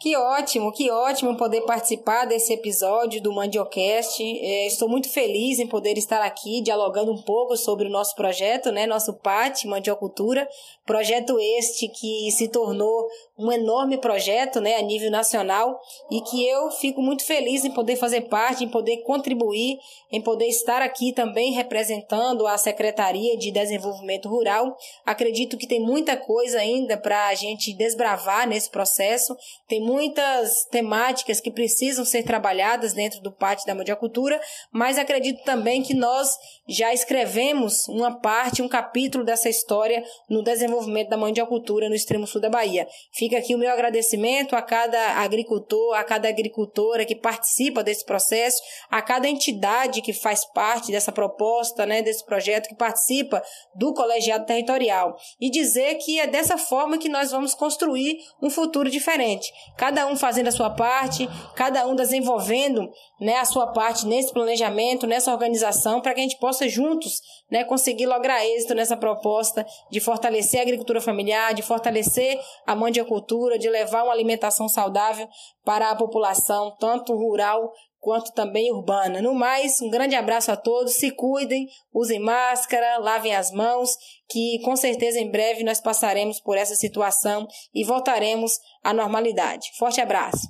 Que 0.00 0.16
ótimo, 0.16 0.72
que 0.72 0.90
ótimo 0.90 1.36
poder 1.36 1.60
participar 1.66 2.24
desse 2.24 2.54
episódio 2.54 3.20
do 3.20 3.34
Mandiocast. 3.34 4.22
É, 4.22 4.66
estou 4.66 4.88
muito 4.88 5.10
feliz 5.10 5.58
em 5.58 5.66
poder 5.66 5.98
estar 5.98 6.22
aqui 6.22 6.62
dialogando 6.62 7.12
um 7.12 7.20
pouco 7.20 7.54
sobre 7.54 7.86
o 7.86 7.90
nosso 7.90 8.16
projeto, 8.16 8.72
né? 8.72 8.86
Nosso 8.86 9.12
PAT, 9.12 9.66
Mandiocultura. 9.66 10.48
Projeto 10.86 11.38
este 11.38 11.86
que 11.86 12.30
se 12.30 12.48
tornou 12.48 13.08
um 13.38 13.52
enorme 13.52 13.98
projeto, 13.98 14.58
né? 14.58 14.76
A 14.76 14.82
nível 14.82 15.10
nacional 15.10 15.78
e 16.10 16.22
que 16.22 16.48
eu 16.48 16.70
fico 16.70 17.02
muito 17.02 17.22
feliz 17.22 17.66
em 17.66 17.70
poder 17.70 17.96
fazer 17.96 18.22
parte, 18.22 18.64
em 18.64 18.68
poder 18.68 19.02
contribuir, 19.02 19.78
em 20.10 20.22
poder 20.22 20.46
estar 20.46 20.80
aqui 20.80 21.12
também 21.12 21.52
representando 21.52 22.46
a 22.46 22.56
Secretaria 22.56 23.36
de 23.36 23.50
Desenvolvimento 23.50 24.30
Rural. 24.30 24.74
Acredito 25.04 25.58
que 25.58 25.66
tem 25.66 25.78
muita 25.78 26.16
coisa 26.16 26.58
ainda 26.58 26.96
para 26.96 27.28
a 27.28 27.34
gente 27.34 27.74
desbravar 27.74 28.48
nesse 28.48 28.70
processo. 28.70 29.36
Tem 29.68 29.89
muitas 29.90 30.64
temáticas 30.70 31.40
que 31.40 31.50
precisam 31.50 32.04
ser 32.04 32.22
trabalhadas 32.22 32.92
dentro 32.92 33.20
do 33.20 33.32
pátio 33.32 33.66
da 33.66 33.74
mandiocultura, 33.74 34.40
mas 34.72 34.96
acredito 34.96 35.42
também 35.42 35.82
que 35.82 35.94
nós 35.94 36.30
já 36.68 36.94
escrevemos 36.94 37.88
uma 37.88 38.20
parte, 38.20 38.62
um 38.62 38.68
capítulo 38.68 39.24
dessa 39.24 39.48
história 39.48 40.00
no 40.28 40.44
desenvolvimento 40.44 41.08
da 41.08 41.16
mandiocultura 41.16 41.88
no 41.88 41.96
extremo 41.96 42.24
sul 42.24 42.40
da 42.40 42.48
Bahia. 42.48 42.86
Fica 43.12 43.36
aqui 43.36 43.52
o 43.52 43.58
meu 43.58 43.70
agradecimento 43.70 44.54
a 44.54 44.62
cada 44.62 45.16
agricultor, 45.16 45.96
a 45.96 46.04
cada 46.04 46.28
agricultora 46.28 47.04
que 47.04 47.16
participa 47.16 47.82
desse 47.82 48.04
processo, 48.04 48.62
a 48.88 49.02
cada 49.02 49.28
entidade 49.28 50.02
que 50.02 50.12
faz 50.12 50.44
parte 50.44 50.92
dessa 50.92 51.10
proposta, 51.10 51.84
né, 51.84 52.00
desse 52.00 52.24
projeto, 52.24 52.68
que 52.68 52.76
participa 52.76 53.42
do 53.74 53.92
colegiado 53.92 54.46
territorial. 54.46 55.16
E 55.40 55.50
dizer 55.50 55.96
que 55.96 56.20
é 56.20 56.28
dessa 56.28 56.56
forma 56.56 56.96
que 56.96 57.08
nós 57.08 57.32
vamos 57.32 57.54
construir 57.54 58.18
um 58.40 58.50
futuro 58.50 58.88
diferente 58.88 59.50
cada 59.80 60.06
um 60.06 60.14
fazendo 60.14 60.48
a 60.48 60.52
sua 60.52 60.68
parte, 60.68 61.26
cada 61.56 61.86
um 61.86 61.96
desenvolvendo 61.96 62.86
né, 63.18 63.38
a 63.38 63.46
sua 63.46 63.68
parte 63.68 64.06
nesse 64.06 64.30
planejamento, 64.30 65.06
nessa 65.06 65.32
organização, 65.32 66.02
para 66.02 66.12
que 66.12 66.20
a 66.20 66.22
gente 66.22 66.38
possa 66.38 66.68
juntos 66.68 67.22
né, 67.50 67.64
conseguir 67.64 68.04
lograr 68.04 68.44
êxito 68.44 68.74
nessa 68.74 68.94
proposta 68.94 69.66
de 69.90 69.98
fortalecer 69.98 70.60
a 70.60 70.64
agricultura 70.64 71.00
familiar, 71.00 71.54
de 71.54 71.62
fortalecer 71.62 72.38
a 72.66 72.76
mandiocultura, 72.76 73.58
de 73.58 73.70
levar 73.70 74.04
uma 74.04 74.12
alimentação 74.12 74.68
saudável 74.68 75.26
para 75.64 75.88
a 75.88 75.96
população, 75.96 76.76
tanto 76.78 77.14
rural 77.14 77.72
quanto 78.00 78.32
também 78.32 78.72
urbana. 78.72 79.20
No 79.20 79.34
mais, 79.34 79.80
um 79.80 79.90
grande 79.90 80.14
abraço 80.14 80.50
a 80.50 80.56
todos, 80.56 80.94
se 80.94 81.10
cuidem, 81.10 81.68
usem 81.92 82.18
máscara, 82.18 82.98
lavem 82.98 83.34
as 83.34 83.52
mãos, 83.52 83.90
que 84.28 84.58
com 84.64 84.74
certeza 84.74 85.20
em 85.20 85.30
breve 85.30 85.62
nós 85.62 85.80
passaremos 85.80 86.40
por 86.40 86.56
essa 86.56 86.74
situação 86.74 87.46
e 87.74 87.84
voltaremos 87.84 88.52
à 88.82 88.92
normalidade. 88.94 89.68
Forte 89.78 90.00
abraço. 90.00 90.48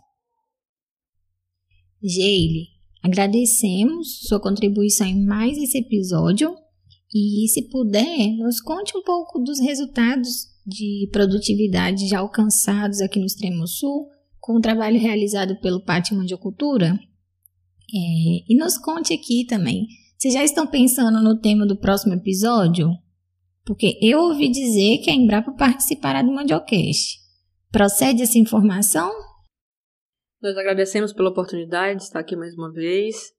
Geile, 2.03 2.69
agradecemos 3.03 4.21
sua 4.27 4.41
contribuição 4.41 5.07
em 5.07 5.23
mais 5.27 5.59
esse 5.59 5.79
episódio 5.79 6.55
e, 7.13 7.49
se 7.49 7.69
puder, 7.69 8.37
nos 8.39 8.61
conte 8.61 8.97
um 8.97 9.03
pouco 9.03 9.41
dos 9.41 9.59
resultados 9.61 10.49
de 10.65 11.09
produtividade 11.13 12.07
já 12.07 12.21
alcançados 12.21 13.01
aqui 13.01 13.19
no 13.19 13.27
Extremo 13.27 13.67
Sul 13.67 14.09
com 14.39 14.55
o 14.55 14.61
trabalho 14.61 14.99
realizado 14.99 15.61
pelo 15.61 15.85
Pátio 15.85 16.17
Mandiocultura. 16.17 16.99
É, 17.93 18.45
e 18.49 18.57
nos 18.57 18.79
conte 18.79 19.13
aqui 19.13 19.45
também. 19.47 19.87
Vocês 20.17 20.35
já 20.35 20.45
estão 20.45 20.67
pensando 20.67 21.23
no 21.23 21.41
tema 21.41 21.67
do 21.67 21.79
próximo 21.79 22.15
episódio? 22.15 22.91
Porque 23.65 23.99
eu 24.03 24.21
ouvi 24.21 24.49
dizer 24.49 24.99
que 24.99 25.11
a 25.11 25.15
Embrapa 25.15 25.53
participará 25.53 26.23
do 26.23 26.33
Mandiocast. 26.33 27.19
Procede 27.71 28.23
essa 28.23 28.39
informação? 28.39 29.11
Nós 30.43 30.57
agradecemos 30.57 31.13
pela 31.13 31.31
oportunidade 31.31 31.99
de 31.99 32.05
estar 32.05 32.21
aqui 32.21 32.37
mais 32.37 32.55
uma 32.55 32.73
vez. 32.73 33.33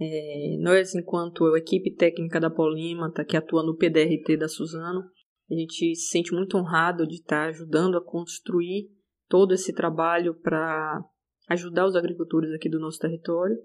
É, 0.00 0.56
nós, 0.60 0.94
enquanto 0.94 1.56
equipe 1.56 1.94
técnica 1.94 2.40
da 2.40 2.50
Polima, 2.50 3.08
está 3.08 3.22
aqui 3.22 3.36
atuando 3.36 3.72
no 3.72 3.76
PDRT 3.76 4.36
da 4.36 4.48
Suzano, 4.48 5.02
a 5.50 5.54
gente 5.54 5.94
se 5.96 6.10
sente 6.10 6.32
muito 6.32 6.56
honrado 6.56 7.06
de 7.06 7.16
estar 7.16 7.48
ajudando 7.48 7.96
a 7.96 8.04
construir 8.04 8.90
todo 9.28 9.54
esse 9.54 9.72
trabalho 9.72 10.34
para 10.40 11.02
ajudar 11.48 11.86
os 11.86 11.96
agricultores 11.96 12.52
aqui 12.52 12.68
do 12.68 12.78
nosso 12.78 12.98
território. 12.98 13.56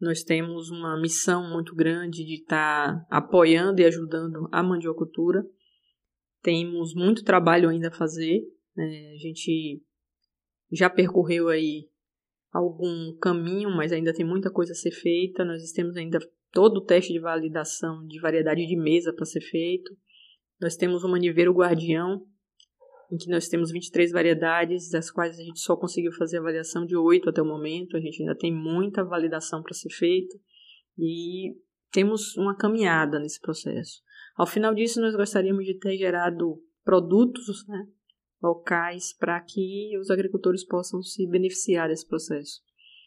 Nós 0.00 0.22
temos 0.22 0.70
uma 0.70 1.00
missão 1.00 1.50
muito 1.50 1.74
grande 1.74 2.24
de 2.24 2.34
estar 2.34 3.06
apoiando 3.10 3.80
e 3.80 3.84
ajudando 3.84 4.48
a 4.50 4.62
mandiocultura. 4.62 5.44
Temos 6.42 6.94
muito 6.94 7.24
trabalho 7.24 7.68
ainda 7.68 7.88
a 7.88 7.94
fazer. 7.94 8.42
Né? 8.76 9.12
A 9.14 9.18
gente 9.18 9.82
já 10.72 10.90
percorreu 10.90 11.48
aí 11.48 11.88
algum 12.52 13.16
caminho, 13.18 13.70
mas 13.70 13.92
ainda 13.92 14.12
tem 14.12 14.26
muita 14.26 14.50
coisa 14.50 14.72
a 14.72 14.76
ser 14.76 14.90
feita. 14.90 15.44
Nós 15.44 15.72
temos 15.72 15.96
ainda 15.96 16.18
todo 16.50 16.78
o 16.78 16.84
teste 16.84 17.12
de 17.12 17.20
validação 17.20 18.06
de 18.06 18.20
variedade 18.20 18.66
de 18.66 18.76
mesa 18.76 19.12
para 19.12 19.24
ser 19.24 19.40
feito. 19.40 19.90
Nós 20.60 20.76
temos 20.76 21.02
o 21.02 21.08
maniveiro 21.08 21.52
guardião, 21.52 22.24
em 23.10 23.16
que 23.16 23.30
nós 23.30 23.48
temos 23.48 23.70
23 23.70 24.12
variedades, 24.12 24.90
das 24.90 25.10
quais 25.10 25.38
a 25.38 25.42
gente 25.42 25.60
só 25.60 25.76
conseguiu 25.76 26.12
fazer 26.12 26.38
avaliação 26.38 26.84
de 26.86 26.96
8 26.96 27.30
até 27.30 27.42
o 27.42 27.46
momento, 27.46 27.96
a 27.96 28.00
gente 28.00 28.22
ainda 28.22 28.36
tem 28.36 28.52
muita 28.52 29.04
validação 29.04 29.62
para 29.62 29.74
ser 29.74 29.90
feita 29.90 30.36
e 30.98 31.54
temos 31.92 32.36
uma 32.36 32.56
caminhada 32.56 33.18
nesse 33.18 33.40
processo. 33.40 34.02
Ao 34.36 34.46
final 34.46 34.74
disso, 34.74 35.00
nós 35.00 35.14
gostaríamos 35.14 35.64
de 35.64 35.78
ter 35.78 35.96
gerado 35.96 36.60
produtos 36.84 37.66
né, 37.68 37.86
locais 38.42 39.16
para 39.16 39.40
que 39.40 39.96
os 39.98 40.10
agricultores 40.10 40.66
possam 40.66 41.02
se 41.02 41.26
beneficiar 41.28 41.88
desse 41.88 42.06
processo. 42.06 42.60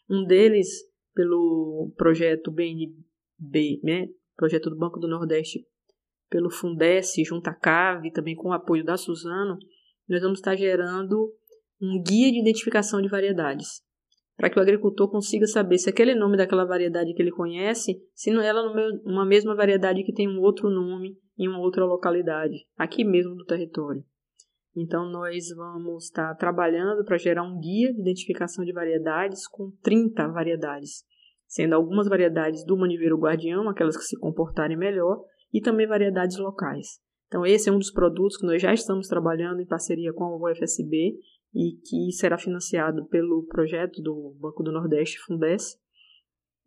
Um 0.09 0.23
deles, 0.23 0.69
pelo 1.13 1.91
projeto 1.97 2.49
BNB, 2.49 3.81
né, 3.83 4.07
projeto 4.35 4.69
do 4.69 4.77
Banco 4.77 4.99
do 4.99 5.07
Nordeste, 5.07 5.65
pelo 6.29 6.49
Fundesc, 6.49 7.23
junto 7.23 7.47
à 7.49 7.53
CAVE, 7.53 8.11
também 8.11 8.35
com 8.35 8.49
o 8.49 8.53
apoio 8.53 8.83
da 8.83 8.97
Suzano, 8.97 9.57
nós 10.07 10.21
vamos 10.21 10.39
estar 10.39 10.55
gerando 10.55 11.31
um 11.81 12.01
guia 12.01 12.31
de 12.31 12.39
identificação 12.39 13.01
de 13.01 13.07
variedades, 13.07 13.81
para 14.35 14.49
que 14.49 14.57
o 14.57 14.61
agricultor 14.61 15.09
consiga 15.09 15.47
saber 15.47 15.77
se 15.77 15.89
aquele 15.89 16.15
nome 16.15 16.37
daquela 16.37 16.65
variedade 16.65 17.13
que 17.13 17.21
ele 17.21 17.31
conhece, 17.31 18.01
se 18.13 18.31
não 18.31 18.41
é 18.41 18.47
ela 18.47 18.71
uma 19.05 19.25
mesma 19.25 19.55
variedade 19.55 20.03
que 20.03 20.13
tem 20.13 20.27
um 20.27 20.39
outro 20.39 20.69
nome 20.69 21.17
em 21.37 21.47
uma 21.47 21.59
outra 21.59 21.85
localidade, 21.85 22.65
aqui 22.77 23.03
mesmo 23.03 23.35
do 23.35 23.45
território. 23.45 24.03
Então, 24.75 25.09
nós 25.09 25.47
vamos 25.55 26.05
estar 26.05 26.35
trabalhando 26.35 27.03
para 27.03 27.17
gerar 27.17 27.41
um 27.41 27.59
guia 27.59 27.91
de 27.91 27.99
identificação 27.99 28.63
de 28.63 28.71
variedades 28.71 29.47
com 29.47 29.71
30 29.81 30.27
variedades, 30.27 31.03
sendo 31.47 31.73
algumas 31.73 32.07
variedades 32.07 32.63
do 32.63 32.77
maniveiro 32.77 33.17
guardião, 33.17 33.67
aquelas 33.67 33.97
que 33.97 34.03
se 34.03 34.19
comportarem 34.19 34.77
melhor, 34.77 35.23
e 35.51 35.61
também 35.61 35.87
variedades 35.87 36.37
locais. 36.37 36.99
Então, 37.27 37.45
esse 37.45 37.69
é 37.69 37.71
um 37.71 37.77
dos 37.77 37.91
produtos 37.91 38.37
que 38.37 38.45
nós 38.45 38.61
já 38.61 38.73
estamos 38.73 39.07
trabalhando 39.07 39.61
em 39.61 39.65
parceria 39.65 40.13
com 40.13 40.23
a 40.23 40.51
UFSB 40.51 41.17
e 41.53 41.71
que 41.83 42.11
será 42.11 42.37
financiado 42.37 43.05
pelo 43.07 43.43
projeto 43.47 44.01
do 44.01 44.35
Banco 44.39 44.63
do 44.63 44.71
Nordeste 44.71 45.19
Fundesc. 45.19 45.77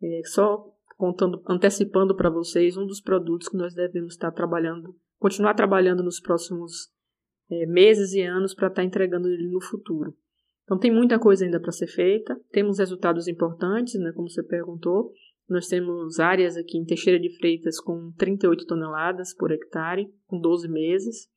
É, 0.03 0.21
só 0.25 0.71
contando, 0.97 1.41
antecipando 1.47 2.15
para 2.15 2.29
vocês 2.29 2.77
um 2.77 2.85
dos 2.85 3.01
produtos 3.01 3.47
que 3.47 3.57
nós 3.57 3.73
devemos 3.73 4.13
estar 4.13 4.31
trabalhando, 4.31 4.95
continuar 5.17 5.55
trabalhando 5.55 6.03
nos 6.03 6.19
próximos 6.19 6.91
é, 7.49 7.65
meses 7.65 8.13
e 8.13 8.21
anos 8.21 8.53
para 8.53 8.67
estar 8.67 8.83
entregando 8.83 9.27
ele 9.27 9.47
no 9.49 9.61
futuro. 9.61 10.15
Então 10.63 10.77
tem 10.77 10.91
muita 10.91 11.19
coisa 11.19 11.43
ainda 11.43 11.59
para 11.59 11.71
ser 11.71 11.87
feita, 11.87 12.39
temos 12.51 12.79
resultados 12.79 13.27
importantes, 13.27 13.99
né, 13.99 14.11
como 14.15 14.29
você 14.29 14.43
perguntou, 14.43 15.11
nós 15.49 15.67
temos 15.67 16.19
áreas 16.19 16.55
aqui 16.55 16.77
em 16.77 16.85
Teixeira 16.85 17.19
de 17.19 17.35
Freitas 17.37 17.79
com 17.79 18.11
38 18.17 18.65
toneladas 18.65 19.35
por 19.35 19.51
hectare, 19.51 20.07
com 20.25 20.39
12 20.39 20.67
meses. 20.69 21.27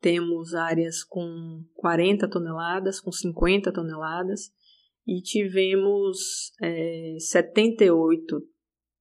Temos 0.00 0.54
áreas 0.54 1.02
com 1.02 1.64
40 1.74 2.28
toneladas, 2.28 3.00
com 3.00 3.10
50 3.10 3.72
toneladas. 3.72 4.52
E 5.06 5.20
tivemos 5.22 6.52
é, 6.62 7.16
78 7.18 8.42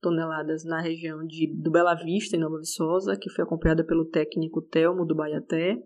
toneladas 0.02 0.64
na 0.64 0.82
região 0.82 1.26
de, 1.26 1.48
do 1.56 1.72
Bela 1.72 1.96
Vista, 1.96 2.36
em 2.36 2.40
Nova 2.40 2.60
Viçosa, 2.60 3.18
que 3.18 3.30
foi 3.30 3.44
acompanhada 3.44 3.86
pelo 3.86 4.06
técnico 4.06 4.62
Telmo 4.62 5.06
do 5.06 5.16
Baiaté. 5.16 5.82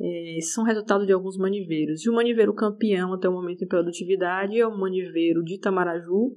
É, 0.00 0.38
são 0.52 0.64
resultado 0.64 1.06
de 1.06 1.12
alguns 1.12 1.36
maniveiros. 1.36 2.04
E 2.04 2.10
o 2.10 2.14
maniveiro 2.14 2.54
campeão 2.54 3.12
até 3.12 3.28
o 3.28 3.32
momento 3.32 3.62
em 3.62 3.68
produtividade 3.68 4.58
é 4.58 4.66
o 4.66 4.76
maniveiro 4.76 5.42
de 5.42 5.54
Itamaraju, 5.54 6.36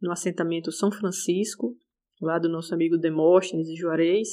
no 0.00 0.12
assentamento 0.12 0.72
São 0.72 0.90
Francisco, 0.90 1.76
lá 2.20 2.38
do 2.38 2.48
nosso 2.48 2.74
amigo 2.74 2.96
Demóstenes 2.96 3.68
e 3.68 3.76
Juarez. 3.76 4.28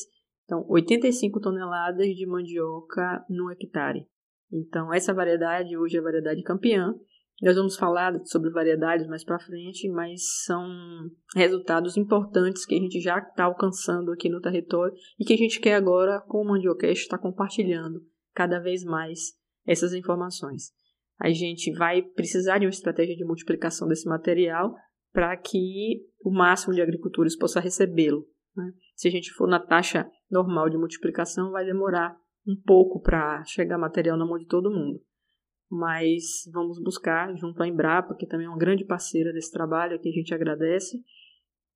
Então, 0.46 0.66
85 0.70 1.40
toneladas 1.40 2.08
de 2.16 2.26
mandioca 2.26 3.24
no 3.30 3.52
hectare. 3.52 4.06
Então, 4.52 4.94
essa 4.94 5.14
variedade 5.14 5.78
hoje 5.78 5.98
é 5.98 6.00
a 6.00 6.04
variedade 6.04 6.42
campeã. 6.44 6.94
Nós 7.42 7.56
vamos 7.56 7.76
falar 7.76 8.14
sobre 8.26 8.52
variedades 8.52 9.08
mais 9.08 9.24
para 9.24 9.40
frente, 9.40 9.90
mas 9.90 10.22
são 10.46 10.66
resultados 11.36 11.98
importantes 11.98 12.66
que 12.66 12.76
a 12.76 12.80
gente 12.80 13.02
já 13.02 13.18
está 13.18 13.46
alcançando 13.46 14.12
aqui 14.12 14.30
no 14.30 14.40
território 14.40 14.94
e 15.20 15.26
que 15.26 15.34
a 15.34 15.38
gente 15.38 15.60
quer 15.60 15.76
agora, 15.76 16.22
com 16.22 16.42
o 16.42 16.48
Mandiocast, 16.48 17.04
estar 17.04 17.18
tá 17.18 17.24
compartilhando 17.24 18.02
cada 18.34 18.60
vez 18.60 18.84
mais 18.84 19.34
essas 19.66 19.94
informações. 19.94 20.72
A 21.20 21.30
gente 21.30 21.72
vai 21.74 22.02
precisar 22.02 22.58
de 22.58 22.66
uma 22.66 22.72
estratégia 22.72 23.16
de 23.16 23.26
multiplicação 23.26 23.88
desse 23.88 24.08
material 24.08 24.76
para 25.12 25.36
que 25.38 26.02
o 26.24 26.32
máximo 26.32 26.74
de 26.74 26.82
agricultores 26.82 27.38
possa 27.38 27.60
recebê-lo. 27.60 28.28
Né? 28.56 28.72
Se 28.96 29.08
a 29.08 29.12
gente 29.12 29.32
for 29.32 29.48
na 29.48 29.60
taxa 29.60 30.10
normal 30.30 30.70
de 30.70 30.78
multiplicação, 30.78 31.52
vai 31.52 31.66
demorar 31.66 32.18
um 32.48 32.56
pouco 32.66 33.00
para 33.02 33.44
chegar 33.46 33.78
material 33.78 34.18
na 34.18 34.26
mão 34.26 34.38
de 34.38 34.48
todo 34.48 34.72
mundo. 34.72 35.00
Mas 35.70 36.44
vamos 36.52 36.82
buscar, 36.82 37.36
junto 37.36 37.62
à 37.64 37.68
Embrapa, 37.68 38.16
que 38.16 38.28
também 38.28 38.46
é 38.46 38.50
uma 38.50 38.58
grande 38.58 38.86
parceira 38.86 39.32
desse 39.32 39.52
trabalho, 39.52 40.00
que 40.00 40.10
a 40.10 40.12
gente 40.12 40.34
agradece, 40.34 41.02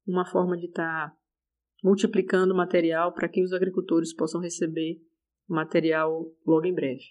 uma 0.06 0.26
forma 0.26 0.58
de 0.58 0.66
estar 0.66 1.10
tá 1.10 1.18
multiplicando 1.84 2.54
o 2.54 2.58
material 2.58 3.14
para 3.14 3.30
que 3.30 3.44
os 3.44 3.54
agricultores 3.54 4.14
possam 4.14 4.42
receber 4.42 5.00
material 5.48 6.26
logo 6.46 6.66
em 6.66 6.74
breve. 6.74 7.04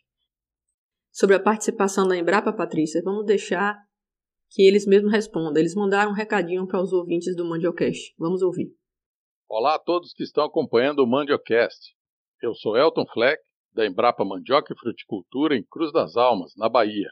Sobre 1.10 1.36
a 1.36 1.40
participação 1.40 2.06
da 2.06 2.16
Embrapa, 2.16 2.52
Patrícia, 2.52 3.00
vamos 3.02 3.24
deixar 3.24 3.76
que 4.50 4.62
eles 4.62 4.86
mesmos 4.86 5.10
respondam. 5.10 5.56
Eles 5.56 5.74
mandaram 5.74 6.10
um 6.10 6.14
recadinho 6.14 6.66
para 6.66 6.80
os 6.80 6.92
ouvintes 6.92 7.34
do 7.34 7.44
Mandiocast. 7.44 8.14
Vamos 8.18 8.42
ouvir. 8.42 8.70
Olá 9.48 9.76
a 9.76 9.78
todos 9.78 10.12
que 10.12 10.22
estão 10.22 10.44
acompanhando 10.44 11.00
o 11.00 11.06
Mandiocast. 11.06 11.94
Eu 12.42 12.54
sou 12.54 12.76
Elton 12.76 13.06
Fleck, 13.06 13.42
da 13.72 13.86
Embrapa 13.86 14.24
Mandioca 14.24 14.72
e 14.72 14.78
Fruticultura 14.78 15.56
em 15.56 15.64
Cruz 15.64 15.92
das 15.92 16.16
Almas, 16.16 16.52
na 16.56 16.68
Bahia. 16.68 17.10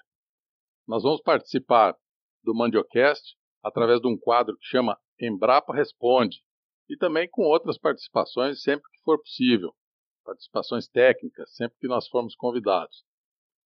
Nós 0.87 1.03
vamos 1.03 1.23
participar 1.23 1.95
do 2.43 2.55
Mandiocast 2.55 3.37
através 3.63 4.01
de 4.01 4.09
um 4.09 4.19
quadro 4.19 4.57
que 4.59 4.67
chama 4.67 4.99
Embrapa 5.19 5.75
Responde 5.75 6.39
e 6.89 6.97
também 6.97 7.29
com 7.31 7.43
outras 7.43 7.79
participações 7.79 8.63
sempre 8.63 8.85
que 8.91 9.01
for 9.03 9.19
possível. 9.19 9.75
Participações 10.25 10.89
técnicas, 10.89 11.55
sempre 11.55 11.79
que 11.79 11.87
nós 11.87 12.09
formos 12.09 12.35
convidados. 12.35 13.05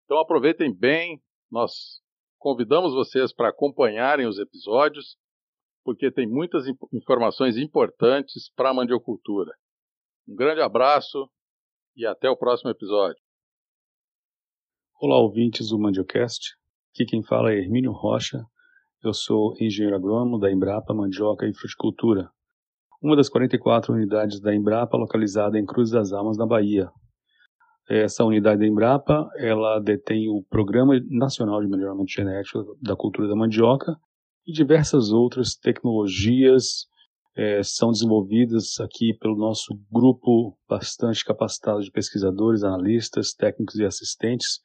Então 0.04 0.18
aproveitem 0.18 0.74
bem, 0.74 1.22
nós 1.50 2.00
Convidamos 2.38 2.94
vocês 2.94 3.32
para 3.32 3.48
acompanharem 3.48 4.24
os 4.24 4.38
episódios, 4.38 5.18
porque 5.84 6.08
tem 6.08 6.24
muitas 6.24 6.66
informações 6.92 7.56
importantes 7.56 8.48
para 8.54 8.70
a 8.70 8.74
mandiocultura. 8.74 9.52
Um 10.26 10.36
grande 10.36 10.60
abraço 10.60 11.28
e 11.96 12.06
até 12.06 12.30
o 12.30 12.36
próximo 12.36 12.70
episódio. 12.70 13.20
Olá, 15.00 15.18
ouvintes 15.18 15.70
do 15.70 15.78
Mandiocast. 15.80 16.54
Aqui 16.90 17.04
quem 17.04 17.24
fala 17.24 17.52
é 17.52 17.58
Hermínio 17.58 17.90
Rocha, 17.90 18.44
Eu 19.02 19.12
sou 19.12 19.54
engenheiro 19.60 19.96
agrônomo 19.96 20.38
da 20.38 20.50
Embrapa 20.50 20.94
Mandioca 20.94 21.44
e 21.46 21.54
Fruticultura, 21.54 22.30
uma 23.00 23.16
das 23.16 23.28
44 23.28 23.92
unidades 23.92 24.40
da 24.40 24.54
Embrapa 24.54 24.96
localizada 24.96 25.58
em 25.58 25.64
Cruz 25.64 25.90
das 25.90 26.12
Almas, 26.12 26.36
na 26.36 26.46
Bahia. 26.46 26.90
Essa 27.88 28.24
unidade 28.24 28.60
da 28.60 28.66
Embrapa, 28.66 29.28
ela 29.36 29.78
detém 29.78 30.28
o 30.28 30.42
Programa 30.50 31.00
Nacional 31.08 31.60
de 31.62 31.68
Melhoramento 31.68 32.12
Genético 32.12 32.76
da 32.82 32.94
Cultura 32.94 33.28
da 33.28 33.34
Mandioca 33.34 33.96
e 34.46 34.52
diversas 34.52 35.10
outras 35.10 35.54
tecnologias 35.54 36.86
é, 37.34 37.62
são 37.62 37.92
desenvolvidas 37.92 38.80
aqui 38.80 39.14
pelo 39.14 39.36
nosso 39.36 39.78
grupo 39.90 40.58
bastante 40.68 41.24
capacitado 41.24 41.80
de 41.80 41.90
pesquisadores, 41.90 42.64
analistas, 42.64 43.32
técnicos 43.32 43.76
e 43.76 43.84
assistentes, 43.84 44.58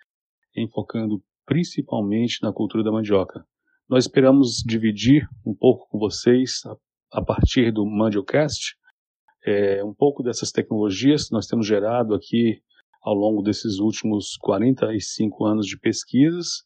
enfocando 0.58 1.22
principalmente 1.46 2.40
na 2.42 2.52
cultura 2.52 2.84
da 2.84 2.92
mandioca. 2.92 3.46
Nós 3.88 4.06
esperamos 4.06 4.64
dividir 4.66 5.28
um 5.46 5.54
pouco 5.54 5.88
com 5.88 6.00
vocês, 6.00 6.62
a, 7.14 7.24
partir 7.24 7.72
do 7.72 7.86
Mandiocast, 7.86 8.76
é, 9.46 9.84
um 9.84 9.94
pouco 9.94 10.24
dessas 10.24 10.52
tecnologias 10.52 11.28
que 11.28 11.34
nós 11.34 11.48
temos 11.48 11.68
gerado 11.68 12.14
aqui 12.14 12.62
ao 13.02 13.14
longo 13.14 13.42
desses 13.42 13.80
últimos 13.80 14.38
45 14.38 15.46
anos 15.46 15.68
de 15.68 15.78
pesquisas, 15.78 16.64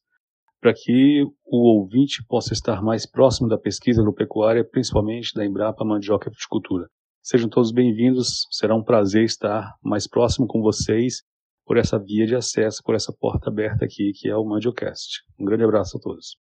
para 0.61 0.73
que 0.73 1.23
o 1.45 1.79
ouvinte 1.79 2.23
possa 2.27 2.53
estar 2.53 2.81
mais 2.81 3.05
próximo 3.09 3.47
da 3.47 3.57
pesquisa 3.57 4.01
agropecuária, 4.01 4.63
principalmente 4.63 5.33
da 5.33 5.45
Embrapa 5.45 5.83
Mandioca 5.83 6.29
e 6.29 6.31
Fruticultura. 6.31 6.87
Sejam 7.21 7.49
todos 7.49 7.71
bem-vindos, 7.71 8.47
será 8.51 8.75
um 8.75 8.83
prazer 8.83 9.23
estar 9.23 9.73
mais 9.83 10.07
próximo 10.07 10.47
com 10.47 10.61
vocês 10.61 11.23
por 11.65 11.77
essa 11.77 11.99
via 11.99 12.25
de 12.25 12.35
acesso, 12.35 12.81
por 12.83 12.95
essa 12.95 13.13
porta 13.13 13.49
aberta 13.49 13.83
aqui, 13.83 14.13
que 14.13 14.29
é 14.29 14.35
o 14.35 14.45
Mandiocast. 14.45 15.23
Um 15.37 15.43
grande 15.45 15.65
abraço 15.65 15.97
a 15.97 15.99
todos. 15.99 16.37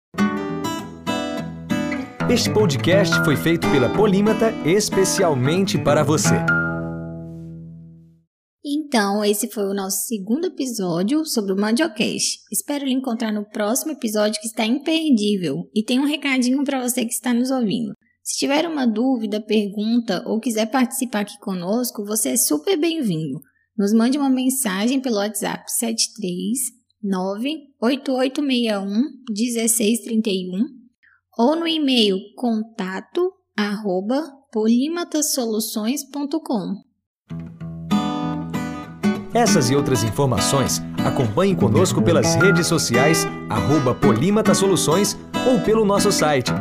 Este 2.30 2.52
podcast 2.52 3.14
foi 3.24 3.36
feito 3.36 3.68
pela 3.70 3.92
Polímata 3.92 4.52
especialmente 4.64 5.76
para 5.76 6.04
você. 6.04 6.34
Então, 8.64 9.24
esse 9.24 9.50
foi 9.50 9.64
o 9.64 9.74
nosso 9.74 10.06
segundo 10.06 10.46
episódio 10.46 11.26
sobre 11.26 11.52
o 11.52 11.56
Mandiocast. 11.56 12.38
Espero 12.50 12.84
lhe 12.84 12.92
encontrar 12.92 13.32
no 13.32 13.44
próximo 13.48 13.92
episódio 13.92 14.40
que 14.40 14.46
está 14.46 14.64
imperdível. 14.64 15.68
E 15.74 15.84
tem 15.84 15.98
um 15.98 16.06
recadinho 16.06 16.62
para 16.64 16.80
você 16.80 17.04
que 17.04 17.12
está 17.12 17.34
nos 17.34 17.50
ouvindo. 17.50 17.92
Se 18.22 18.38
tiver 18.38 18.66
uma 18.68 18.86
dúvida, 18.86 19.40
pergunta 19.40 20.22
ou 20.26 20.38
quiser 20.38 20.66
participar 20.66 21.20
aqui 21.20 21.36
conosco, 21.40 22.04
você 22.04 22.30
é 22.30 22.36
super 22.36 22.78
bem-vindo. 22.78 23.40
Nos 23.76 23.92
mande 23.92 24.16
uma 24.16 24.30
mensagem 24.30 25.00
pelo 25.00 25.16
WhatsApp 25.16 25.64
73 25.66 26.58
98861 27.02 28.86
1631 29.28 30.81
ou 31.36 31.56
no 31.56 31.66
e-mail 31.66 32.16
contato 32.36 33.32
arroba. 33.56 34.22
Essas 39.34 39.70
e 39.70 39.74
outras 39.74 40.04
informações 40.04 40.82
acompanhe 41.06 41.56
conosco 41.56 42.02
pelas 42.02 42.34
redes 42.34 42.66
sociais 42.66 43.26
arroba 43.48 43.94
ou 45.46 45.58
pelo 45.60 45.86
nosso 45.86 46.12
site 46.12 46.52